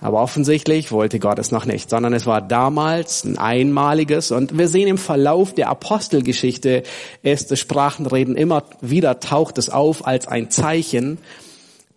Aber 0.00 0.20
offensichtlich 0.20 0.92
wollte 0.92 1.18
Gott 1.18 1.38
es 1.38 1.50
noch 1.50 1.64
nicht, 1.64 1.88
sondern 1.88 2.12
es 2.12 2.26
war 2.26 2.42
damals 2.42 3.24
ein 3.24 3.38
einmaliges 3.38 4.30
und 4.30 4.58
wir 4.58 4.68
sehen 4.68 4.88
im 4.88 4.98
Verlauf 4.98 5.54
der 5.54 5.70
Apostelgeschichte 5.70 6.82
das 7.22 7.58
Sprachenreden 7.58 8.36
immer 8.36 8.64
wieder 8.82 9.20
taucht 9.20 9.56
es 9.56 9.70
auf 9.70 10.06
als 10.06 10.28
ein 10.28 10.50
Zeichen 10.50 11.18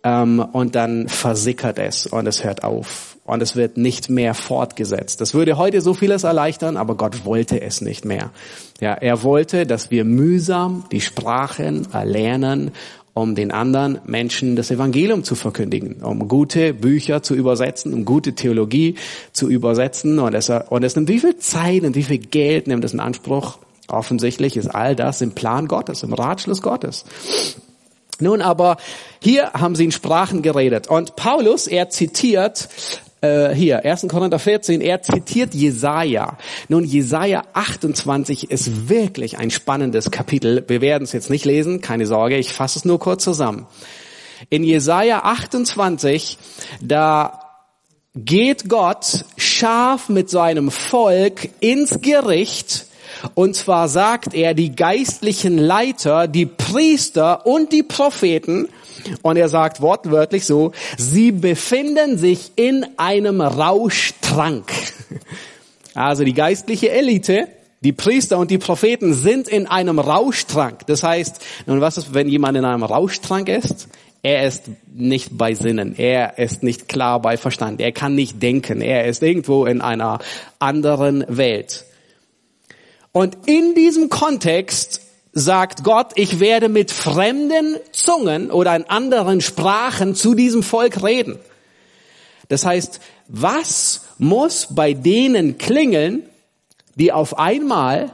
ähm, 0.02 0.40
und 0.40 0.74
dann 0.74 1.08
versickert 1.08 1.78
es 1.78 2.06
und 2.06 2.26
es 2.26 2.42
hört 2.42 2.64
auf 2.64 3.09
und 3.30 3.40
es 3.42 3.54
wird 3.54 3.76
nicht 3.76 4.10
mehr 4.10 4.34
fortgesetzt. 4.34 5.20
Das 5.20 5.34
würde 5.34 5.56
heute 5.56 5.80
so 5.80 5.94
vieles 5.94 6.24
erleichtern, 6.24 6.76
aber 6.76 6.96
Gott 6.96 7.24
wollte 7.24 7.60
es 7.60 7.80
nicht 7.80 8.04
mehr. 8.04 8.32
Ja, 8.80 8.94
er 8.94 9.22
wollte, 9.22 9.66
dass 9.66 9.92
wir 9.92 10.04
mühsam 10.04 10.84
die 10.90 11.00
Sprachen 11.00 11.86
erlernen 11.92 12.72
um 13.12 13.34
den 13.34 13.50
anderen 13.50 13.98
Menschen 14.06 14.56
das 14.56 14.70
Evangelium 14.70 15.24
zu 15.24 15.34
verkündigen, 15.34 16.02
um 16.02 16.28
gute 16.28 16.72
Bücher 16.72 17.22
zu 17.22 17.34
übersetzen, 17.34 17.92
um 17.92 18.04
gute 18.04 18.34
Theologie 18.34 18.94
zu 19.32 19.48
übersetzen. 19.48 20.18
Und 20.20 20.32
es, 20.34 20.48
und 20.48 20.84
es 20.84 20.94
nimmt 20.94 21.08
wie 21.08 21.18
viel 21.18 21.36
Zeit 21.36 21.82
und 21.82 21.96
wie 21.96 22.04
viel 22.04 22.18
Geld 22.18 22.66
nimmt 22.66 22.84
es 22.84 22.94
in 22.94 23.00
Anspruch? 23.00 23.58
Offensichtlich 23.88 24.56
ist 24.56 24.68
all 24.68 24.94
das 24.94 25.20
im 25.20 25.32
Plan 25.32 25.66
Gottes, 25.66 26.04
im 26.04 26.14
Ratschluss 26.14 26.62
Gottes. 26.62 27.04
Nun 28.20 28.42
aber, 28.42 28.76
hier 29.20 29.52
haben 29.52 29.74
sie 29.74 29.84
in 29.84 29.92
Sprachen 29.92 30.42
geredet. 30.42 30.88
Und 30.88 31.16
Paulus, 31.16 31.66
er 31.66 31.90
zitiert 31.90 32.68
äh, 33.20 33.54
hier, 33.54 33.84
1. 33.84 34.06
Korinther 34.08 34.38
14, 34.38 34.80
er 34.80 35.02
zitiert 35.02 35.54
Jesaja. 35.54 36.38
Nun, 36.68 36.84
Jesaja 36.84 37.42
28 37.52 38.50
ist 38.50 38.88
wirklich 38.88 39.38
ein 39.38 39.50
spannendes 39.50 40.10
Kapitel. 40.10 40.64
Wir 40.68 40.80
werden 40.80 41.04
es 41.04 41.12
jetzt 41.12 41.30
nicht 41.30 41.44
lesen, 41.44 41.80
keine 41.80 42.06
Sorge, 42.06 42.36
ich 42.36 42.52
fasse 42.52 42.78
es 42.78 42.84
nur 42.84 42.98
kurz 42.98 43.24
zusammen. 43.24 43.66
In 44.48 44.64
Jesaja 44.64 45.20
28, 45.24 46.38
da 46.80 47.40
geht 48.14 48.68
Gott 48.68 49.24
scharf 49.36 50.08
mit 50.08 50.30
seinem 50.30 50.70
Volk 50.70 51.50
ins 51.60 52.00
Gericht, 52.00 52.86
und 53.34 53.54
zwar 53.54 53.88
sagt 53.88 54.34
er, 54.34 54.54
die 54.54 54.74
geistlichen 54.74 55.58
Leiter, 55.58 56.26
die 56.26 56.46
Priester 56.46 57.46
und 57.46 57.72
die 57.72 57.82
Propheten, 57.82 58.68
und 59.22 59.36
er 59.36 59.48
sagt 59.48 59.80
wortwörtlich 59.80 60.46
so, 60.46 60.72
sie 60.96 61.32
befinden 61.32 62.18
sich 62.18 62.52
in 62.56 62.86
einem 62.96 63.40
Rauschtrank. 63.40 64.70
Also 65.92 66.22
die 66.22 66.34
geistliche 66.34 66.92
Elite, 66.92 67.48
die 67.80 67.92
Priester 67.92 68.38
und 68.38 68.52
die 68.52 68.58
Propheten 68.58 69.12
sind 69.12 69.48
in 69.48 69.66
einem 69.66 69.98
Rauschtrank. 69.98 70.86
Das 70.86 71.02
heißt, 71.02 71.44
nun 71.66 71.80
was 71.80 71.98
ist, 71.98 72.14
wenn 72.14 72.28
jemand 72.28 72.56
in 72.56 72.64
einem 72.64 72.84
Rauschtrank 72.84 73.48
ist? 73.48 73.88
Er 74.22 74.46
ist 74.46 74.64
nicht 74.92 75.36
bei 75.36 75.54
Sinnen. 75.54 75.94
Er 75.98 76.38
ist 76.38 76.62
nicht 76.62 76.88
klar 76.88 77.20
bei 77.20 77.36
Verstand. 77.36 77.80
Er 77.80 77.92
kann 77.92 78.14
nicht 78.14 78.42
denken. 78.42 78.82
Er 78.82 79.06
ist 79.06 79.22
irgendwo 79.22 79.64
in 79.64 79.80
einer 79.80 80.18
anderen 80.58 81.24
Welt. 81.26 81.86
Und 83.12 83.38
in 83.46 83.74
diesem 83.74 84.10
Kontext 84.10 85.00
sagt 85.32 85.84
Gott, 85.84 86.12
ich 86.16 86.40
werde 86.40 86.68
mit 86.68 86.90
fremden 86.90 87.76
Zungen 87.92 88.50
oder 88.50 88.74
in 88.74 88.84
anderen 88.84 89.40
Sprachen 89.40 90.14
zu 90.14 90.34
diesem 90.34 90.62
Volk 90.62 91.02
reden. 91.02 91.38
Das 92.48 92.66
heißt, 92.66 93.00
was 93.28 94.06
muss 94.18 94.68
bei 94.70 94.92
denen 94.92 95.56
klingeln, 95.56 96.24
die 96.96 97.12
auf 97.12 97.38
einmal 97.38 98.10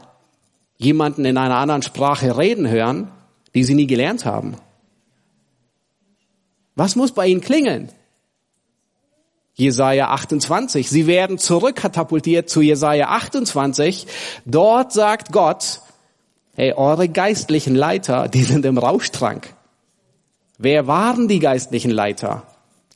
jemanden 0.77 1.25
in 1.25 1.39
einer 1.39 1.57
anderen 1.57 1.83
Sprache 1.83 2.37
reden 2.37 2.69
hören, 2.69 3.11
die 3.55 3.65
sie 3.65 3.75
nie 3.75 3.87
gelernt 3.87 4.27
haben? 4.27 4.59
Was 6.75 6.97
muss 6.97 7.13
bei 7.13 7.27
ihnen 7.29 7.41
klingeln? 7.41 7.91
Jesaja 9.55 10.11
28. 10.11 10.91
Sie 10.91 11.07
werden 11.07 11.39
zurückkatapultiert 11.39 12.51
zu 12.51 12.61
Jesaja 12.61 13.09
28. 13.09 14.07
Dort 14.45 14.93
sagt 14.93 15.33
Gott, 15.33 15.81
Hey, 16.59 16.73
eure 16.73 17.07
geistlichen 17.11 17.75
Leiter, 17.75 18.29
die 18.29 18.43
sind 18.43 18.65
im 18.65 18.79
Rauschtrank. 18.79 19.53
Wer 20.57 20.87
waren 20.87 21.29
die 21.29 21.39
geistlichen 21.39 21.91
Leiter 21.91 22.45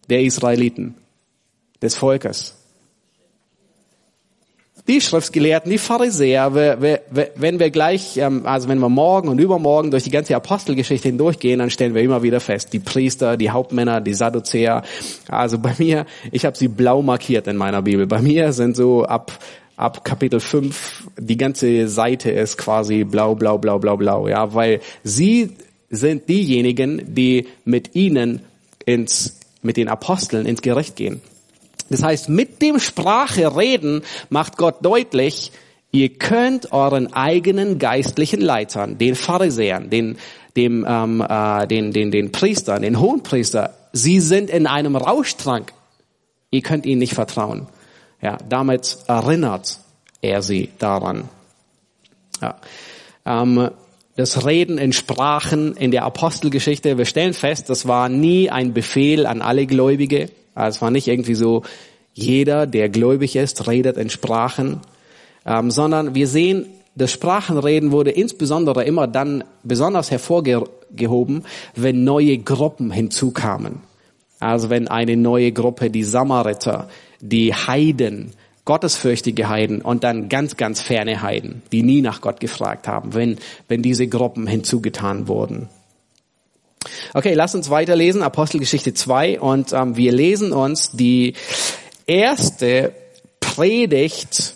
der 0.08 0.22
Israeliten, 0.22 0.94
des 1.82 1.94
Volkes? 1.94 2.54
Die 4.88 5.02
Schriftgelehrten, 5.02 5.70
die 5.70 5.76
Pharisäer, 5.76 6.54
wenn 6.54 7.58
wir 7.60 7.70
gleich, 7.70 8.16
ähm, 8.16 8.46
also 8.46 8.66
wenn 8.68 8.78
wir 8.78 8.88
morgen 8.88 9.28
und 9.28 9.38
übermorgen 9.38 9.90
durch 9.90 10.04
die 10.04 10.10
ganze 10.10 10.34
Apostelgeschichte 10.34 11.08
hindurchgehen, 11.08 11.58
dann 11.58 11.68
stellen 11.68 11.94
wir 11.94 12.00
immer 12.00 12.22
wieder 12.22 12.40
fest, 12.40 12.72
die 12.72 12.78
Priester, 12.78 13.36
die 13.36 13.50
Hauptmänner, 13.50 14.00
die 14.00 14.14
Sadduzäer. 14.14 14.82
Also 15.28 15.58
bei 15.58 15.74
mir, 15.76 16.06
ich 16.32 16.46
habe 16.46 16.56
sie 16.56 16.68
blau 16.68 17.02
markiert 17.02 17.46
in 17.46 17.58
meiner 17.58 17.82
Bibel. 17.82 18.06
Bei 18.06 18.22
mir 18.22 18.54
sind 18.54 18.74
so 18.74 19.04
ab 19.04 19.38
ab 19.80 20.04
Kapitel 20.04 20.40
5, 20.40 21.08
die 21.18 21.36
ganze 21.38 21.88
Seite 21.88 22.30
ist 22.30 22.58
quasi 22.58 23.04
blau, 23.04 23.34
blau, 23.34 23.58
blau, 23.58 23.78
blau, 23.78 23.96
blau, 23.96 24.28
ja, 24.28 24.52
weil 24.54 24.80
sie 25.04 25.56
sind 25.88 26.28
diejenigen, 26.28 27.14
die 27.14 27.48
mit 27.64 27.94
ihnen 27.94 28.42
ins, 28.84 29.38
mit 29.62 29.76
den 29.78 29.88
Aposteln 29.88 30.46
ins 30.46 30.60
Gericht 30.60 30.96
gehen. 30.96 31.22
Das 31.88 32.02
heißt, 32.02 32.28
mit 32.28 32.62
dem 32.62 32.78
Sprache 32.78 33.56
reden 33.56 34.02
macht 34.28 34.58
Gott 34.58 34.76
deutlich, 34.84 35.50
ihr 35.92 36.10
könnt 36.10 36.72
euren 36.72 37.12
eigenen 37.12 37.78
geistlichen 37.78 38.40
Leitern, 38.40 38.98
den 38.98 39.14
Pharisäern, 39.14 39.88
den, 39.88 40.18
dem, 40.56 40.86
ähm, 40.86 41.24
äh, 41.26 41.66
den, 41.66 41.92
den, 41.92 42.10
den 42.10 42.32
Priestern, 42.32 42.82
den 42.82 43.00
Hohenpriester, 43.00 43.74
sie 43.92 44.20
sind 44.20 44.50
in 44.50 44.66
einem 44.66 44.94
Rauschtrank. 44.94 45.72
Ihr 46.50 46.62
könnt 46.62 46.84
ihnen 46.84 46.98
nicht 46.98 47.14
vertrauen. 47.14 47.66
Ja, 48.22 48.38
damit 48.48 48.98
erinnert 49.06 49.78
er 50.20 50.42
sie 50.42 50.70
daran. 50.78 51.28
Ja. 52.42 52.56
Ähm, 53.24 53.70
das 54.16 54.44
Reden 54.44 54.76
in 54.76 54.92
Sprachen 54.92 55.74
in 55.76 55.90
der 55.90 56.04
Apostelgeschichte, 56.04 56.98
wir 56.98 57.06
stellen 57.06 57.32
fest, 57.32 57.70
das 57.70 57.88
war 57.88 58.08
nie 58.08 58.50
ein 58.50 58.74
Befehl 58.74 59.24
an 59.24 59.40
alle 59.40 59.66
Gläubige. 59.66 60.28
Es 60.54 60.82
war 60.82 60.90
nicht 60.90 61.08
irgendwie 61.08 61.34
so, 61.34 61.62
jeder, 62.12 62.66
der 62.66 62.88
gläubig 62.88 63.36
ist, 63.36 63.66
redet 63.66 63.96
in 63.96 64.10
Sprachen, 64.10 64.80
ähm, 65.46 65.70
sondern 65.70 66.14
wir 66.14 66.26
sehen, 66.26 66.66
das 66.94 67.12
Sprachenreden 67.12 67.92
wurde 67.92 68.10
insbesondere 68.10 68.84
immer 68.84 69.06
dann 69.06 69.44
besonders 69.62 70.10
hervorgehoben, 70.10 71.44
wenn 71.76 72.04
neue 72.04 72.36
Gruppen 72.38 72.90
hinzukamen. 72.90 73.80
Also 74.40 74.70
wenn 74.70 74.88
eine 74.88 75.16
neue 75.16 75.52
Gruppe, 75.52 75.88
die 75.88 76.04
Samariter, 76.04 76.88
die 77.20 77.54
Heiden, 77.54 78.32
gottesfürchtige 78.64 79.48
Heiden 79.48 79.82
und 79.82 80.04
dann 80.04 80.28
ganz, 80.28 80.56
ganz 80.56 80.80
ferne 80.80 81.22
Heiden, 81.22 81.62
die 81.72 81.82
nie 81.82 82.02
nach 82.02 82.20
Gott 82.20 82.40
gefragt 82.40 82.88
haben, 82.88 83.14
wenn, 83.14 83.38
wenn 83.68 83.82
diese 83.82 84.06
Gruppen 84.06 84.46
hinzugetan 84.46 85.28
wurden. 85.28 85.68
Okay, 87.12 87.34
lass 87.34 87.54
uns 87.54 87.68
weiterlesen, 87.68 88.22
Apostelgeschichte 88.22 88.94
2 88.94 89.40
und 89.40 89.72
ähm, 89.72 89.96
wir 89.96 90.12
lesen 90.12 90.52
uns 90.52 90.92
die 90.92 91.34
erste 92.06 92.92
Predigt 93.40 94.54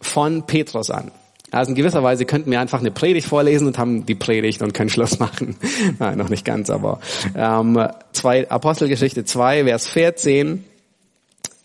von 0.00 0.46
Petrus 0.46 0.90
an. 0.90 1.10
Also 1.50 1.70
in 1.70 1.74
gewisser 1.74 2.02
Weise 2.04 2.26
könnten 2.26 2.50
wir 2.50 2.60
einfach 2.60 2.78
eine 2.78 2.92
Predigt 2.92 3.26
vorlesen 3.26 3.66
und 3.66 3.78
haben 3.78 4.06
die 4.06 4.14
Predigt 4.14 4.62
und 4.62 4.72
können 4.72 4.90
Schluss 4.90 5.18
machen. 5.18 5.56
Nein, 5.98 6.16
noch 6.16 6.28
nicht 6.28 6.44
ganz, 6.44 6.70
aber 6.70 7.00
ähm, 7.34 7.88
zwei, 8.12 8.48
Apostelgeschichte 8.48 9.24
2, 9.24 9.64
Vers 9.64 9.88
14 9.88 10.64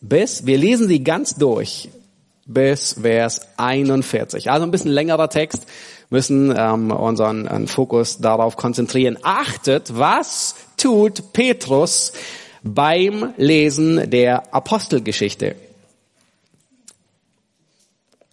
bis, 0.09 0.45
wir 0.45 0.57
lesen 0.57 0.87
sie 0.87 1.03
ganz 1.03 1.35
durch, 1.35 1.89
bis 2.45 2.93
Vers 3.01 3.41
41. 3.57 4.51
Also 4.51 4.65
ein 4.65 4.71
bisschen 4.71 4.91
längerer 4.91 5.29
Text, 5.29 5.65
müssen 6.09 6.53
ähm, 6.55 6.91
unseren 6.91 7.47
äh, 7.47 7.67
Fokus 7.67 8.19
darauf 8.19 8.57
konzentrieren. 8.57 9.17
Achtet, 9.23 9.97
was 9.97 10.55
tut 10.77 11.33
Petrus 11.33 12.13
beim 12.63 13.33
Lesen 13.37 14.09
der 14.09 14.53
Apostelgeschichte? 14.53 15.55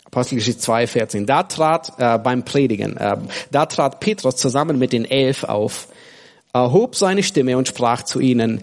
Apostelgeschichte 0.04 0.60
2, 0.60 0.86
14. 0.86 1.26
Da 1.26 1.44
trat 1.44 1.94
äh, 1.96 2.18
beim 2.18 2.44
Predigen, 2.44 2.98
äh, 2.98 3.16
da 3.50 3.64
trat 3.64 4.00
Petrus 4.00 4.36
zusammen 4.36 4.78
mit 4.78 4.92
den 4.92 5.06
Elf 5.06 5.44
auf, 5.44 5.88
erhob 6.52 6.96
seine 6.96 7.22
Stimme 7.22 7.56
und 7.56 7.66
sprach 7.66 8.02
zu 8.02 8.20
ihnen, 8.20 8.62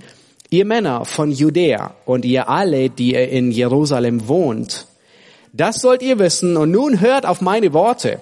ihr 0.50 0.66
Männer 0.66 1.06
von 1.06 1.32
Judäa 1.32 1.94
und 2.06 2.26
ihr 2.26 2.50
alle, 2.50 2.90
die 2.90 3.14
ihr 3.14 3.30
in 3.30 3.52
Jerusalem 3.52 4.28
wohnt, 4.28 4.88
das 5.54 5.82
sollt 5.82 6.02
ihr 6.02 6.20
wissen 6.20 6.58
und 6.58 6.72
nun 6.72 7.00
hört 7.00 7.26
auf 7.26 7.42
meine 7.42 7.74
Worte. 7.74 8.20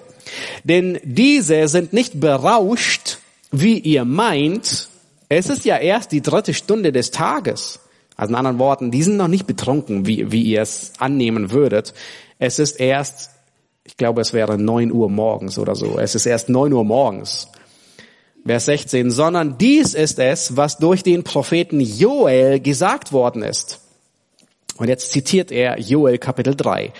Denn 0.64 0.98
diese 1.04 1.68
sind 1.68 1.92
nicht 1.92 2.20
berauscht, 2.20 3.18
wie 3.50 3.78
ihr 3.78 4.04
meint. 4.04 4.88
Es 5.28 5.48
ist 5.48 5.64
ja 5.64 5.76
erst 5.76 6.12
die 6.12 6.22
dritte 6.22 6.54
Stunde 6.54 6.92
des 6.92 7.10
Tages. 7.10 7.80
Also 8.16 8.32
in 8.32 8.34
anderen 8.34 8.58
Worten, 8.58 8.90
die 8.90 9.02
sind 9.02 9.16
noch 9.16 9.28
nicht 9.28 9.46
betrunken, 9.46 10.06
wie, 10.06 10.32
wie 10.32 10.42
ihr 10.42 10.62
es 10.62 10.92
annehmen 10.98 11.50
würdet. 11.50 11.94
Es 12.38 12.58
ist 12.58 12.80
erst, 12.80 13.30
ich 13.84 13.96
glaube, 13.96 14.20
es 14.20 14.32
wäre 14.32 14.58
neun 14.58 14.92
Uhr 14.92 15.08
morgens 15.08 15.58
oder 15.58 15.74
so. 15.74 15.98
Es 15.98 16.14
ist 16.14 16.26
erst 16.26 16.48
neun 16.48 16.72
Uhr 16.72 16.84
morgens. 16.84 17.48
Vers 18.48 18.64
16, 18.64 19.10
sondern 19.10 19.58
dies 19.58 19.92
ist 19.92 20.18
es, 20.18 20.56
was 20.56 20.78
durch 20.78 21.02
den 21.02 21.22
Propheten 21.22 21.80
Joel 21.80 22.60
gesagt 22.60 23.12
worden 23.12 23.42
ist. 23.42 23.80
Und 24.78 24.88
jetzt 24.88 25.12
zitiert 25.12 25.50
er 25.50 25.78
Joel 25.78 26.18
Kapitel 26.18 26.54
3. 26.54 26.92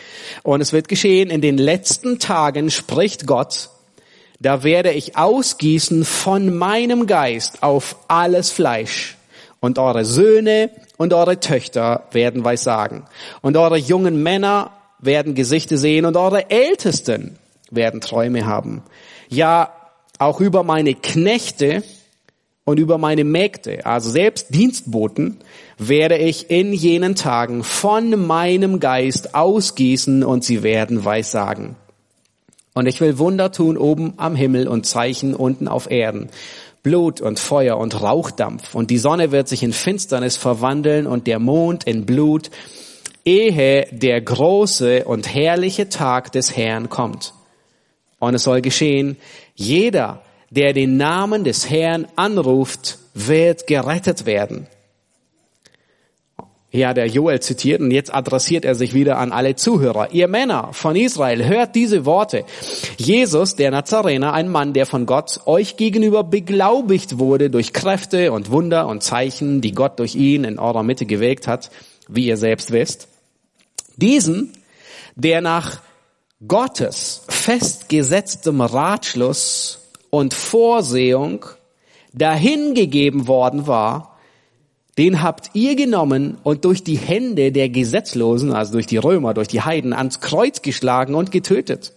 Und 0.43 0.61
es 0.61 0.73
wird 0.73 0.89
geschehen, 0.89 1.31
in 1.31 1.41
den 1.41 1.57
letzten 1.57 2.19
Tagen 2.19 2.71
spricht 2.71 3.27
Gott, 3.27 3.71
da 4.41 4.63
werde 4.63 4.93
ich 4.93 5.17
ausgießen 5.17 6.05
von 6.05 6.55
meinem 6.55 7.07
Geist 7.07 7.63
auf 7.63 7.97
alles 8.09 8.51
Fleisch. 8.51 9.17
Und 9.61 9.79
eure 9.79 10.05
Söhne 10.05 10.71
und 10.97 11.13
eure 11.13 11.41
Töchter 11.41 12.05
werden 12.13 12.45
Weissagen. 12.45 13.05
Und 13.41 13.57
eure 13.57 13.79
jungen 13.79 14.23
Männer 14.23 14.73
werden 14.99 15.35
Gesichter 15.35 15.79
sehen 15.79 16.05
und 16.05 16.17
eure 16.17 16.51
Ältesten 16.51 17.39
werden 17.71 18.01
Träume 18.01 18.47
haben. 18.47 18.83
Ja, 19.29 19.73
auch 20.19 20.41
über 20.41 20.63
meine 20.63 20.95
Knechte 20.95 21.83
und 22.65 22.79
über 22.79 22.99
meine 22.99 23.25
Mägde, 23.25 23.87
also 23.87 24.11
selbst 24.11 24.55
Dienstboten, 24.55 25.39
werde 25.79 26.19
ich 26.19 26.51
in 26.51 26.73
jenen 26.73 27.15
Tagen 27.15 27.65
von 27.65 28.27
meinem 28.27 28.79
Geist 28.79 29.35
ausgießen 29.35 30.23
und 30.23 30.45
sie 30.45 30.63
werden 30.63 31.05
Weissagen. 31.05 31.77
Und 32.75 32.87
ich 32.87 33.01
will 33.01 33.19
Wunder 33.19 33.51
tun 33.53 33.77
oben 33.77 34.13
am 34.19 34.37
Himmel 34.37 34.69
und 34.69 34.87
Zeichen 34.87 35.35
unten 35.35 35.67
auf 35.67 35.91
Erden. 35.91 36.29
Blut 36.83 37.21
und 37.21 37.39
Feuer 37.39 37.77
und 37.77 38.01
Rauchdampf. 38.01 38.75
Und 38.75 38.91
die 38.91 38.99
Sonne 38.99 39.33
wird 39.33 39.49
sich 39.49 39.63
in 39.63 39.73
Finsternis 39.73 40.37
verwandeln 40.37 41.07
und 41.07 41.27
der 41.27 41.39
Mond 41.39 41.85
in 41.85 42.07
Blut, 42.07 42.51
ehe 43.25 43.87
der 43.91 44.21
große 44.21 45.05
und 45.05 45.33
herrliche 45.35 45.89
Tag 45.89 46.33
des 46.33 46.57
Herrn 46.57 46.89
kommt. 46.89 47.35
Und 48.19 48.35
es 48.35 48.43
soll 48.43 48.61
geschehen, 48.61 49.17
jeder, 49.55 50.23
der 50.51 50.73
den 50.73 50.97
Namen 50.97 51.45
des 51.45 51.69
Herrn 51.71 52.07
anruft, 52.17 52.99
wird 53.15 53.67
gerettet 53.67 54.27
werden. 54.27 54.67
Hier 56.71 56.89
hat 56.89 56.99
er 56.99 57.07
Joel 57.07 57.41
zitiert 57.41 57.81
und 57.81 57.91
jetzt 57.91 58.15
adressiert 58.15 58.67
er 58.67 58.75
sich 58.75 58.93
wieder 58.93 59.17
an 59.17 59.33
alle 59.33 59.57
Zuhörer. 59.57 60.13
Ihr 60.13 60.29
Männer 60.29 60.69
von 60.73 60.97
Israel, 60.97 61.47
hört 61.47 61.75
diese 61.75 62.05
Worte. 62.05 62.45
Jesus, 62.99 63.57
der 63.57 63.71
Nazarener, 63.71 64.35
ein 64.35 64.51
Mann, 64.51 64.75
der 64.75 64.85
von 64.85 65.07
Gott 65.07 65.41
euch 65.47 65.79
gegenüber 65.79 66.25
beglaubigt 66.25 67.19
wurde 67.19 67.49
durch 67.49 67.73
Kräfte 67.73 68.33
und 68.33 68.51
Wunder 68.51 68.87
und 68.87 69.03
Zeichen, 69.03 69.63
die 69.63 69.73
Gott 69.73 69.99
durch 69.99 70.15
ihn 70.15 70.45
in 70.45 70.59
eurer 70.59 70.83
Mitte 70.83 71.07
gewirkt 71.07 71.47
hat, 71.47 71.71
wie 72.07 72.27
ihr 72.27 72.37
selbst 72.37 72.71
wisst. 72.71 73.09
Diesen, 73.97 74.53
der 75.17 75.41
nach 75.41 75.81
Gottes 76.47 77.23
festgesetztem 77.29 78.61
Ratschluss 78.61 79.81
und 80.11 80.35
Vorsehung 80.35 81.45
dahingegeben 82.13 83.27
worden 83.27 83.67
war, 83.67 84.19
den 84.99 85.21
habt 85.21 85.51
ihr 85.55 85.75
genommen 85.75 86.39
und 86.45 86.65
durch 86.65 86.85
die 86.85 86.97
Hände 86.97 87.51
der 87.51 87.69
Gesetzlosen, 87.69 88.53
also 88.53 88.75
durch 88.75 88.87
die 88.87 88.99
Römer, 88.99 89.35
durch 89.35 89.49
die 89.49 89.63
Heiden, 89.63 89.93
ans 89.93 90.21
Kreuz 90.21 90.63
geschlagen 90.63 91.17
und 91.17 91.33
getötet. 91.33 91.93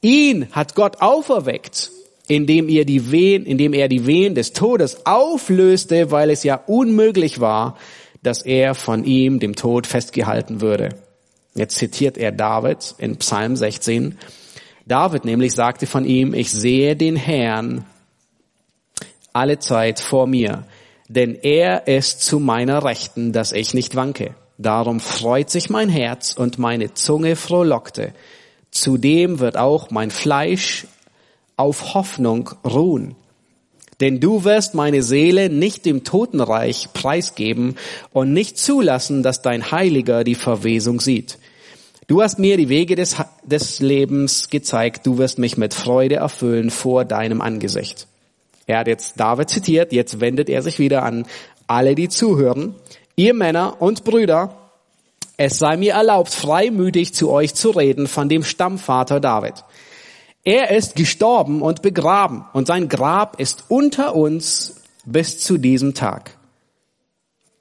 Ihn 0.00 0.48
hat 0.50 0.74
Gott 0.74 1.00
auferweckt, 1.00 1.92
indem, 2.26 2.68
ihr 2.68 2.84
die 2.84 3.12
Wehen, 3.12 3.46
indem 3.46 3.74
er 3.74 3.86
die 3.86 4.06
Wehen 4.06 4.34
des 4.34 4.54
Todes 4.54 5.06
auflöste, 5.06 6.10
weil 6.10 6.30
es 6.30 6.42
ja 6.42 6.56
unmöglich 6.66 7.38
war, 7.38 7.76
dass 8.24 8.42
er 8.42 8.74
von 8.74 9.04
ihm, 9.04 9.38
dem 9.38 9.54
Tod, 9.54 9.86
festgehalten 9.86 10.60
würde. 10.60 10.96
Jetzt 11.54 11.76
zitiert 11.76 12.16
er 12.16 12.32
David 12.32 12.94
in 12.98 13.16
Psalm 13.16 13.56
16. 13.56 14.18
David 14.86 15.24
nämlich 15.24 15.52
sagte 15.52 15.86
von 15.86 16.04
ihm, 16.04 16.34
ich 16.34 16.50
sehe 16.50 16.96
den 16.96 17.16
Herrn 17.16 17.84
alle 19.32 19.58
Zeit 19.58 20.00
vor 20.00 20.26
mir, 20.26 20.64
denn 21.08 21.34
er 21.34 21.86
ist 21.86 22.22
zu 22.22 22.40
meiner 22.40 22.84
Rechten, 22.84 23.32
dass 23.32 23.52
ich 23.52 23.74
nicht 23.74 23.96
wanke. 23.96 24.34
Darum 24.58 25.00
freut 25.00 25.50
sich 25.50 25.70
mein 25.70 25.88
Herz 25.88 26.32
und 26.32 26.58
meine 26.58 26.94
Zunge 26.94 27.36
frohlockte. 27.36 28.12
Zudem 28.70 29.38
wird 29.38 29.56
auch 29.56 29.90
mein 29.90 30.10
Fleisch 30.10 30.86
auf 31.56 31.94
Hoffnung 31.94 32.50
ruhen. 32.64 33.14
Denn 34.02 34.18
du 34.18 34.42
wirst 34.42 34.74
meine 34.74 35.04
Seele 35.04 35.48
nicht 35.48 35.86
dem 35.86 36.02
Totenreich 36.02 36.88
preisgeben 36.92 37.76
und 38.12 38.32
nicht 38.32 38.58
zulassen, 38.58 39.22
dass 39.22 39.42
dein 39.42 39.70
Heiliger 39.70 40.24
die 40.24 40.34
Verwesung 40.34 40.98
sieht. 41.00 41.38
Du 42.08 42.20
hast 42.20 42.40
mir 42.40 42.56
die 42.56 42.68
Wege 42.68 42.96
des, 42.96 43.14
des 43.44 43.78
Lebens 43.78 44.50
gezeigt, 44.50 45.06
du 45.06 45.18
wirst 45.18 45.38
mich 45.38 45.56
mit 45.56 45.72
Freude 45.72 46.16
erfüllen 46.16 46.70
vor 46.70 47.04
deinem 47.04 47.40
Angesicht. 47.40 48.08
Er 48.66 48.80
hat 48.80 48.88
jetzt 48.88 49.20
David 49.20 49.48
zitiert, 49.48 49.92
jetzt 49.92 50.20
wendet 50.20 50.48
er 50.48 50.62
sich 50.62 50.80
wieder 50.80 51.04
an 51.04 51.24
alle, 51.68 51.94
die 51.94 52.08
zuhören. 52.08 52.74
Ihr 53.14 53.34
Männer 53.34 53.80
und 53.80 54.02
Brüder, 54.02 54.72
es 55.36 55.60
sei 55.60 55.76
mir 55.76 55.92
erlaubt, 55.92 56.30
freimütig 56.34 57.14
zu 57.14 57.30
euch 57.30 57.54
zu 57.54 57.70
reden 57.70 58.08
von 58.08 58.28
dem 58.28 58.42
Stammvater 58.42 59.20
David. 59.20 59.62
Er 60.44 60.70
ist 60.70 60.96
gestorben 60.96 61.62
und 61.62 61.82
begraben 61.82 62.44
und 62.52 62.66
sein 62.66 62.88
Grab 62.88 63.38
ist 63.38 63.64
unter 63.68 64.16
uns 64.16 64.82
bis 65.04 65.38
zu 65.38 65.56
diesem 65.56 65.94
Tag. 65.94 66.36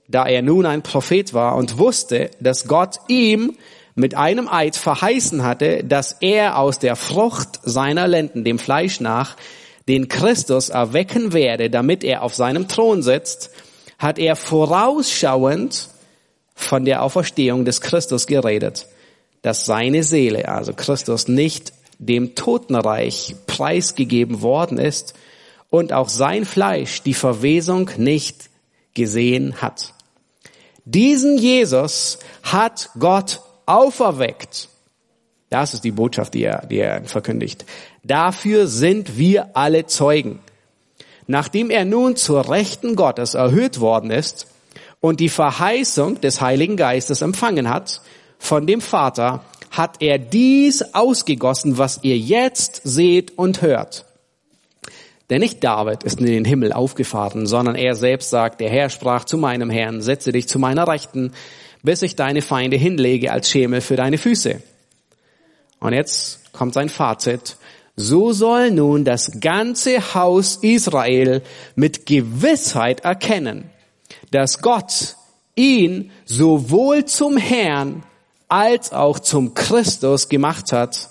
Da 0.07 0.25
er 0.27 0.41
nun 0.41 0.65
ein 0.65 0.81
Prophet 0.81 1.33
war 1.33 1.55
und 1.55 1.77
wusste, 1.77 2.31
dass 2.39 2.67
Gott 2.67 2.97
ihm 3.07 3.55
mit 3.93 4.15
einem 4.15 4.47
Eid 4.47 4.75
verheißen 4.75 5.43
hatte, 5.43 5.83
dass 5.83 6.17
er 6.21 6.57
aus 6.57 6.79
der 6.79 6.95
Frucht 6.95 7.59
seiner 7.63 8.07
Lenden, 8.07 8.43
dem 8.43 8.57
Fleisch 8.57 8.99
nach, 8.99 9.37
den 9.87 10.07
Christus 10.07 10.69
erwecken 10.69 11.33
werde, 11.33 11.69
damit 11.69 12.03
er 12.03 12.23
auf 12.23 12.33
seinem 12.33 12.67
Thron 12.67 13.03
sitzt, 13.03 13.51
hat 13.99 14.17
er 14.17 14.35
vorausschauend 14.35 15.89
von 16.55 16.85
der 16.85 17.03
Auferstehung 17.03 17.65
des 17.65 17.81
Christus 17.81 18.27
geredet, 18.27 18.87
dass 19.41 19.65
seine 19.65 20.03
Seele, 20.03 20.47
also 20.47 20.73
Christus, 20.73 21.27
nicht 21.27 21.73
dem 22.01 22.33
Totenreich 22.33 23.35
preisgegeben 23.45 24.41
worden 24.41 24.79
ist 24.79 25.13
und 25.69 25.93
auch 25.93 26.09
sein 26.09 26.45
Fleisch 26.45 27.03
die 27.03 27.13
Verwesung 27.13 27.91
nicht 27.97 28.49
gesehen 28.95 29.61
hat. 29.61 29.93
Diesen 30.83 31.37
Jesus 31.37 32.17
hat 32.41 32.89
Gott 32.97 33.41
auferweckt. 33.67 34.67
Das 35.49 35.75
ist 35.75 35.83
die 35.83 35.91
Botschaft, 35.91 36.33
die 36.33 36.43
er, 36.43 36.65
die 36.65 36.79
er 36.79 37.03
verkündigt. 37.05 37.65
Dafür 38.03 38.65
sind 38.65 39.17
wir 39.17 39.55
alle 39.55 39.85
Zeugen. 39.85 40.39
Nachdem 41.27 41.69
er 41.69 41.85
nun 41.85 42.15
zur 42.15 42.49
Rechten 42.49 42.95
Gottes 42.95 43.35
erhöht 43.35 43.79
worden 43.79 44.09
ist 44.09 44.47
und 45.01 45.19
die 45.19 45.29
Verheißung 45.29 46.19
des 46.19 46.41
Heiligen 46.41 46.77
Geistes 46.77 47.21
empfangen 47.21 47.69
hat 47.69 48.01
von 48.39 48.65
dem 48.65 48.81
Vater, 48.81 49.45
hat 49.71 50.01
er 50.01 50.19
dies 50.19 50.93
ausgegossen, 50.93 51.77
was 51.77 51.99
ihr 52.03 52.17
jetzt 52.17 52.81
seht 52.83 53.37
und 53.37 53.61
hört. 53.61 54.05
Denn 55.29 55.39
nicht 55.39 55.63
David 55.63 56.03
ist 56.03 56.19
in 56.19 56.25
den 56.25 56.43
Himmel 56.43 56.73
aufgefahren, 56.73 57.47
sondern 57.47 57.75
er 57.75 57.95
selbst 57.95 58.29
sagt, 58.29 58.59
der 58.59 58.69
Herr 58.69 58.89
sprach 58.89 59.23
zu 59.23 59.37
meinem 59.37 59.69
Herrn, 59.69 60.01
setze 60.01 60.33
dich 60.33 60.49
zu 60.49 60.59
meiner 60.59 60.89
Rechten, 60.89 61.31
bis 61.83 62.01
ich 62.01 62.17
deine 62.17 62.41
Feinde 62.41 62.75
hinlege 62.75 63.31
als 63.31 63.49
Schemel 63.49 63.79
für 63.79 63.95
deine 63.95 64.17
Füße. 64.17 64.61
Und 65.79 65.93
jetzt 65.93 66.51
kommt 66.51 66.73
sein 66.73 66.89
Fazit. 66.89 67.55
So 67.95 68.33
soll 68.33 68.71
nun 68.71 69.05
das 69.05 69.39
ganze 69.39 70.13
Haus 70.13 70.57
Israel 70.57 71.41
mit 71.75 72.05
Gewissheit 72.05 73.01
erkennen, 73.01 73.69
dass 74.31 74.61
Gott 74.61 75.15
ihn 75.55 76.11
sowohl 76.25 77.05
zum 77.05 77.37
Herrn 77.37 78.03
als 78.51 78.91
auch 78.91 79.19
zum 79.19 79.53
Christus 79.53 80.27
gemacht 80.27 80.73
hat, 80.73 81.09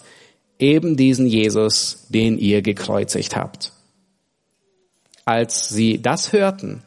eben 0.58 0.98
diesen 0.98 1.26
Jesus, 1.26 2.04
den 2.10 2.36
ihr 2.36 2.60
gekreuzigt 2.60 3.34
habt. 3.34 3.72
Als 5.24 5.70
sie 5.70 6.02
das 6.02 6.34
hörten, 6.34 6.82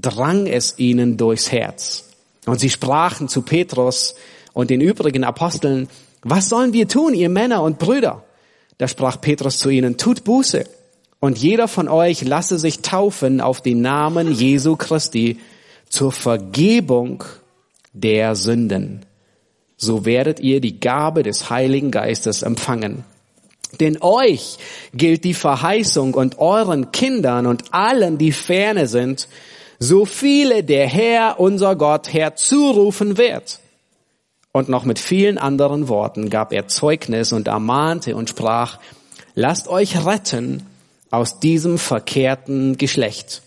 drang 0.00 0.46
es 0.46 0.78
ihnen 0.78 1.18
durchs 1.18 1.52
Herz. 1.52 2.08
Und 2.46 2.60
sie 2.60 2.70
sprachen 2.70 3.28
zu 3.28 3.42
Petrus 3.42 4.14
und 4.54 4.70
den 4.70 4.80
übrigen 4.80 5.22
Aposteln, 5.22 5.86
was 6.22 6.48
sollen 6.48 6.72
wir 6.72 6.88
tun, 6.88 7.12
ihr 7.12 7.28
Männer 7.28 7.62
und 7.62 7.78
Brüder? 7.78 8.24
Da 8.78 8.88
sprach 8.88 9.20
Petrus 9.20 9.58
zu 9.58 9.68
ihnen, 9.68 9.98
tut 9.98 10.24
Buße 10.24 10.64
und 11.20 11.36
jeder 11.36 11.68
von 11.68 11.88
euch 11.88 12.22
lasse 12.22 12.58
sich 12.58 12.80
taufen 12.80 13.42
auf 13.42 13.60
den 13.60 13.82
Namen 13.82 14.32
Jesu 14.32 14.76
Christi 14.76 15.38
zur 15.90 16.10
Vergebung 16.10 17.22
der 17.92 18.34
Sünden. 18.34 19.04
So 19.82 20.04
werdet 20.04 20.40
ihr 20.40 20.60
die 20.60 20.78
Gabe 20.78 21.22
des 21.22 21.48
Heiligen 21.48 21.90
Geistes 21.90 22.42
empfangen. 22.42 23.02
Denn 23.80 23.96
euch 24.02 24.58
gilt 24.92 25.24
die 25.24 25.32
Verheißung 25.32 26.12
und 26.12 26.38
euren 26.38 26.92
Kindern 26.92 27.46
und 27.46 27.72
allen, 27.72 28.18
die 28.18 28.32
ferne 28.32 28.88
sind, 28.88 29.26
so 29.78 30.04
viele 30.04 30.62
der 30.64 30.86
Herr, 30.86 31.40
unser 31.40 31.76
Gott, 31.76 32.12
herzurufen 32.12 33.16
wird. 33.16 33.60
Und 34.52 34.68
noch 34.68 34.84
mit 34.84 34.98
vielen 34.98 35.38
anderen 35.38 35.88
Worten 35.88 36.28
gab 36.28 36.52
er 36.52 36.68
Zeugnis 36.68 37.32
und 37.32 37.48
ermahnte 37.48 38.16
und 38.16 38.28
sprach, 38.28 38.78
lasst 39.34 39.66
euch 39.66 40.04
retten 40.04 40.66
aus 41.10 41.40
diesem 41.40 41.78
verkehrten 41.78 42.76
Geschlecht. 42.76 43.40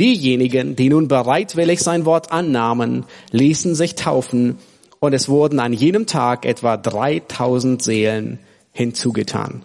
Diejenigen, 0.00 0.74
die 0.74 0.88
nun 0.88 1.06
bereitwillig 1.06 1.80
sein 1.80 2.06
Wort 2.06 2.32
annahmen, 2.32 3.04
ließen 3.30 3.74
sich 3.74 3.94
taufen 3.94 4.58
und 5.04 5.12
es 5.12 5.28
wurden 5.28 5.60
an 5.60 5.72
jenem 5.72 6.06
Tag 6.06 6.46
etwa 6.46 6.76
3000 6.76 7.82
Seelen 7.82 8.38
hinzugetan. 8.72 9.64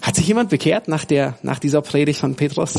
Hat 0.00 0.14
sich 0.14 0.28
jemand 0.28 0.50
bekehrt 0.50 0.88
nach 0.88 1.04
der, 1.04 1.36
nach 1.42 1.58
dieser 1.58 1.82
Predigt 1.82 2.20
von 2.20 2.36
Petrus? 2.36 2.74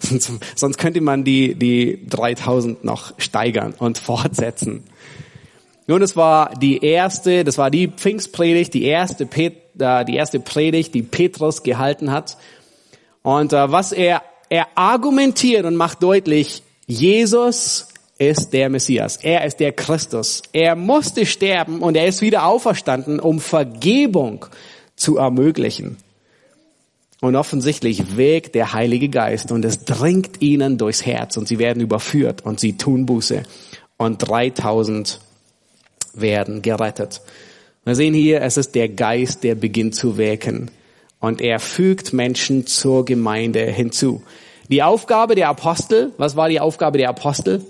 Sonst 0.56 0.78
könnte 0.78 1.00
man 1.00 1.24
die, 1.24 1.54
die 1.54 2.06
3000 2.08 2.84
noch 2.84 3.14
steigern 3.18 3.74
und 3.78 3.98
fortsetzen. 3.98 4.84
Nun, 5.86 6.00
das 6.00 6.16
war 6.16 6.54
die 6.54 6.84
erste, 6.84 7.42
das 7.42 7.58
war 7.58 7.70
die 7.70 7.88
Pfingstpredigt, 7.88 8.74
die 8.74 8.84
erste, 8.84 9.26
Pet, 9.26 9.54
äh, 9.78 10.04
die 10.04 10.16
erste 10.16 10.38
Predigt, 10.38 10.94
die 10.94 11.02
Petrus 11.02 11.62
gehalten 11.62 12.12
hat. 12.12 12.36
Und 13.22 13.52
äh, 13.52 13.72
was 13.72 13.92
er, 13.92 14.22
er 14.50 14.68
argumentiert 14.74 15.64
und 15.64 15.76
macht 15.76 16.02
deutlich, 16.02 16.62
Jesus 16.86 17.89
ist 18.20 18.52
der 18.52 18.68
Messias. 18.68 19.16
Er 19.16 19.46
ist 19.46 19.60
der 19.60 19.72
Christus. 19.72 20.42
Er 20.52 20.76
musste 20.76 21.24
sterben 21.24 21.80
und 21.80 21.96
er 21.96 22.06
ist 22.06 22.20
wieder 22.20 22.44
auferstanden, 22.44 23.18
um 23.18 23.40
Vergebung 23.40 24.44
zu 24.94 25.16
ermöglichen. 25.16 25.96
Und 27.22 27.34
offensichtlich 27.34 28.18
wägt 28.18 28.54
der 28.54 28.74
Heilige 28.74 29.08
Geist 29.08 29.50
und 29.52 29.64
es 29.64 29.86
dringt 29.86 30.42
ihnen 30.42 30.76
durchs 30.76 31.04
Herz 31.06 31.38
und 31.38 31.48
sie 31.48 31.58
werden 31.58 31.82
überführt 31.82 32.44
und 32.44 32.60
sie 32.60 32.76
tun 32.76 33.06
Buße. 33.06 33.42
Und 33.96 34.18
3000 34.18 35.18
werden 36.12 36.60
gerettet. 36.60 37.22
Wir 37.84 37.94
sehen 37.94 38.12
hier, 38.12 38.42
es 38.42 38.58
ist 38.58 38.74
der 38.74 38.90
Geist, 38.90 39.44
der 39.44 39.54
beginnt 39.54 39.94
zu 39.94 40.18
wirken. 40.18 40.70
Und 41.20 41.40
er 41.40 41.58
fügt 41.58 42.12
Menschen 42.12 42.66
zur 42.66 43.06
Gemeinde 43.06 43.64
hinzu. 43.64 44.22
Die 44.68 44.82
Aufgabe 44.82 45.34
der 45.34 45.48
Apostel, 45.48 46.12
was 46.18 46.36
war 46.36 46.50
die 46.50 46.60
Aufgabe 46.60 46.98
der 46.98 47.08
Apostel? 47.08 47.64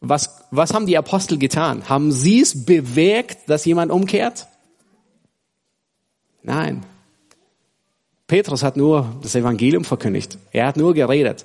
Was, 0.00 0.44
was 0.50 0.72
haben 0.72 0.86
die 0.86 0.96
Apostel 0.96 1.38
getan? 1.38 1.88
Haben 1.88 2.10
sie 2.10 2.40
es 2.40 2.64
bewirkt, 2.64 3.48
dass 3.48 3.64
jemand 3.64 3.92
umkehrt? 3.92 4.46
Nein. 6.42 6.84
Petrus 8.26 8.62
hat 8.62 8.76
nur 8.76 9.14
das 9.22 9.34
Evangelium 9.34 9.84
verkündigt. 9.84 10.38
Er 10.52 10.66
hat 10.66 10.76
nur 10.76 10.94
geredet. 10.94 11.44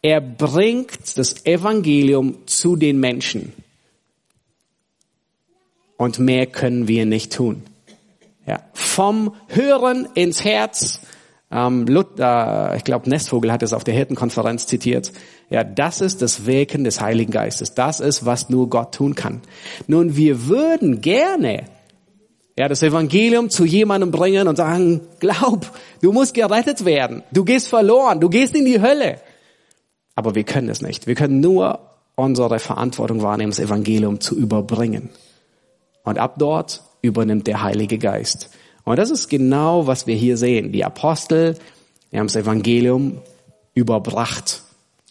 Er 0.00 0.20
bringt 0.20 1.18
das 1.18 1.44
Evangelium 1.44 2.46
zu 2.46 2.76
den 2.76 3.00
Menschen. 3.00 3.52
Und 5.96 6.20
mehr 6.20 6.46
können 6.46 6.86
wir 6.86 7.04
nicht 7.04 7.32
tun. 7.32 7.64
Ja. 8.46 8.60
Vom 8.72 9.34
Hören 9.48 10.06
ins 10.14 10.44
Herz 10.44 11.00
ähm, 11.50 11.86
Luther, 11.86 12.74
ich 12.76 12.84
glaube, 12.84 13.08
Nestvogel 13.08 13.50
hat 13.50 13.62
es 13.62 13.72
auf 13.72 13.84
der 13.84 13.94
Hirtenkonferenz 13.94 14.66
zitiert. 14.66 15.12
Ja, 15.50 15.64
das 15.64 16.00
ist 16.00 16.20
das 16.20 16.46
Wirken 16.46 16.84
des 16.84 17.00
Heiligen 17.00 17.32
Geistes. 17.32 17.74
Das 17.74 18.00
ist, 18.00 18.26
was 18.26 18.50
nur 18.50 18.68
Gott 18.68 18.94
tun 18.94 19.14
kann. 19.14 19.40
Nun, 19.86 20.16
wir 20.16 20.46
würden 20.46 21.00
gerne 21.00 21.64
ja, 22.58 22.68
das 22.68 22.82
Evangelium 22.82 23.50
zu 23.50 23.64
jemandem 23.64 24.10
bringen 24.10 24.48
und 24.48 24.56
sagen, 24.56 25.02
glaub, 25.20 25.70
du 26.02 26.12
musst 26.12 26.34
gerettet 26.34 26.84
werden. 26.84 27.22
Du 27.30 27.44
gehst 27.44 27.68
verloren. 27.68 28.18
Du 28.18 28.28
gehst 28.28 28.54
in 28.56 28.64
die 28.64 28.82
Hölle. 28.82 29.20
Aber 30.16 30.34
wir 30.34 30.42
können 30.42 30.68
es 30.68 30.82
nicht. 30.82 31.06
Wir 31.06 31.14
können 31.14 31.38
nur 31.38 31.78
unsere 32.16 32.58
Verantwortung 32.58 33.22
wahrnehmen, 33.22 33.52
das 33.52 33.60
Evangelium 33.60 34.20
zu 34.20 34.36
überbringen. 34.36 35.10
Und 36.02 36.18
ab 36.18 36.34
dort 36.38 36.82
übernimmt 37.00 37.46
der 37.46 37.62
Heilige 37.62 37.96
Geist. 37.96 38.50
Und 38.82 38.98
das 38.98 39.10
ist 39.10 39.28
genau, 39.28 39.86
was 39.86 40.08
wir 40.08 40.16
hier 40.16 40.36
sehen. 40.36 40.72
Die 40.72 40.84
Apostel, 40.84 41.56
die 42.10 42.18
haben 42.18 42.26
das 42.26 42.34
Evangelium 42.34 43.22
überbracht. 43.74 44.62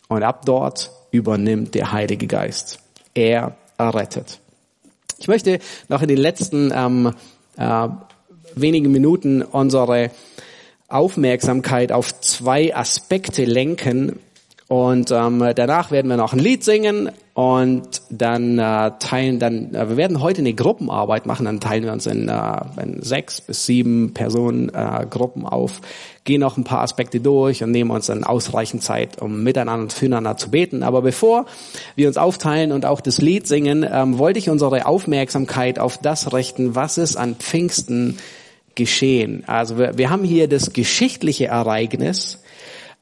Und 0.07 0.23
ab 0.23 0.45
dort 0.45 0.91
übernimmt 1.11 1.75
der 1.75 1.91
Heilige 1.91 2.27
Geist. 2.27 2.79
Er 3.13 3.57
errettet. 3.77 4.39
Ich 5.19 5.27
möchte 5.27 5.59
noch 5.89 6.01
in 6.01 6.07
den 6.07 6.17
letzten 6.17 6.71
ähm, 6.73 7.13
äh, 7.57 7.87
wenigen 8.55 8.91
Minuten 8.91 9.41
unsere 9.41 10.11
Aufmerksamkeit 10.87 11.91
auf 11.91 12.19
zwei 12.21 12.75
Aspekte 12.75 13.43
lenken, 13.45 14.19
und 14.67 15.11
ähm, 15.11 15.53
danach 15.55 15.91
werden 15.91 16.09
wir 16.09 16.17
noch 16.17 16.33
ein 16.33 16.39
Lied 16.39 16.63
singen 16.63 17.09
und 17.37 18.01
dann 18.09 18.57
äh, 18.57 18.93
teilen 18.97 19.37
dann 19.37 19.75
äh, 19.75 19.89
wir 19.89 19.95
werden 19.95 20.23
heute 20.23 20.39
eine 20.39 20.55
Gruppenarbeit 20.55 21.27
machen. 21.27 21.45
Dann 21.45 21.59
teilen 21.59 21.83
wir 21.83 21.93
uns 21.93 22.07
in, 22.07 22.27
äh, 22.29 22.61
in 22.81 23.03
sechs 23.03 23.41
bis 23.41 23.67
sieben 23.67 24.15
Personen 24.15 24.69
äh, 24.69 25.05
Gruppen 25.07 25.45
auf, 25.45 25.81
gehen 26.23 26.39
noch 26.39 26.57
ein 26.57 26.63
paar 26.63 26.81
Aspekte 26.81 27.19
durch 27.19 27.61
und 27.61 27.69
nehmen 27.69 27.91
uns 27.91 28.07
dann 28.07 28.23
ausreichend 28.23 28.81
Zeit, 28.81 29.21
um 29.21 29.43
miteinander 29.43 29.83
und 29.83 29.93
füreinander 29.93 30.35
zu 30.37 30.49
beten. 30.49 30.81
Aber 30.81 31.03
bevor 31.03 31.45
wir 31.95 32.07
uns 32.07 32.17
aufteilen 32.17 32.71
und 32.71 32.87
auch 32.87 33.01
das 33.01 33.21
Lied 33.21 33.45
singen, 33.45 33.85
ähm, 33.87 34.17
wollte 34.17 34.39
ich 34.39 34.49
unsere 34.49 34.87
Aufmerksamkeit 34.87 35.77
auf 35.77 35.99
das 35.99 36.33
richten, 36.33 36.73
was 36.73 36.97
ist 36.97 37.17
an 37.17 37.35
Pfingsten 37.35 38.17
geschehen. 38.73 39.43
Also 39.45 39.77
wir, 39.77 39.99
wir 39.99 40.09
haben 40.09 40.23
hier 40.23 40.47
das 40.47 40.73
geschichtliche 40.73 41.45
Ereignis 41.45 42.39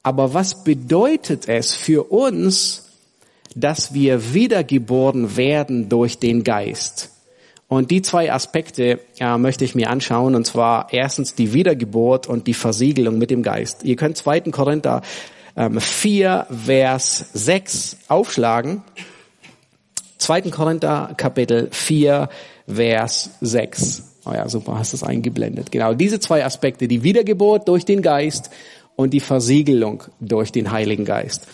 aber 0.05 0.35
was 0.35 0.63
bedeutet 0.63 1.47
es 1.47 1.73
für 1.73 2.11
uns, 2.11 2.84
dass 3.55 3.93
wir 3.93 4.33
wiedergeboren 4.33 5.37
werden 5.37 5.89
durch 5.89 6.19
den 6.19 6.43
Geist? 6.43 7.11
Und 7.67 7.89
die 7.89 8.01
zwei 8.01 8.31
Aspekte 8.31 8.99
äh, 9.19 9.37
möchte 9.37 9.65
ich 9.65 9.73
mir 9.73 9.89
anschauen, 9.89 10.35
und 10.35 10.45
zwar 10.45 10.93
erstens 10.93 11.33
die 11.33 11.53
Wiedergeburt 11.53 12.27
und 12.27 12.45
die 12.45 12.53
Versiegelung 12.53 13.17
mit 13.17 13.31
dem 13.31 13.41
Geist. 13.41 13.83
Ihr 13.83 13.95
könnt 13.95 14.17
2. 14.17 14.41
Korinther 14.51 15.01
ähm, 15.55 15.79
4, 15.79 16.47
Vers 16.65 17.29
6 17.33 17.97
aufschlagen. 18.07 18.83
2. 20.19 20.41
Korinther 20.51 21.13
Kapitel 21.17 21.69
4, 21.71 22.29
Vers 22.67 23.31
6. 23.41 24.03
Oh 24.27 24.33
ja, 24.33 24.49
super, 24.49 24.77
hast 24.77 24.93
du 24.93 24.97
es 24.97 25.03
eingeblendet. 25.03 25.71
Genau, 25.71 25.93
diese 25.93 26.19
zwei 26.19 26.43
Aspekte, 26.43 26.87
die 26.87 27.03
Wiedergeburt 27.03 27.67
durch 27.67 27.85
den 27.85 28.01
Geist 28.01 28.49
und 28.95 29.11
die 29.11 29.19
Versiegelung 29.19 30.03
durch 30.19 30.51
den 30.51 30.71
Heiligen 30.71 31.05
Geist. 31.05 31.47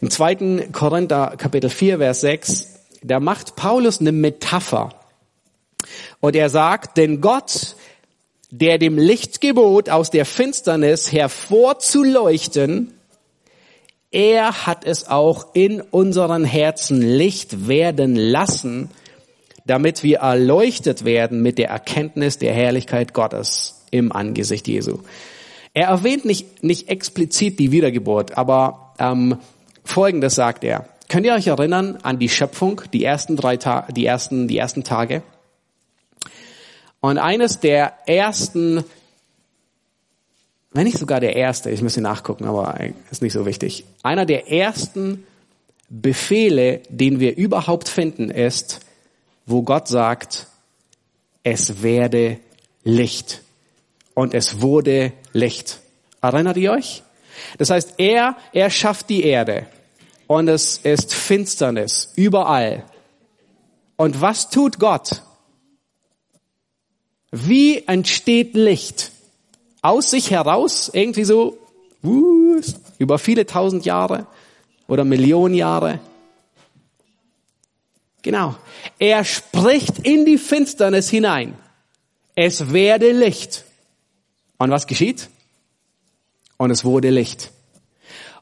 Im 0.00 0.10
zweiten 0.10 0.72
Korinther 0.72 1.34
Kapitel 1.36 1.70
4, 1.70 1.98
Vers 1.98 2.20
6, 2.20 2.68
da 3.02 3.20
macht 3.20 3.56
Paulus 3.56 4.00
eine 4.00 4.12
Metapher. 4.12 4.94
Und 6.20 6.36
er 6.36 6.50
sagt, 6.50 6.96
denn 6.96 7.20
Gott, 7.20 7.76
der 8.50 8.78
dem 8.78 8.98
Licht 8.98 9.40
gebot, 9.40 9.88
aus 9.88 10.10
der 10.10 10.26
Finsternis 10.26 11.12
hervorzuleuchten, 11.12 12.92
er 14.10 14.66
hat 14.66 14.84
es 14.84 15.06
auch 15.08 15.54
in 15.54 15.80
unseren 15.80 16.44
Herzen 16.44 17.00
Licht 17.00 17.68
werden 17.68 18.16
lassen, 18.16 18.90
damit 19.66 20.02
wir 20.02 20.18
erleuchtet 20.18 21.04
werden 21.04 21.42
mit 21.42 21.58
der 21.58 21.68
Erkenntnis 21.68 22.36
der 22.38 22.52
Herrlichkeit 22.52 23.14
Gottes 23.14 23.84
im 23.92 24.10
Angesicht 24.10 24.66
Jesu. 24.66 24.98
Er 25.72 25.88
erwähnt 25.88 26.24
nicht, 26.24 26.62
nicht 26.64 26.88
explizit 26.88 27.58
die 27.58 27.70
Wiedergeburt, 27.70 28.36
aber 28.36 28.94
ähm, 28.98 29.38
Folgendes 29.84 30.34
sagt 30.34 30.64
er. 30.64 30.88
Könnt 31.08 31.26
ihr 31.26 31.34
euch 31.34 31.48
erinnern 31.48 31.98
an 32.02 32.18
die 32.18 32.28
Schöpfung, 32.28 32.82
die 32.92 33.04
ersten 33.04 33.36
drei 33.36 33.56
Ta 33.56 33.88
die 33.90 34.06
ersten, 34.06 34.46
die 34.46 34.58
ersten 34.58 34.84
Tage? 34.84 35.22
Und 37.00 37.18
eines 37.18 37.60
der 37.60 37.94
ersten, 38.06 38.84
wenn 40.72 40.84
nicht 40.84 40.98
sogar 40.98 41.18
der 41.18 41.34
erste, 41.34 41.70
ich 41.70 41.82
müsste 41.82 42.00
nachgucken, 42.00 42.44
aber 42.44 42.78
ist 43.10 43.22
nicht 43.22 43.32
so 43.32 43.46
wichtig. 43.46 43.84
Einer 44.02 44.26
der 44.26 44.52
ersten 44.52 45.24
Befehle, 45.88 46.82
den 46.88 47.18
wir 47.18 47.36
überhaupt 47.36 47.88
finden, 47.88 48.30
ist, 48.30 48.80
wo 49.46 49.62
Gott 49.62 49.88
sagt, 49.88 50.46
es 51.42 51.82
werde 51.82 52.38
Licht. 52.84 53.42
Und 54.20 54.34
es 54.34 54.60
wurde 54.60 55.14
Licht. 55.32 55.80
Erinnert 56.20 56.58
ihr 56.58 56.72
euch? 56.72 57.02
Das 57.56 57.70
heißt, 57.70 57.94
er, 57.96 58.36
er 58.52 58.68
schafft 58.68 59.08
die 59.08 59.22
Erde. 59.24 59.66
Und 60.26 60.46
es 60.46 60.76
ist 60.76 61.14
Finsternis 61.14 62.12
überall. 62.16 62.84
Und 63.96 64.20
was 64.20 64.50
tut 64.50 64.78
Gott? 64.78 65.22
Wie 67.30 67.78
entsteht 67.86 68.52
Licht? 68.52 69.10
Aus 69.80 70.10
sich 70.10 70.30
heraus, 70.30 70.90
irgendwie 70.92 71.24
so, 71.24 71.56
uh, 72.04 72.60
über 72.98 73.18
viele 73.18 73.46
tausend 73.46 73.86
Jahre 73.86 74.26
oder 74.86 75.06
Millionen 75.06 75.54
Jahre. 75.54 75.98
Genau. 78.20 78.54
Er 78.98 79.24
spricht 79.24 80.00
in 80.00 80.26
die 80.26 80.36
Finsternis 80.36 81.08
hinein. 81.08 81.56
Es 82.34 82.70
werde 82.70 83.12
Licht. 83.12 83.64
Und 84.60 84.70
was 84.70 84.86
geschieht? 84.86 85.30
Und 86.58 86.70
es 86.70 86.84
wurde 86.84 87.08
Licht. 87.08 87.50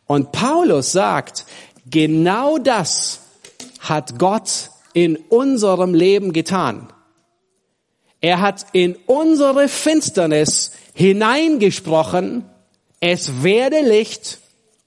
Und 0.09 0.33
Paulus 0.33 0.91
sagt, 0.91 1.47
genau 1.89 2.59
das 2.59 3.21
hat 3.79 4.19
Gott 4.19 4.71
in 4.95 5.15
unserem 5.15 5.95
Leben 5.95 6.33
getan. 6.33 6.93
Er 8.21 8.41
hat 8.41 8.67
in 8.73 8.97
unsere 9.07 9.69
Finsternis 9.69 10.73
hineingesprochen, 10.93 12.45
es 12.99 13.45
werde 13.45 13.81
Licht 13.83 14.41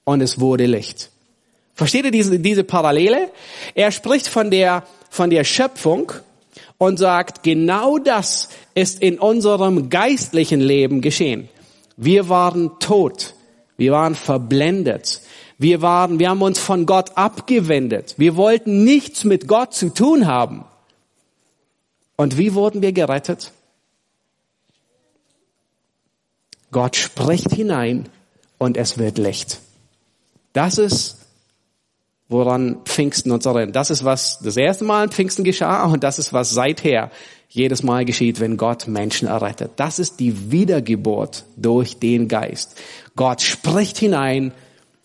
und 0.04 0.20
es 0.20 0.38
wurde 0.38 0.66
Licht. 0.66 1.10
Versteht 1.72 2.04
ihr 2.04 2.10
diese, 2.10 2.38
diese 2.38 2.62
Parallele? 2.62 3.30
Er 3.74 3.90
spricht 3.90 4.28
von 4.28 4.50
der, 4.50 4.86
von 5.08 5.30
der 5.30 5.44
Schöpfung 5.44 6.12
und 6.82 6.98
sagt, 6.98 7.44
genau 7.44 7.98
das 7.98 8.48
ist 8.74 9.00
in 9.00 9.20
unserem 9.20 9.88
geistlichen 9.88 10.60
Leben 10.60 11.00
geschehen. 11.00 11.48
Wir 11.96 12.28
waren 12.28 12.76
tot. 12.80 13.34
Wir 13.76 13.92
waren 13.92 14.16
verblendet. 14.16 15.20
Wir 15.58 15.80
waren, 15.80 16.18
wir 16.18 16.28
haben 16.28 16.42
uns 16.42 16.58
von 16.58 16.84
Gott 16.84 17.16
abgewendet. 17.16 18.16
Wir 18.18 18.34
wollten 18.34 18.82
nichts 18.82 19.22
mit 19.22 19.46
Gott 19.46 19.74
zu 19.74 19.94
tun 19.94 20.26
haben. 20.26 20.64
Und 22.16 22.36
wie 22.36 22.52
wurden 22.52 22.82
wir 22.82 22.90
gerettet? 22.90 23.52
Gott 26.72 26.96
spricht 26.96 27.52
hinein 27.52 28.08
und 28.58 28.76
es 28.76 28.98
wird 28.98 29.18
Licht. 29.18 29.60
Das 30.52 30.78
ist, 30.78 31.21
woran 32.32 32.78
Pfingsten 32.84 33.30
uns 33.30 33.46
erinnert. 33.46 33.76
Das 33.76 33.90
ist, 33.90 34.04
was 34.04 34.40
das 34.40 34.56
erste 34.56 34.84
Mal 34.84 35.04
in 35.04 35.10
Pfingsten 35.10 35.44
geschah 35.44 35.84
und 35.84 36.02
das 36.02 36.18
ist, 36.18 36.32
was 36.32 36.50
seither 36.50 37.10
jedes 37.48 37.82
Mal 37.82 38.04
geschieht, 38.04 38.40
wenn 38.40 38.56
Gott 38.56 38.88
Menschen 38.88 39.28
errettet. 39.28 39.72
Das 39.76 39.98
ist 39.98 40.18
die 40.20 40.50
Wiedergeburt 40.50 41.44
durch 41.56 41.98
den 41.98 42.26
Geist. 42.26 42.80
Gott 43.14 43.42
spricht 43.42 43.98
hinein 43.98 44.52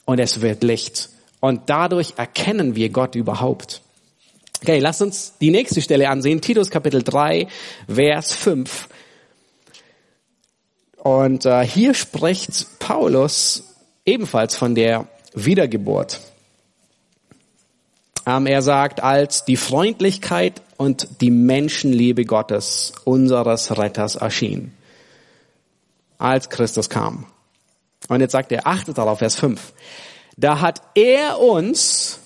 und 0.05 0.19
es 0.19 0.41
wird 0.41 0.63
Licht. 0.63 1.09
Und 1.41 1.63
dadurch 1.67 2.13
erkennen 2.17 2.75
wir 2.75 2.89
Gott 2.89 3.15
überhaupt. 3.15 3.81
Okay, 4.61 4.79
lasst 4.79 5.01
uns 5.01 5.33
die 5.39 5.51
nächste 5.51 5.81
Stelle 5.81 6.09
ansehen. 6.09 6.41
Titus 6.41 6.71
Kapitel 6.71 7.03
3, 7.03 7.47
Vers 7.87 8.33
5. 8.33 8.87
Und 10.97 11.45
äh, 11.45 11.65
hier 11.65 11.93
spricht 11.93 12.79
Paulus 12.79 13.75
ebenfalls 14.05 14.55
von 14.55 14.73
der 14.73 15.07
Wiedergeburt. 15.33 16.19
Ähm, 18.27 18.45
er 18.45 18.61
sagt, 18.61 19.01
als 19.01 19.45
die 19.45 19.57
Freundlichkeit 19.57 20.61
und 20.77 21.21
die 21.21 21.31
Menschenliebe 21.31 22.25
Gottes, 22.25 22.91
unseres 23.05 23.75
Retters, 23.77 24.15
erschien. 24.15 24.73
Als 26.19 26.49
Christus 26.49 26.89
kam. 26.89 27.25
Und 28.09 28.21
jetzt 28.21 28.33
sagt 28.33 28.51
er, 28.51 28.67
achtet 28.67 28.99
darauf, 28.99 29.19
Vers 29.19 29.35
5. 29.35 29.73
Da 30.35 30.59
hat 30.61 30.81
er 30.93 31.39
uns 31.39 32.19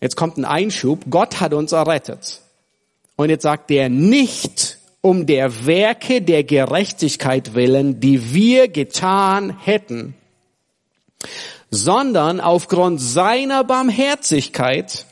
Jetzt 0.00 0.16
kommt 0.16 0.38
ein 0.38 0.44
Einschub. 0.44 1.04
Gott 1.10 1.40
hat 1.40 1.52
uns 1.52 1.72
errettet. 1.72 2.40
Und 3.16 3.28
jetzt 3.28 3.42
sagt 3.42 3.70
er 3.70 3.88
nicht 3.88 4.78
um 5.02 5.26
der 5.26 5.66
Werke 5.66 6.22
der 6.22 6.44
Gerechtigkeit 6.44 7.54
willen, 7.54 8.00
die 8.00 8.32
wir 8.32 8.68
getan 8.68 9.58
hätten, 9.60 10.14
sondern 11.70 12.40
aufgrund 12.40 13.00
seiner 13.00 13.64
Barmherzigkeit 13.64 15.06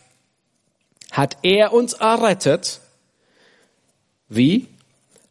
hat 1.10 1.38
er 1.42 1.72
uns 1.72 1.94
errettet. 1.94 2.80
Wie? 4.28 4.66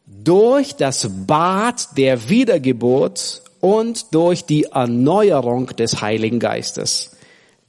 Durch 0.06 0.76
das 0.76 1.10
Bad 1.28 1.98
der 1.98 2.30
Wiedergeburt 2.30 3.42
und 3.60 4.14
durch 4.14 4.46
die 4.46 4.64
Erneuerung 4.66 5.68
des 5.68 6.02
Heiligen 6.02 6.40
Geistes 6.40 7.12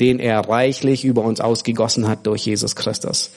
den 0.01 0.21
er 0.21 0.49
reichlich 0.49 1.05
über 1.05 1.23
uns 1.23 1.41
ausgegossen 1.41 2.09
hat 2.09 2.27
durch 2.27 2.47
Jesus 2.47 2.77
Christus. 2.77 3.31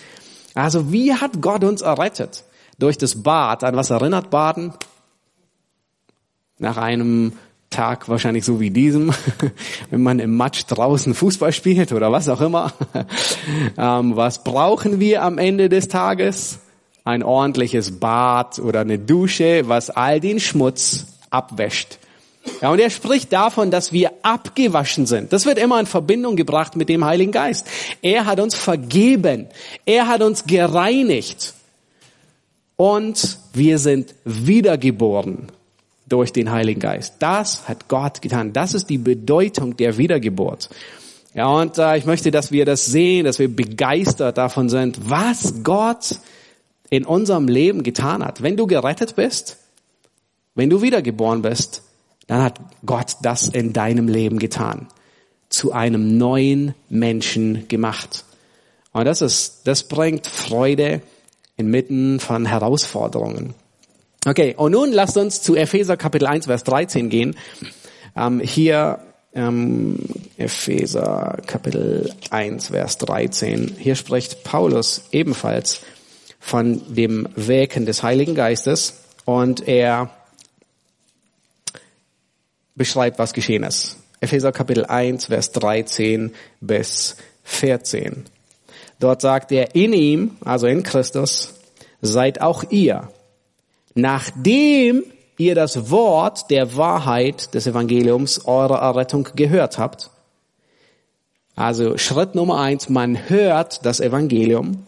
Also 0.54 0.92
wie 0.92 1.14
hat 1.14 1.42
Gott 1.42 1.64
uns 1.64 1.82
errettet? 1.82 2.44
Durch 2.78 2.98
das 2.98 3.24
Bad. 3.24 3.64
An 3.64 3.76
was 3.76 3.90
erinnert 3.90 4.30
Baden? 4.30 4.74
Nach 6.58 6.78
einem 6.78 7.34
Tag 7.72 8.10
wahrscheinlich 8.10 8.46
so 8.46 8.60
wie 8.60 8.70
diesem, 8.70 9.12
wenn 9.90 10.04
man 10.04 10.20
im 10.20 10.36
Matsch 10.36 10.66
draußen 10.68 11.14
Fußball 11.16 11.54
spielt 11.54 11.92
oder 11.94 12.12
was 12.12 12.30
auch 12.30 12.42
immer. 12.42 12.74
Ähm, 13.78 14.16
was 14.16 14.44
brauchen 14.44 15.00
wir 15.00 15.24
am 15.24 15.38
Ende 15.38 15.70
des 15.70 15.88
Tages? 15.88 16.60
Ein 17.04 17.24
ordentliches 17.24 18.00
Bad 18.00 18.60
oder 18.60 18.82
eine 18.82 19.00
Dusche, 19.00 19.64
was 19.68 19.90
all 19.90 20.20
den 20.20 20.40
Schmutz 20.40 21.08
abwäscht. 21.30 21.98
Ja, 22.62 22.70
und 22.72 22.80
er 22.80 22.90
spricht 22.90 23.34
davon, 23.34 23.72
dass 23.72 23.92
wir 23.92 24.12
abgewaschen 24.22 25.06
sind. 25.06 25.34
Das 25.34 25.46
wird 25.46 25.58
immer 25.58 25.80
in 25.80 25.86
Verbindung 25.86 26.36
gebracht 26.36 26.76
mit 26.76 26.90
dem 26.90 27.06
Heiligen 27.06 27.32
Geist. 27.32 27.68
Er 28.02 28.26
hat 28.26 28.40
uns 28.40 28.56
vergeben. 28.56 29.48
Er 29.86 30.08
hat 30.08 30.22
uns 30.22 30.46
gereinigt. 30.46 31.54
Und 32.76 33.38
wir 33.54 33.80
sind 33.80 34.14
wiedergeboren 34.26 35.48
durch 36.12 36.34
den 36.34 36.52
Heiligen 36.52 36.80
Geist. 36.80 37.16
Das 37.20 37.68
hat 37.68 37.88
Gott 37.88 38.22
getan. 38.22 38.54
Das 38.54 38.74
ist 38.74 38.90
die 38.90 38.98
Bedeutung 38.98 39.78
der 39.78 39.98
Wiedergeburt. 39.98 40.70
Ja, 41.34 41.48
und 41.48 41.78
äh, 41.78 41.98
ich 41.98 42.06
möchte, 42.06 42.32
dass 42.32 42.52
wir 42.52 42.66
das 42.66 42.86
sehen, 42.86 43.26
dass 43.26 43.40
wir 43.40 43.54
begeistert 43.54 44.38
davon 44.38 44.68
sind, 44.68 45.10
was 45.10 45.64
Gott 45.64 46.20
in 46.90 47.06
unserem 47.06 47.48
Leben 47.48 47.84
getan 47.84 48.24
hat. 48.24 48.44
Wenn 48.44 48.58
du 48.58 48.68
gerettet 48.68 49.16
bist, 49.16 49.58
wenn 50.56 50.70
du 50.70 50.82
wiedergeboren 50.82 51.42
bist, 51.42 51.84
dann 52.28 52.44
hat 52.44 52.60
Gott 52.86 53.18
das 53.22 53.48
in 53.48 53.72
deinem 53.72 54.08
Leben 54.08 54.40
getan. 54.40 54.88
Zu 55.48 55.72
einem 55.72 56.18
neuen 56.18 56.76
Menschen 56.90 57.68
gemacht. 57.70 58.26
Und 58.92 59.06
das 59.06 59.22
ist, 59.22 59.62
das 59.66 59.84
bringt 59.84 60.28
Freude 60.28 61.02
inmitten 61.56 62.20
von 62.20 62.46
Herausforderungen. 62.46 63.54
Okay, 64.24 64.54
und 64.56 64.74
nun 64.74 64.92
lasst 64.92 65.18
uns 65.18 65.42
zu 65.42 65.56
Epheser 65.56 65.98
Kapitel 65.98 66.28
1, 66.28 66.46
Vers 66.46 66.64
13 66.64 67.10
gehen. 67.10 67.36
Ähm, 68.16 68.40
hier 68.40 69.00
ähm, 69.34 69.98
Epheser 70.38 71.40
Kapitel 71.48 72.14
1, 72.30 72.68
Vers 72.68 73.00
13. 73.00 73.78
Hier 73.80 73.96
spricht 73.96 74.44
Paulus 74.44 75.06
ebenfalls 75.12 75.82
von 76.40 76.94
dem 76.94 77.30
Wirken 77.36 77.88
des 77.88 78.04
Heiligen 78.04 78.36
Geistes 78.36 78.94
und 79.26 79.68
er 79.68 80.12
beschreibt, 82.76 83.18
was 83.18 83.34
geschehen 83.34 83.64
ist. 83.64 83.98
Epheser 84.20 84.52
Kapitel 84.52 84.86
1, 84.86 85.26
Vers 85.26 85.52
13 85.52 86.32
bis 86.60 87.16
14. 87.44 88.26
Dort 89.00 89.22
sagt 89.22 89.52
er, 89.52 89.74
in 89.74 89.94
ihm, 89.94 90.38
also 90.46 90.68
in 90.68 90.84
Christus, 90.84 91.56
seid 92.04 92.40
auch 92.40 92.66
ihr, 92.70 93.10
nachdem 93.94 95.04
ihr 95.38 95.56
das 95.56 95.90
Wort 95.90 96.50
der 96.50 96.76
Wahrheit 96.78 97.54
des 97.54 97.68
Evangeliums 97.68 98.46
eurer 98.46 98.80
Errettung 98.80 99.28
gehört 99.36 99.78
habt. 99.78 100.10
Also 101.56 101.98
Schritt 101.98 102.36
Nummer 102.36 102.60
eins, 102.60 102.90
man 102.90 103.30
hört 103.30 103.86
das 103.86 104.00
Evangelium. 104.00 104.86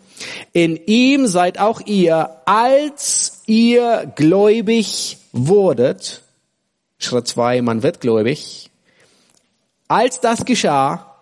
In 0.54 0.78
ihm 0.86 1.28
seid 1.28 1.60
auch 1.60 1.82
ihr, 1.86 2.30
als 2.46 3.42
ihr 3.48 4.12
gläubig 4.16 5.18
wurdet, 5.32 6.22
Schritt 7.00 7.28
zwei, 7.28 7.62
man 7.62 7.84
wird 7.84 8.00
gläubig. 8.00 8.70
Als 9.88 10.22
das 10.22 10.46
geschah, 10.46 11.18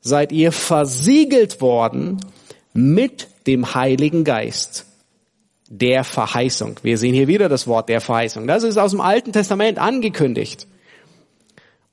seid 0.00 0.32
ihr 0.32 0.50
versiegelt 0.50 1.60
worden 1.60 2.20
mit 2.72 3.28
dem 3.46 3.74
Heiligen 3.74 4.24
Geist 4.24 4.86
der 5.74 6.04
Verheißung. 6.04 6.78
Wir 6.82 6.98
sehen 6.98 7.14
hier 7.14 7.28
wieder 7.28 7.48
das 7.48 7.66
Wort 7.66 7.88
der 7.88 8.02
Verheißung. 8.02 8.46
Das 8.46 8.62
ist 8.62 8.76
aus 8.76 8.90
dem 8.90 9.00
Alten 9.00 9.32
Testament 9.32 9.78
angekündigt. 9.78 10.66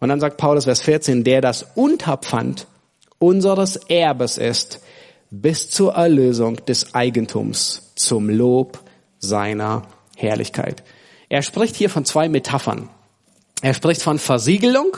Und 0.02 0.10
dann 0.10 0.20
sagt 0.20 0.36
Paulus 0.36 0.66
Vers 0.66 0.82
14, 0.82 1.24
der 1.24 1.40
das 1.40 1.66
Unterpfand 1.76 2.68
unseres 3.20 3.78
Erbes 3.78 4.38
ist, 4.38 4.82
bis 5.32 5.70
zur 5.70 5.94
Erlösung 5.94 6.58
des 6.66 6.94
Eigentums 6.94 7.94
zum 7.96 8.30
Lob 8.30 8.80
seiner 9.18 9.84
Herrlichkeit. 10.18 10.84
Er 11.30 11.42
spricht 11.42 11.78
hier 11.78 11.90
von 11.90 12.04
zwei 12.04 12.28
Metaphern. 12.28 12.90
Er 13.62 13.74
spricht 13.74 14.02
von 14.02 14.20
Versiegelung 14.20 14.98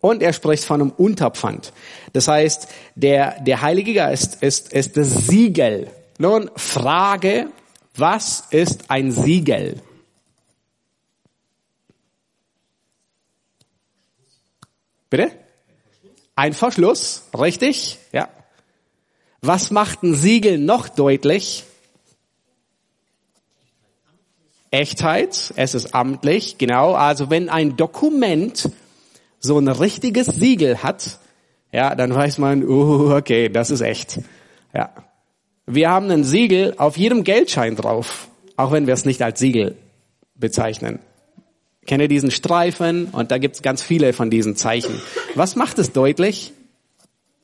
und 0.00 0.22
er 0.22 0.34
spricht 0.34 0.64
von 0.64 0.82
einem 0.82 0.90
Unterpfand. 0.90 1.72
Das 2.12 2.28
heißt, 2.28 2.68
der, 2.94 3.40
der 3.40 3.62
Heilige 3.62 3.94
Geist 3.94 4.42
ist, 4.42 4.72
ist 4.74 4.98
das 4.98 5.26
Siegel. 5.28 5.88
Nun, 6.18 6.50
Frage, 6.56 7.46
was 7.98 8.44
ist 8.50 8.90
ein 8.90 9.12
Siegel? 9.12 9.80
Bitte? 15.10 15.32
Ein 16.36 16.52
Verschluss, 16.52 17.24
richtig? 17.36 17.98
Ja. 18.12 18.28
Was 19.40 19.70
macht 19.70 20.02
ein 20.02 20.14
Siegel 20.14 20.58
noch 20.58 20.88
deutlich? 20.88 21.64
Echtheit, 24.70 25.54
es 25.56 25.74
ist 25.74 25.94
amtlich, 25.94 26.58
genau. 26.58 26.92
Also 26.94 27.30
wenn 27.30 27.48
ein 27.48 27.76
Dokument 27.76 28.70
so 29.40 29.58
ein 29.58 29.68
richtiges 29.68 30.26
Siegel 30.26 30.82
hat, 30.82 31.18
ja, 31.72 31.94
dann 31.94 32.14
weiß 32.14 32.38
man, 32.38 32.64
uh, 32.64 33.14
okay, 33.16 33.48
das 33.48 33.70
ist 33.70 33.80
echt. 33.80 34.20
Ja. 34.74 34.92
Wir 35.70 35.90
haben 35.90 36.10
ein 36.10 36.24
Siegel 36.24 36.74
auf 36.78 36.96
jedem 36.96 37.24
Geldschein 37.24 37.76
drauf, 37.76 38.28
auch 38.56 38.72
wenn 38.72 38.86
wir 38.86 38.94
es 38.94 39.04
nicht 39.04 39.20
als 39.20 39.38
Siegel 39.38 39.76
bezeichnen. 40.34 40.98
Kenne 41.86 42.08
diesen 42.08 42.30
Streifen 42.30 43.08
und 43.08 43.30
da 43.30 43.36
gibt's 43.36 43.60
ganz 43.60 43.82
viele 43.82 44.14
von 44.14 44.30
diesen 44.30 44.56
Zeichen. 44.56 44.98
Was 45.34 45.56
macht 45.56 45.78
es 45.78 45.92
deutlich? 45.92 46.54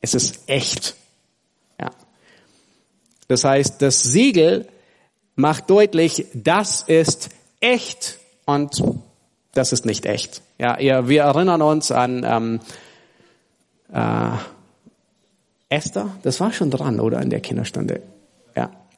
Es 0.00 0.14
ist 0.14 0.44
echt. 0.46 0.94
Ja. 1.78 1.90
Das 3.28 3.44
heißt, 3.44 3.82
das 3.82 4.02
Siegel 4.02 4.68
macht 5.36 5.68
deutlich, 5.68 6.26
das 6.32 6.80
ist 6.80 7.28
echt 7.60 8.18
und 8.46 8.82
das 9.52 9.72
ist 9.74 9.84
nicht 9.84 10.06
echt. 10.06 10.40
Ja, 10.58 10.78
wir 11.08 11.22
erinnern 11.22 11.60
uns 11.60 11.92
an 11.92 12.24
ähm, 12.26 12.60
äh, 13.92 14.38
Esther, 15.68 16.16
das 16.22 16.40
war 16.40 16.52
schon 16.52 16.70
dran, 16.70 17.00
oder 17.00 17.20
in 17.20 17.28
der 17.28 17.40
Kinderstunde. 17.40 18.00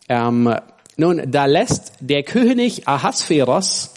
Ähm, 0.08 0.54
nun, 0.96 1.30
da 1.30 1.46
lässt 1.46 1.92
der 2.00 2.22
König 2.22 2.88
Ahasveros 2.88 3.94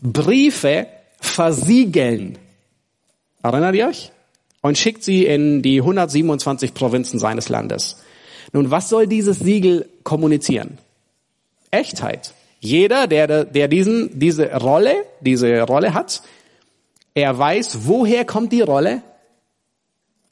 Briefe 0.00 0.86
versiegeln. 1.20 2.38
Erinnert 3.42 3.74
ihr 3.74 3.88
euch? 3.88 4.12
Und 4.62 4.78
schickt 4.78 5.02
sie 5.02 5.24
in 5.24 5.62
die 5.62 5.80
127 5.80 6.74
Provinzen 6.74 7.18
seines 7.18 7.48
Landes. 7.48 7.96
Nun, 8.52 8.70
was 8.70 8.88
soll 8.88 9.06
dieses 9.06 9.38
Siegel 9.38 9.88
kommunizieren? 10.02 10.78
Echtheit. 11.70 12.34
Jeder, 12.60 13.06
der, 13.06 13.44
der 13.44 13.68
diesen, 13.68 14.18
diese 14.18 14.52
Rolle, 14.54 14.94
diese 15.20 15.62
Rolle 15.62 15.94
hat, 15.94 16.22
er 17.14 17.38
weiß, 17.38 17.86
woher 17.86 18.24
kommt 18.24 18.52
die 18.52 18.60
Rolle? 18.60 19.02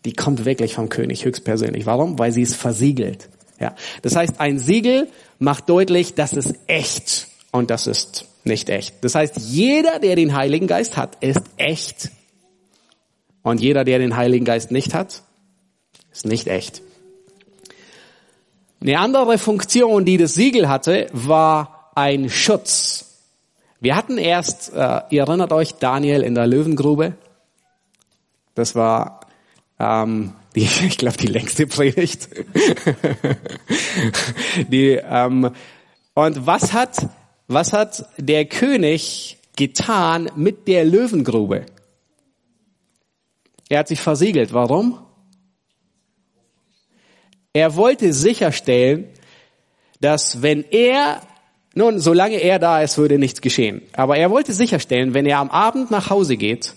Die 0.05 0.12
kommt 0.12 0.45
wirklich 0.45 0.75
vom 0.75 0.89
König 0.89 1.25
höchstpersönlich. 1.25 1.87
Warum? 1.87 2.19
Weil 2.19 2.33
sie 2.33 2.43
ist 2.43 2.55
versiegelt. 2.55 3.29
Ja. 3.61 3.75
Das 4.03 4.15
heißt, 4.17 4.41
ein 4.41 4.59
Siegel 4.59 5.09
macht 5.39 5.69
deutlich, 5.69 6.15
das 6.15 6.33
ist 6.33 6.55
echt 6.67 7.29
und 7.51 7.71
das 7.71 7.87
ist 7.87 8.27
nicht 8.45 8.69
echt. 8.71 9.03
Das 9.03 9.15
heißt, 9.15 9.37
jeder, 9.37 9.99
der 9.99 10.17
den 10.17 10.35
Heiligen 10.35 10.67
Geist 10.67 10.97
hat, 10.97 11.17
ist 11.21 11.43
echt. 11.57 12.11
Und 13.43 13.61
jeder, 13.61 13.85
der 13.85 13.99
den 13.99 14.17
Heiligen 14.17 14.45
Geist 14.45 14.71
nicht 14.71 14.95
hat, 14.95 15.23
ist 16.13 16.27
nicht 16.27 16.47
echt. 16.47 16.83
Eine 18.81 18.99
andere 18.99 19.39
Funktion, 19.39 20.05
die 20.05 20.19
das 20.19 20.35
Siegel 20.35 20.69
hatte, 20.69 21.09
war 21.13 21.91
ein 21.95 22.31
Schutz. 22.31 23.09
Wir 23.81 23.97
hatten 23.97 24.19
erst, 24.19 24.73
äh, 24.73 25.03
ihr 25.11 25.23
erinnert 25.23 25.53
euch, 25.53 25.75
Daniel 25.75 26.23
in 26.23 26.35
der 26.35 26.47
Löwengrube. 26.47 27.15
Das 28.55 28.75
war, 28.75 29.21
ähm, 29.79 30.33
die, 30.55 30.62
ich 30.87 30.99
glaube, 30.99 31.16
die 31.16 31.26
längste 31.26 31.66
Predigt. 31.66 32.29
die, 34.70 35.01
ähm, 35.03 35.51
und 36.14 36.47
was 36.47 36.72
hat 36.72 37.09
was 37.49 37.72
hat 37.72 38.05
der 38.18 38.45
König 38.45 39.39
getan 39.57 40.31
mit 40.37 40.68
der 40.68 40.85
Löwengrube? 40.85 41.64
Er 43.70 43.81
hat 43.81 43.89
sich 43.89 44.01
versiegelt. 44.01 44.53
Warum? 44.53 44.99
Er 47.55 47.74
wollte 47.74 48.12
sicherstellen, 48.12 49.09
dass 50.01 50.43
wenn 50.43 50.62
er, 50.62 51.22
nun, 51.74 51.99
solange 52.01 52.37
er 52.37 52.59
da 52.59 52.83
ist, 52.83 52.99
würde 52.99 53.18
nichts 53.18 53.41
geschehen. 53.41 53.81
Aber 53.95 54.18
er 54.18 54.31
wollte 54.31 54.53
sicherstellen, 54.53 55.14
wenn 55.14 55.24
er 55.24 55.39
am 55.39 55.51
Abend 55.51 55.91
nach 55.91 56.11
Hause 56.11 56.37
geht, 56.37 56.74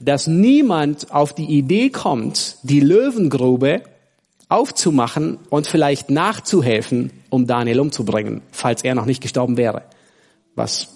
dass 0.00 0.26
niemand 0.26 1.12
auf 1.12 1.34
die 1.34 1.44
Idee 1.44 1.90
kommt, 1.90 2.56
die 2.62 2.80
Löwengrube 2.80 3.82
aufzumachen 4.48 5.38
und 5.50 5.66
vielleicht 5.66 6.10
nachzuhelfen, 6.10 7.12
um 7.28 7.46
Daniel 7.46 7.80
umzubringen, 7.80 8.42
falls 8.50 8.82
er 8.82 8.94
noch 8.94 9.04
nicht 9.04 9.22
gestorben 9.22 9.56
wäre. 9.56 9.84
Was, 10.56 10.88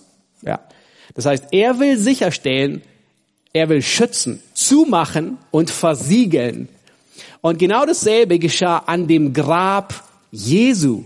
ja. 0.42 0.60
Das 1.14 1.26
heißt, 1.26 1.48
er 1.52 1.78
will 1.78 1.96
sicherstellen, 1.98 2.82
er 3.52 3.68
will 3.68 3.82
schützen, 3.82 4.42
zumachen 4.54 5.38
und 5.52 5.70
versiegeln. 5.70 6.68
Und 7.40 7.58
genau 7.58 7.86
dasselbe 7.86 8.38
geschah 8.38 8.78
an 8.78 9.06
dem 9.06 9.32
Grab 9.32 10.02
Jesu. 10.32 11.04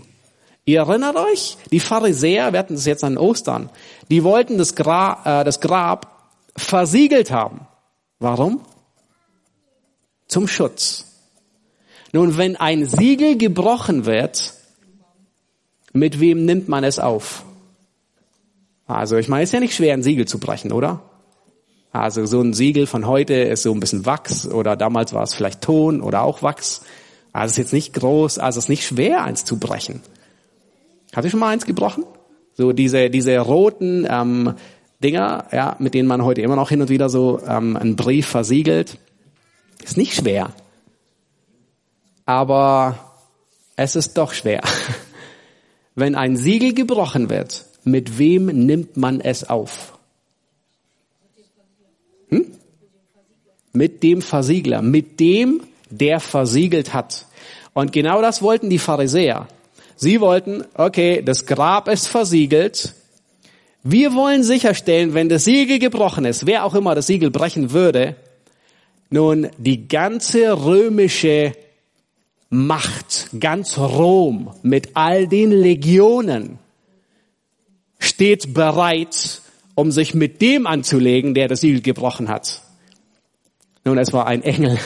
Ihr 0.65 0.79
erinnert 0.79 1.17
euch? 1.17 1.57
Die 1.71 1.79
Pharisäer, 1.79 2.53
wir 2.53 2.59
hatten 2.59 2.75
das 2.75 2.85
jetzt 2.85 3.03
an 3.03 3.17
Ostern, 3.17 3.69
die 4.09 4.23
wollten 4.23 4.57
das 4.57 4.75
Grab, 4.75 5.27
äh, 5.27 5.43
das 5.43 5.59
Grab 5.59 6.31
versiegelt 6.55 7.29
haben. 7.29 7.67
Warum? 8.19 8.61
Zum 10.27 10.47
Schutz. 10.47 11.05
Nun, 12.11 12.37
wenn 12.37 12.55
ein 12.55 12.85
Siegel 12.85 13.37
gebrochen 13.37 14.05
wird, 14.05 14.53
mit 15.93 16.19
wem 16.19 16.45
nimmt 16.45 16.67
man 16.67 16.83
es 16.83 16.99
auf? 16.99 17.45
Also 18.85 19.17
ich 19.17 19.27
meine, 19.27 19.43
es 19.43 19.49
ist 19.49 19.53
ja 19.53 19.59
nicht 19.59 19.75
schwer, 19.75 19.93
ein 19.93 20.03
Siegel 20.03 20.27
zu 20.27 20.39
brechen, 20.39 20.71
oder? 20.71 21.01
Also 21.91 22.25
so 22.25 22.41
ein 22.41 22.53
Siegel 22.53 22.87
von 22.87 23.07
heute 23.07 23.33
ist 23.33 23.63
so 23.63 23.71
ein 23.71 23.79
bisschen 23.79 24.05
Wachs 24.05 24.47
oder 24.47 24.75
damals 24.75 25.13
war 25.13 25.23
es 25.23 25.33
vielleicht 25.33 25.61
Ton 25.61 26.01
oder 26.01 26.23
auch 26.23 26.43
Wachs. 26.43 26.81
Also 27.31 27.45
es 27.45 27.51
ist 27.51 27.57
jetzt 27.57 27.73
nicht 27.73 27.93
groß, 27.93 28.39
also 28.39 28.57
es 28.57 28.65
ist 28.65 28.69
nicht 28.69 28.85
schwer, 28.85 29.23
eins 29.23 29.45
zu 29.45 29.57
brechen. 29.59 30.01
Habt 31.15 31.25
ihr 31.25 31.31
schon 31.31 31.39
mal 31.39 31.49
eins 31.49 31.65
gebrochen? 31.65 32.03
So 32.53 32.73
diese, 32.73 33.09
diese 33.09 33.37
roten 33.39 34.07
ähm, 34.09 34.55
Dinger, 35.03 35.45
ja, 35.51 35.75
mit 35.79 35.93
denen 35.93 36.07
man 36.07 36.23
heute 36.23 36.41
immer 36.41 36.55
noch 36.55 36.69
hin 36.69 36.81
und 36.81 36.89
wieder 36.89 37.09
so 37.09 37.41
ähm, 37.47 37.77
einen 37.77 37.95
Brief 37.95 38.27
versiegelt. 38.27 38.97
Ist 39.83 39.97
nicht 39.97 40.13
schwer 40.13 40.53
aber 42.29 42.99
es 43.75 43.95
ist 43.95 44.15
doch 44.15 44.33
schwer. 44.33 44.61
Wenn 45.95 46.13
ein 46.13 46.37
Siegel 46.37 46.75
gebrochen 46.75 47.27
wird, 47.31 47.65
mit 47.83 48.19
wem 48.19 48.45
nimmt 48.45 48.97
man 48.97 49.19
es 49.19 49.49
auf? 49.49 49.97
Hm? 52.29 52.51
Mit 53.73 54.03
dem 54.03 54.21
Versiegler, 54.21 54.83
mit 54.83 55.19
dem, 55.19 55.63
der 55.89 56.19
versiegelt 56.19 56.93
hat. 56.93 57.25
Und 57.73 57.93
genau 57.93 58.21
das 58.21 58.43
wollten 58.43 58.69
die 58.69 58.77
Pharisäer. 58.77 59.47
Sie 59.95 60.21
wollten, 60.21 60.65
okay, 60.75 61.23
das 61.23 61.47
Grab 61.47 61.87
ist 61.87 62.07
versiegelt. 62.07 62.93
Wir 63.83 64.13
wollen 64.13 64.43
sicherstellen, 64.43 65.13
wenn 65.13 65.29
das 65.29 65.45
Siegel 65.45 65.79
gebrochen 65.79 66.25
ist, 66.25 66.45
wer 66.45 66.65
auch 66.65 66.75
immer 66.75 66.95
das 66.95 67.07
Siegel 67.07 67.31
brechen 67.31 67.71
würde, 67.71 68.15
nun 69.09 69.49
die 69.57 69.87
ganze 69.87 70.65
römische 70.65 71.53
Macht, 72.49 73.29
ganz 73.39 73.77
Rom 73.77 74.53
mit 74.63 74.95
all 74.95 75.27
den 75.27 75.51
Legionen 75.51 76.57
steht 77.99 78.53
bereit, 78.53 79.41
um 79.75 79.91
sich 79.91 80.13
mit 80.13 80.41
dem 80.41 80.65
anzulegen, 80.65 81.33
der 81.33 81.47
das 81.47 81.61
Siegel 81.61 81.81
gebrochen 81.81 82.27
hat. 82.27 82.61
Nun, 83.85 83.97
es 83.97 84.13
war 84.13 84.25
ein 84.25 84.41
Engel 84.41 84.79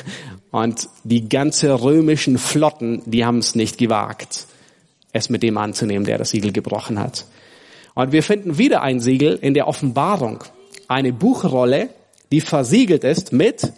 und 0.51 0.89
die 1.03 1.29
ganze 1.29 1.81
römischen 1.81 2.37
Flotten, 2.37 3.01
die 3.05 3.25
haben 3.25 3.39
es 3.39 3.55
nicht 3.55 3.77
gewagt, 3.77 4.45
es 5.13 5.29
mit 5.29 5.41
dem 5.41 5.57
anzunehmen, 5.57 6.05
der 6.05 6.17
das 6.17 6.31
Siegel 6.31 6.51
gebrochen 6.51 6.99
hat. 6.99 7.25
Und 7.95 8.11
wir 8.11 8.23
finden 8.23 8.57
wieder 8.57 8.81
ein 8.81 8.99
Siegel 8.99 9.37
in 9.41 9.53
der 9.53 9.67
Offenbarung. 9.67 10.43
eine 10.87 11.13
Buchrolle, 11.13 11.89
die 12.31 12.41
versiegelt 12.41 13.03
ist 13.03 13.31
mit 13.31 13.71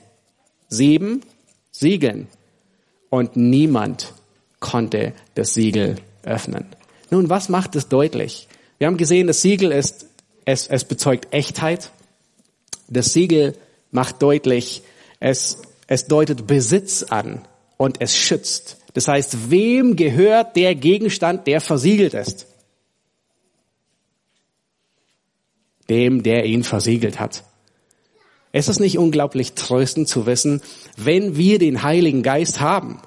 sieben 0.70 1.22
Siegeln. 1.72 2.28
Und 3.10 3.38
niemand 3.38 4.14
konnte 4.60 5.14
das 5.36 5.54
Siegel 5.54 5.98
öffnen. 6.24 6.66
Nun, 7.12 7.30
was 7.30 7.48
macht 7.48 7.76
es 7.76 7.88
deutlich? 7.88 8.48
Wir 8.78 8.88
haben 8.88 8.98
gesehen, 8.98 9.28
das 9.28 9.42
Siegel 9.42 9.72
ist, 9.72 10.08
es, 10.46 10.68
es 10.68 10.84
bezeugt 10.84 11.28
Echtheit. 11.32 11.92
Das 12.88 13.14
Siegel 13.14 13.56
macht 13.92 14.22
deutlich, 14.22 14.82
es, 15.20 15.62
es 15.88 16.08
deutet 16.08 16.48
Besitz 16.48 17.04
an 17.04 17.48
und 17.78 18.02
es 18.02 18.18
schützt. 18.18 18.78
Das 18.94 19.08
heißt, 19.08 19.52
wem 19.52 19.96
gehört 19.96 20.56
der 20.56 20.76
Gegenstand, 20.76 21.48
der 21.48 21.62
versiegelt 21.62 22.14
ist? 22.14 22.48
Dem, 25.90 26.24
der 26.24 26.46
ihn 26.46 26.64
versiegelt 26.64 27.20
hat. 27.20 27.44
Es 28.52 28.70
ist 28.70 28.80
nicht 28.80 28.98
unglaublich 28.98 29.54
tröstend 29.54 30.08
zu 30.08 30.26
wissen, 30.26 30.62
wenn 30.96 31.36
wir 31.36 31.60
den 31.60 31.84
Heiligen 31.84 32.24
Geist 32.24 32.62
haben, 32.62 33.02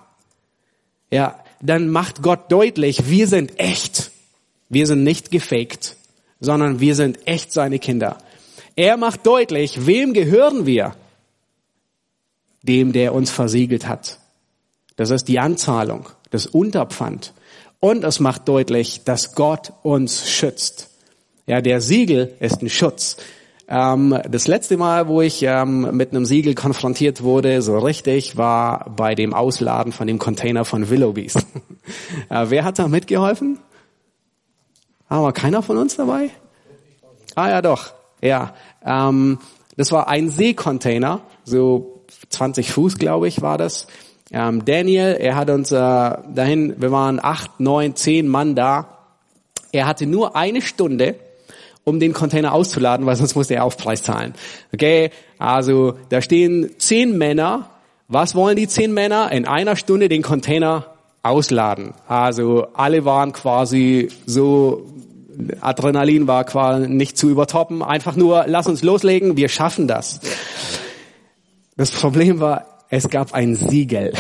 ja, 1.11 1.43
dann 1.61 1.89
macht 1.89 2.23
Gott 2.23 2.53
deutlich, 2.53 3.09
wir 3.09 3.27
sind 3.27 3.59
echt. 3.59 4.11
Wir 4.69 4.87
sind 4.87 5.03
nicht 5.03 5.31
gefaked, 5.31 5.97
sondern 6.41 6.81
wir 6.81 6.95
sind 6.95 7.27
echt 7.27 7.53
seine 7.53 7.79
Kinder. 7.79 8.19
Er 8.77 8.97
macht 8.97 9.27
deutlich, 9.27 9.87
wem 9.87 10.13
gehören 10.13 10.67
wir? 10.67 10.95
Dem, 12.63 12.93
der 12.93 13.15
uns 13.15 13.31
versiegelt 13.31 13.89
hat. 13.89 14.19
Das 14.97 15.11
ist 15.11 15.29
die 15.29 15.39
Anzahlung, 15.39 16.09
das 16.31 16.47
Unterpfand. 16.47 17.33
Und 17.81 18.05
es 18.05 18.21
macht 18.21 18.49
deutlich, 18.49 19.05
dass 19.05 19.35
Gott 19.35 19.73
uns 19.83 20.29
schützt. 20.29 20.91
Ja, 21.49 21.63
der 21.63 21.81
Siegel 21.81 22.35
ist 22.41 22.61
ein 22.61 22.69
Schutz. 22.69 23.17
Ähm, 23.69 24.19
das 24.29 24.47
letzte 24.47 24.77
Mal, 24.77 25.09
wo 25.09 25.23
ich 25.23 25.43
ähm, 25.43 25.97
mit 25.97 26.11
einem 26.11 26.27
Siegel 26.27 26.55
konfrontiert 26.55 27.23
wurde, 27.23 27.63
so 27.63 27.79
richtig, 27.79 28.37
war 28.37 28.91
bei 28.95 29.15
dem 29.15 29.33
Ausladen 29.33 29.93
von 29.93 30.07
dem 30.07 30.19
Container 30.19 30.67
von 30.67 30.91
Willoughbys. 30.91 31.37
äh, 32.29 32.45
wer 32.49 32.65
hat 32.65 32.79
da 32.79 32.87
mitgeholfen? 32.87 33.59
Aber 35.09 35.33
keiner 35.33 35.63
von 35.63 35.79
uns 35.79 35.97
dabei? 35.97 36.29
Ah 37.35 37.49
ja, 37.49 37.63
doch. 37.63 37.95
Ja, 38.21 38.55
ähm, 38.85 39.39
das 39.79 39.91
war 39.91 40.07
ein 40.07 40.29
Seekontainer, 40.29 41.23
so 41.45 42.03
20 42.29 42.73
Fuß, 42.73 42.99
glaube 42.99 43.27
ich, 43.27 43.41
war 43.41 43.57
das. 43.57 43.87
Ähm, 44.31 44.67
Daniel, 44.67 45.17
er 45.19 45.37
hat 45.37 45.49
uns 45.49 45.73
äh, 45.73 45.75
dahin, 45.79 46.75
wir 46.77 46.93
waren 46.93 47.19
acht, 47.23 47.59
neun, 47.59 47.97
zehn 47.97 48.29
Mann 48.29 48.55
da. 48.55 48.99
Er 49.73 49.87
hatte 49.87 50.07
nur 50.07 50.37
eine 50.37 50.61
Stunde, 50.61 51.17
um 51.89 52.01
den 52.01 52.13
Container 52.13 52.53
auszuladen, 52.53 53.07
weil 53.07 53.17
sonst 53.17 53.35
musste 53.35 53.55
er 53.55 53.65
Aufpreis 53.65 54.03
zahlen. 54.03 54.35
Okay, 54.73 55.11
also 55.39 55.95
da 56.11 56.23
stehen 56.23 56.71
zehn 56.79 57.17
Männer. 57.17 57.71
Was 58.09 58.35
wollen 58.35 58.57
die 58.57 58.69
zehn 58.69 58.95
Männer? 58.95 59.33
In 59.33 59.47
einer 59.47 59.77
Stunde 59.77 60.09
den 60.09 60.23
Container 60.23 60.87
ausladen. 61.23 61.95
Also 62.07 62.69
alle 62.75 63.05
waren 63.05 63.33
quasi 63.33 64.09
so, 64.27 64.87
Adrenalin 65.61 66.27
war 66.27 66.45
quasi 66.45 66.89
nicht 66.89 67.17
zu 67.17 67.29
übertoppen. 67.29 67.83
Einfach 67.83 68.17
nur, 68.17 68.45
lass 68.47 68.67
uns 68.67 68.83
loslegen, 68.83 69.37
wir 69.37 69.49
schaffen 69.49 69.89
das. 69.89 70.21
Das 71.77 71.91
Problem 71.91 72.41
war, 72.41 72.67
es 72.91 73.09
gab 73.09 73.35
ein 73.35 73.55
Siegel 73.55 74.13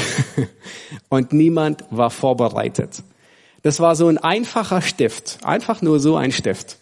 und 1.08 1.32
niemand 1.32 1.84
war 1.90 2.10
vorbereitet. 2.10 3.02
Das 3.62 3.80
war 3.80 3.96
so 3.96 4.08
ein 4.08 4.18
einfacher 4.18 4.82
Stift, 4.82 5.38
einfach 5.42 5.82
nur 5.82 5.98
so 5.98 6.16
ein 6.16 6.32
Stift. 6.32 6.77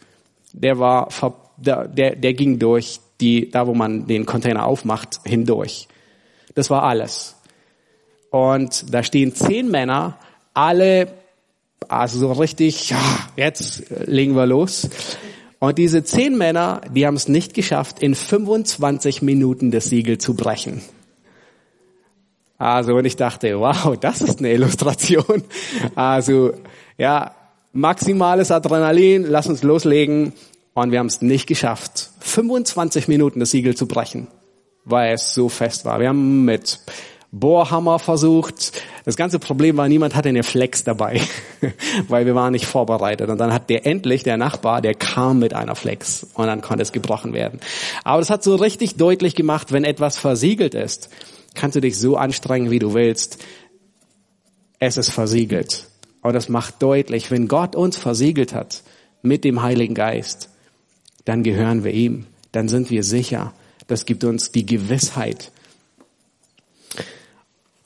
Der 0.56 0.78
war, 0.78 1.08
der, 1.56 2.16
der, 2.16 2.34
ging 2.34 2.58
durch 2.58 3.00
die, 3.20 3.50
da 3.50 3.66
wo 3.66 3.74
man 3.74 4.06
den 4.06 4.26
Container 4.26 4.66
aufmacht, 4.66 5.20
hindurch. 5.24 5.88
Das 6.54 6.70
war 6.70 6.82
alles. 6.82 7.36
Und 8.30 8.92
da 8.92 9.02
stehen 9.02 9.34
zehn 9.34 9.70
Männer, 9.70 10.18
alle, 10.54 11.08
also 11.88 12.18
so 12.18 12.32
richtig, 12.32 12.90
ja, 12.90 12.98
jetzt 13.36 13.84
legen 14.06 14.34
wir 14.34 14.46
los. 14.46 14.88
Und 15.58 15.78
diese 15.78 16.04
zehn 16.04 16.36
Männer, 16.36 16.80
die 16.90 17.06
haben 17.06 17.16
es 17.16 17.28
nicht 17.28 17.54
geschafft, 17.54 18.02
in 18.02 18.14
25 18.14 19.22
Minuten 19.22 19.70
das 19.70 19.86
Siegel 19.86 20.18
zu 20.18 20.34
brechen. 20.34 20.82
Also, 22.58 22.94
und 22.94 23.04
ich 23.04 23.16
dachte, 23.16 23.58
wow, 23.60 23.96
das 24.00 24.22
ist 24.22 24.38
eine 24.38 24.52
Illustration. 24.52 25.44
Also, 25.94 26.52
ja, 26.96 27.34
maximales 27.76 28.50
Adrenalin, 28.50 29.24
lass 29.28 29.46
uns 29.46 29.62
loslegen. 29.62 30.32
Und 30.74 30.90
wir 30.90 30.98
haben 30.98 31.06
es 31.06 31.22
nicht 31.22 31.46
geschafft, 31.46 32.10
25 32.20 33.08
Minuten 33.08 33.40
das 33.40 33.50
Siegel 33.50 33.74
zu 33.76 33.86
brechen, 33.86 34.26
weil 34.84 35.14
es 35.14 35.32
so 35.32 35.48
fest 35.48 35.86
war. 35.86 36.00
Wir 36.00 36.08
haben 36.08 36.44
mit 36.44 36.80
Bohrhammer 37.32 37.98
versucht. 37.98 38.72
Das 39.04 39.16
ganze 39.16 39.38
Problem 39.38 39.76
war, 39.78 39.88
niemand 39.88 40.14
hatte 40.14 40.28
eine 40.28 40.42
Flex 40.42 40.84
dabei, 40.84 41.20
weil 42.08 42.26
wir 42.26 42.34
waren 42.34 42.52
nicht 42.52 42.66
vorbereitet. 42.66 43.30
Und 43.30 43.38
dann 43.38 43.54
hat 43.54 43.70
der 43.70 43.86
endlich, 43.86 44.22
der 44.22 44.36
Nachbar, 44.36 44.82
der 44.82 44.94
kam 44.94 45.38
mit 45.38 45.54
einer 45.54 45.76
Flex 45.76 46.26
und 46.34 46.46
dann 46.46 46.60
konnte 46.60 46.82
es 46.82 46.92
gebrochen 46.92 47.32
werden. 47.32 47.60
Aber 48.04 48.20
das 48.20 48.28
hat 48.28 48.42
so 48.42 48.54
richtig 48.56 48.96
deutlich 48.96 49.34
gemacht, 49.34 49.72
wenn 49.72 49.84
etwas 49.84 50.18
versiegelt 50.18 50.74
ist, 50.74 51.08
kannst 51.54 51.76
du 51.76 51.80
dich 51.80 51.98
so 51.98 52.16
anstrengen, 52.16 52.70
wie 52.70 52.78
du 52.78 52.92
willst. 52.92 53.42
Es 54.78 54.98
ist 54.98 55.10
versiegelt. 55.10 55.86
Und 56.26 56.32
das 56.32 56.48
macht 56.48 56.82
deutlich, 56.82 57.30
wenn 57.30 57.46
Gott 57.46 57.76
uns 57.76 57.96
versiegelt 57.96 58.52
hat 58.52 58.82
mit 59.22 59.44
dem 59.44 59.62
Heiligen 59.62 59.94
Geist, 59.94 60.50
dann 61.24 61.44
gehören 61.44 61.84
wir 61.84 61.92
ihm. 61.92 62.26
Dann 62.50 62.66
sind 62.66 62.90
wir 62.90 63.04
sicher. 63.04 63.54
Das 63.86 64.06
gibt 64.06 64.24
uns 64.24 64.50
die 64.50 64.66
Gewissheit. 64.66 65.52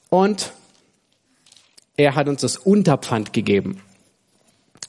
Und 0.09 0.55
er 1.99 2.15
hat 2.15 2.29
uns 2.29 2.41
das 2.41 2.57
Unterpfand 2.57 3.35
gegeben. 3.35 3.83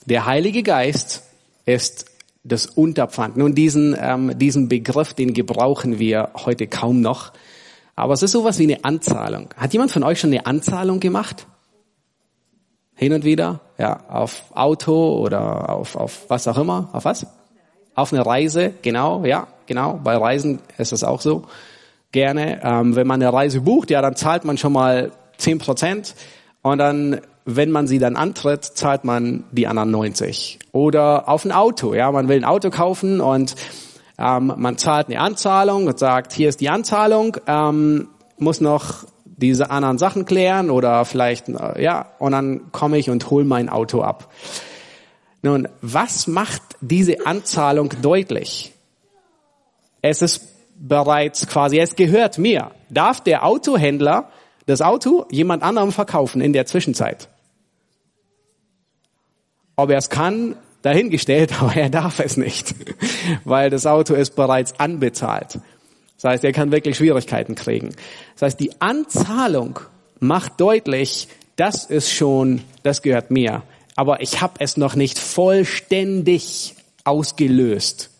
Der 0.06 0.24
Heilige 0.24 0.62
Geist 0.62 1.22
ist 1.66 2.06
das 2.44 2.64
Unterpfand. 2.64 3.36
Nun, 3.36 3.54
diesen, 3.54 3.94
ähm, 4.00 4.38
diesen 4.38 4.70
Begriff, 4.70 5.12
den 5.12 5.34
gebrauchen 5.34 5.98
wir 5.98 6.30
heute 6.36 6.68
kaum 6.68 7.02
noch. 7.02 7.34
Aber 7.96 8.14
es 8.14 8.22
ist 8.22 8.32
sowas 8.32 8.58
wie 8.58 8.62
eine 8.62 8.82
Anzahlung. 8.82 9.50
Hat 9.58 9.74
jemand 9.74 9.90
von 9.90 10.04
euch 10.04 10.20
schon 10.20 10.30
eine 10.30 10.46
Anzahlung 10.46 11.00
gemacht? 11.00 11.46
Hin 12.94 13.12
und 13.12 13.24
wieder? 13.24 13.60
Ja, 13.78 14.00
auf 14.08 14.44
Auto 14.54 15.18
oder 15.18 15.70
auf, 15.70 15.96
auf 15.96 16.26
was 16.28 16.46
auch 16.46 16.58
immer? 16.58 16.88
Auf 16.92 17.04
was? 17.04 17.26
Auf 17.94 18.12
eine 18.12 18.24
Reise, 18.24 18.72
genau, 18.82 19.24
ja, 19.24 19.48
genau. 19.66 20.00
Bei 20.02 20.16
Reisen 20.16 20.60
ist 20.78 20.92
es 20.92 21.04
auch 21.04 21.20
so. 21.20 21.44
Gerne. 22.10 22.60
Ähm, 22.62 22.94
wenn 22.94 23.06
man 23.06 23.22
eine 23.22 23.32
Reise 23.32 23.62
bucht, 23.62 23.90
ja, 23.90 24.02
dann 24.02 24.16
zahlt 24.16 24.44
man 24.44 24.58
schon 24.58 24.72
mal 24.72 25.12
zehn 25.38 25.58
Prozent 25.58 26.14
und 26.62 26.78
dann, 26.78 27.20
wenn 27.44 27.70
man 27.70 27.86
sie 27.86 27.98
dann 27.98 28.16
antritt, 28.16 28.64
zahlt 28.64 29.04
man 29.04 29.44
die 29.50 29.66
anderen 29.66 29.90
90. 29.90 30.58
Oder 30.72 31.28
auf 31.28 31.44
ein 31.44 31.52
Auto, 31.52 31.94
ja, 31.94 32.10
man 32.12 32.28
will 32.28 32.36
ein 32.36 32.44
Auto 32.44 32.70
kaufen 32.70 33.20
und 33.20 33.56
ähm, 34.18 34.52
man 34.56 34.78
zahlt 34.78 35.08
eine 35.08 35.20
Anzahlung 35.20 35.86
und 35.86 35.98
sagt, 35.98 36.32
hier 36.32 36.48
ist 36.48 36.60
die 36.60 36.68
Anzahlung, 36.68 37.36
ähm, 37.46 38.08
muss 38.38 38.60
noch 38.60 39.04
diese 39.36 39.70
anderen 39.70 39.98
Sachen 39.98 40.24
klären 40.24 40.70
oder 40.70 41.04
vielleicht, 41.04 41.48
äh, 41.48 41.82
ja, 41.82 42.12
und 42.18 42.32
dann 42.32 42.72
komme 42.72 42.98
ich 42.98 43.10
und 43.10 43.30
hole 43.30 43.44
mein 43.44 43.68
Auto 43.68 44.02
ab. 44.02 44.32
Nun, 45.42 45.68
was 45.80 46.26
macht 46.26 46.62
diese 46.80 47.26
Anzahlung 47.26 47.90
deutlich? 48.00 48.72
Es 50.00 50.22
ist 50.22 50.48
bereits 50.76 51.46
quasi, 51.46 51.78
es 51.78 51.96
gehört 51.96 52.38
mir. 52.38 52.70
Darf 52.90 53.20
der 53.20 53.44
Autohändler 53.44 54.28
das 54.66 54.80
Auto 54.80 55.26
jemand 55.30 55.62
anderem 55.62 55.92
verkaufen 55.92 56.40
in 56.40 56.52
der 56.52 56.66
Zwischenzeit? 56.66 57.28
Ob 59.76 59.90
er 59.90 59.98
es 59.98 60.10
kann, 60.10 60.56
dahingestellt, 60.82 61.52
aber 61.60 61.74
er 61.74 61.90
darf 61.90 62.20
es 62.20 62.36
nicht, 62.36 62.74
weil 63.44 63.70
das 63.70 63.86
Auto 63.86 64.14
ist 64.14 64.36
bereits 64.36 64.78
anbezahlt. 64.78 65.60
Das 66.22 66.30
heißt, 66.30 66.44
er 66.44 66.52
kann 66.52 66.70
wirklich 66.70 66.96
Schwierigkeiten 66.96 67.56
kriegen. 67.56 67.96
Das 68.34 68.42
heißt, 68.42 68.60
die 68.60 68.80
Anzahlung 68.80 69.80
macht 70.20 70.60
deutlich, 70.60 71.26
das 71.56 71.84
ist 71.84 72.12
schon, 72.12 72.62
das 72.84 73.02
gehört 73.02 73.32
mir. 73.32 73.62
Aber 73.96 74.20
ich 74.22 74.40
habe 74.40 74.54
es 74.60 74.76
noch 74.76 74.94
nicht 74.94 75.18
vollständig 75.18 76.76
ausgelöst. 77.02 78.10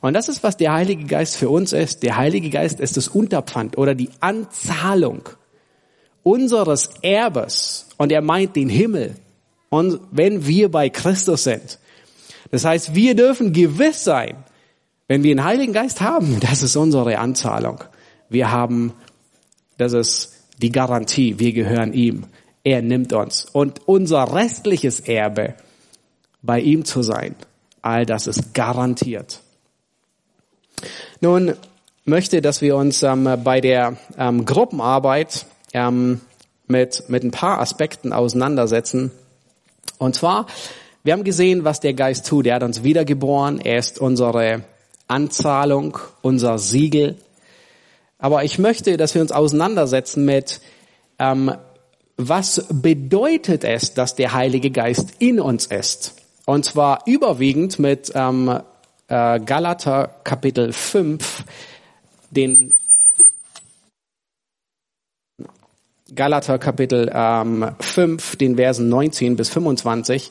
Und 0.00 0.14
das 0.14 0.28
ist, 0.28 0.44
was 0.44 0.56
der 0.56 0.72
Heilige 0.72 1.04
Geist 1.04 1.36
für 1.36 1.50
uns 1.50 1.72
ist. 1.72 2.04
Der 2.04 2.16
Heilige 2.16 2.48
Geist 2.48 2.78
ist 2.78 2.96
das 2.96 3.08
Unterpfand 3.08 3.76
oder 3.76 3.96
die 3.96 4.10
Anzahlung 4.20 5.28
unseres 6.22 6.90
Erbes. 7.02 7.88
Und 7.96 8.12
er 8.12 8.22
meint 8.22 8.54
den 8.54 8.68
Himmel. 8.68 9.16
Und 9.68 10.00
wenn 10.12 10.46
wir 10.46 10.70
bei 10.70 10.88
Christus 10.88 11.42
sind. 11.42 11.80
Das 12.52 12.64
heißt, 12.64 12.94
wir 12.94 13.16
dürfen 13.16 13.52
gewiss 13.52 14.04
sein, 14.04 14.44
wenn 15.10 15.24
wir 15.24 15.34
den 15.34 15.42
Heiligen 15.42 15.72
Geist 15.72 16.00
haben, 16.00 16.38
das 16.38 16.62
ist 16.62 16.76
unsere 16.76 17.18
Anzahlung. 17.18 17.82
Wir 18.28 18.52
haben, 18.52 18.92
das 19.76 19.92
ist 19.92 20.34
die 20.58 20.70
Garantie, 20.70 21.40
wir 21.40 21.52
gehören 21.52 21.92
ihm. 21.92 22.26
Er 22.62 22.80
nimmt 22.80 23.12
uns. 23.12 23.44
Und 23.44 23.88
unser 23.88 24.32
restliches 24.32 25.00
Erbe, 25.00 25.54
bei 26.42 26.60
ihm 26.60 26.84
zu 26.84 27.02
sein, 27.02 27.34
all 27.82 28.06
das 28.06 28.28
ist 28.28 28.54
garantiert. 28.54 29.40
Nun 31.20 31.54
möchte, 32.04 32.40
dass 32.40 32.60
wir 32.60 32.76
uns 32.76 33.02
ähm, 33.02 33.28
bei 33.42 33.60
der 33.60 33.96
ähm, 34.16 34.44
Gruppenarbeit 34.44 35.44
ähm, 35.72 36.20
mit, 36.68 37.02
mit 37.08 37.24
ein 37.24 37.32
paar 37.32 37.58
Aspekten 37.58 38.12
auseinandersetzen. 38.12 39.10
Und 39.98 40.14
zwar, 40.14 40.46
wir 41.02 41.14
haben 41.14 41.24
gesehen, 41.24 41.64
was 41.64 41.80
der 41.80 41.94
Geist 41.94 42.28
tut. 42.28 42.46
Er 42.46 42.54
hat 42.54 42.62
uns 42.62 42.84
wiedergeboren. 42.84 43.60
Er 43.60 43.80
ist 43.80 43.98
unsere 43.98 44.62
Anzahlung, 45.10 45.98
unser 46.22 46.58
Siegel. 46.58 47.16
Aber 48.18 48.44
ich 48.44 48.58
möchte, 48.58 48.96
dass 48.96 49.14
wir 49.14 49.22
uns 49.22 49.32
auseinandersetzen 49.32 50.24
mit, 50.24 50.60
ähm, 51.18 51.52
was 52.16 52.66
bedeutet 52.70 53.64
es, 53.64 53.94
dass 53.94 54.14
der 54.14 54.34
Heilige 54.34 54.70
Geist 54.70 55.14
in 55.18 55.40
uns 55.40 55.66
ist? 55.66 56.14
Und 56.46 56.64
zwar 56.64 57.02
überwiegend 57.06 57.78
mit 57.78 58.12
ähm, 58.14 58.60
äh, 59.08 59.40
Galater 59.40 60.16
Kapitel 60.24 60.72
5, 60.72 61.44
den 62.30 62.74
Galater 66.14 66.58
Kapitel 66.58 67.10
ähm, 67.14 67.70
5, 67.78 68.36
den 68.36 68.56
Versen 68.56 68.88
19 68.88 69.36
bis 69.36 69.48
25. 69.48 70.30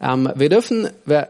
Ähm, 0.00 0.32
wir 0.34 0.48
dürfen, 0.48 0.88
wir, 1.04 1.28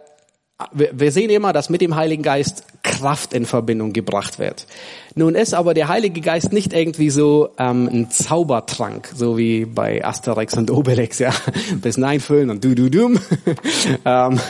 wir 0.73 1.13
sehen 1.13 1.31
immer, 1.31 1.53
dass 1.53 1.71
mit 1.71 1.81
dem 1.81 1.97
Heiligen 1.97 2.23
Geist 2.23 2.65
Kraft 2.83 3.33
in 3.33 3.47
Verbindung 3.47 3.93
gebracht 3.93 4.39
wird. 4.39 4.67
Nun 5.15 5.35
ist 5.35 5.55
aber 5.55 5.75
der 5.75 5.89
Heilige 5.89 6.21
Geist 6.21 6.53
nicht 6.53 6.73
irgendwie 6.73 7.11
so 7.11 7.51
ähm, 7.59 7.89
ein 7.89 8.11
Zaubertrank, 8.11 9.11
so 9.15 9.39
wie 9.39 9.65
bei 9.65 10.05
Asterix 10.05 10.55
und 10.57 10.71
Obelix, 10.71 11.19
ja. 11.19 11.33
Bisschen 11.83 12.05
einfüllen 12.05 12.51
und 12.51 12.65
du 12.65 12.75
du 12.75 12.91
dum. 12.91 13.19
ähm, 14.05 14.41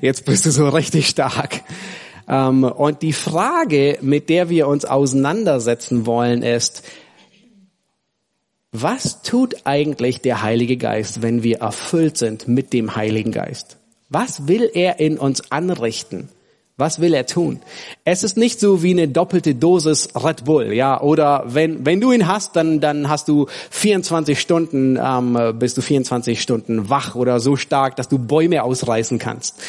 jetzt 0.00 0.24
bist 0.24 0.46
du 0.46 0.50
so 0.50 0.68
richtig 0.68 1.08
stark. 1.08 1.62
Ähm, 2.28 2.64
und 2.64 3.02
die 3.02 3.12
Frage, 3.12 3.98
mit 4.00 4.28
der 4.28 4.48
wir 4.48 4.68
uns 4.68 4.84
auseinandersetzen 4.84 6.06
wollen, 6.06 6.42
ist, 6.42 6.82
was 8.72 9.22
tut 9.22 9.56
eigentlich 9.64 10.20
der 10.20 10.42
Heilige 10.42 10.76
Geist, 10.76 11.22
wenn 11.22 11.42
wir 11.42 11.60
erfüllt 11.60 12.18
sind 12.18 12.48
mit 12.48 12.72
dem 12.74 12.96
Heiligen 12.96 13.32
Geist? 13.32 13.77
Was 14.08 14.48
will 14.48 14.70
er 14.72 15.00
in 15.00 15.18
uns 15.18 15.50
anrichten? 15.50 16.30
Was 16.78 17.00
will 17.00 17.12
er 17.12 17.26
tun? 17.26 17.60
Es 18.04 18.22
ist 18.22 18.36
nicht 18.36 18.60
so 18.60 18.84
wie 18.84 18.92
eine 18.92 19.08
doppelte 19.08 19.56
Dosis 19.56 20.10
Red 20.14 20.44
Bull, 20.44 20.72
ja. 20.72 21.00
Oder 21.00 21.42
wenn 21.46 21.84
wenn 21.84 22.00
du 22.00 22.12
ihn 22.12 22.28
hast, 22.28 22.54
dann 22.54 22.80
dann 22.80 23.08
hast 23.08 23.26
du 23.26 23.48
24 23.70 24.40
Stunden, 24.40 24.96
ähm, 24.96 25.58
bist 25.58 25.76
du 25.76 25.82
24 25.82 26.40
Stunden 26.40 26.88
wach 26.88 27.16
oder 27.16 27.40
so 27.40 27.56
stark, 27.56 27.96
dass 27.96 28.08
du 28.08 28.18
Bäume 28.18 28.62
ausreißen 28.62 29.18
kannst 29.18 29.60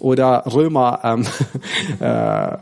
oder 0.00 0.42
Römer 0.52 1.00
ähm, 1.04 1.26
äh, 2.00 2.58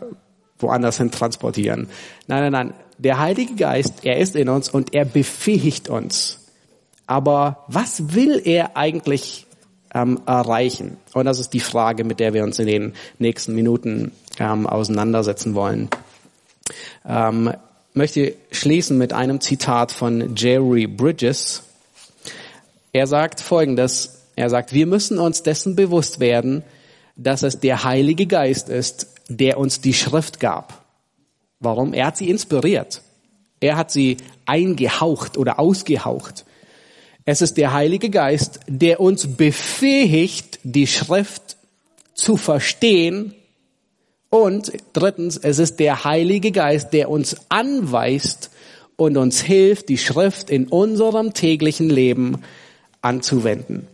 woanders 0.59 0.99
hin 0.99 1.11
transportieren. 1.11 1.89
Nein, 2.27 2.43
nein, 2.43 2.53
nein. 2.53 2.75
Der 2.99 3.19
Heilige 3.19 3.55
Geist, 3.55 4.05
er 4.05 4.19
ist 4.19 4.37
in 4.37 4.51
uns 4.51 4.69
und 4.69 4.93
er 4.93 5.07
befähigt 5.07 5.89
uns. 5.89 6.41
Aber 7.07 7.65
was 7.69 8.15
will 8.15 8.41
er 8.45 8.77
eigentlich 8.77 9.47
ähm, 9.95 10.21
erreichen? 10.27 10.97
Und 11.13 11.25
das 11.25 11.39
ist 11.39 11.53
die 11.53 11.61
Frage, 11.61 12.05
mit 12.05 12.21
der 12.21 12.35
wir 12.35 12.45
uns 12.45 12.59
in 12.59 12.67
den 12.67 12.93
nächsten 13.19 13.55
Minuten 13.55 14.13
ähm, 14.39 14.67
auseinandersetzen 14.67 15.55
wollen. 15.55 15.89
Ähm, 17.07 17.53
möchte 17.95 18.35
schließen 18.51 18.99
mit 18.99 19.13
einem 19.13 19.41
Zitat 19.41 19.93
von 19.93 20.35
Jerry 20.37 20.87
Bridges. 20.87 21.63
Er 22.93 23.07
sagt 23.07 23.41
Folgendes. 23.41 24.21
Er 24.37 24.51
sagt, 24.51 24.73
wir 24.73 24.87
müssen 24.87 25.19
uns 25.19 25.43
dessen 25.43 25.77
bewusst 25.77 26.19
werden, 26.19 26.65
dass 27.17 27.45
es 27.45 27.61
der 27.61 27.85
Heilige 27.85 28.27
Geist 28.27 28.69
ist, 28.69 29.07
der 29.29 29.59
uns 29.59 29.81
die 29.81 29.95
Schrift 29.95 30.41
gab. 30.41 30.85
Warum? 31.61 31.95
Er 31.95 32.07
hat 32.07 32.17
sie 32.17 32.29
inspiriert. 32.29 33.03
Er 33.61 33.77
hat 33.77 33.91
sie 33.91 34.17
eingehaucht 34.45 35.39
oder 35.39 35.59
ausgehaucht. 35.59 36.45
Es 37.25 37.41
ist 37.41 37.57
der 37.57 37.73
Heilige 37.73 38.11
Geist, 38.11 38.61
der 38.67 39.01
uns 39.01 39.27
befähigt, 39.27 40.59
die 40.63 40.87
Schrift 40.87 41.57
zu 42.13 42.37
verstehen. 42.37 43.35
Und 44.29 44.73
drittens, 44.93 45.39
es 45.39 45.59
ist 45.59 45.81
der 45.81 46.05
Heilige 46.05 46.53
Geist, 46.53 46.93
der 46.93 47.09
uns 47.09 47.37
anweist 47.49 48.51
und 48.97 49.17
uns 49.17 49.41
hilft, 49.41 49.89
die 49.89 49.99
Schrift 49.99 50.51
in 50.51 50.69
unserem 50.69 51.33
täglichen 51.33 51.89
Leben 51.89 52.43
anzuwenden. 53.01 53.87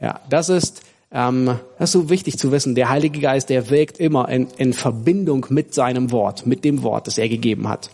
Ja, 0.00 0.20
das 0.30 0.48
ist, 0.48 0.82
ähm, 1.10 1.58
das 1.78 1.90
ist 1.90 1.92
so 1.92 2.10
wichtig 2.10 2.38
zu 2.38 2.52
wissen. 2.52 2.74
Der 2.74 2.88
Heilige 2.90 3.20
Geist, 3.20 3.50
der 3.50 3.70
wirkt 3.70 3.98
immer 3.98 4.28
in, 4.28 4.48
in 4.56 4.72
Verbindung 4.72 5.46
mit 5.48 5.74
seinem 5.74 6.12
Wort, 6.12 6.46
mit 6.46 6.64
dem 6.64 6.82
Wort, 6.82 7.06
das 7.08 7.18
er 7.18 7.28
gegeben 7.28 7.68
hat. 7.68 7.90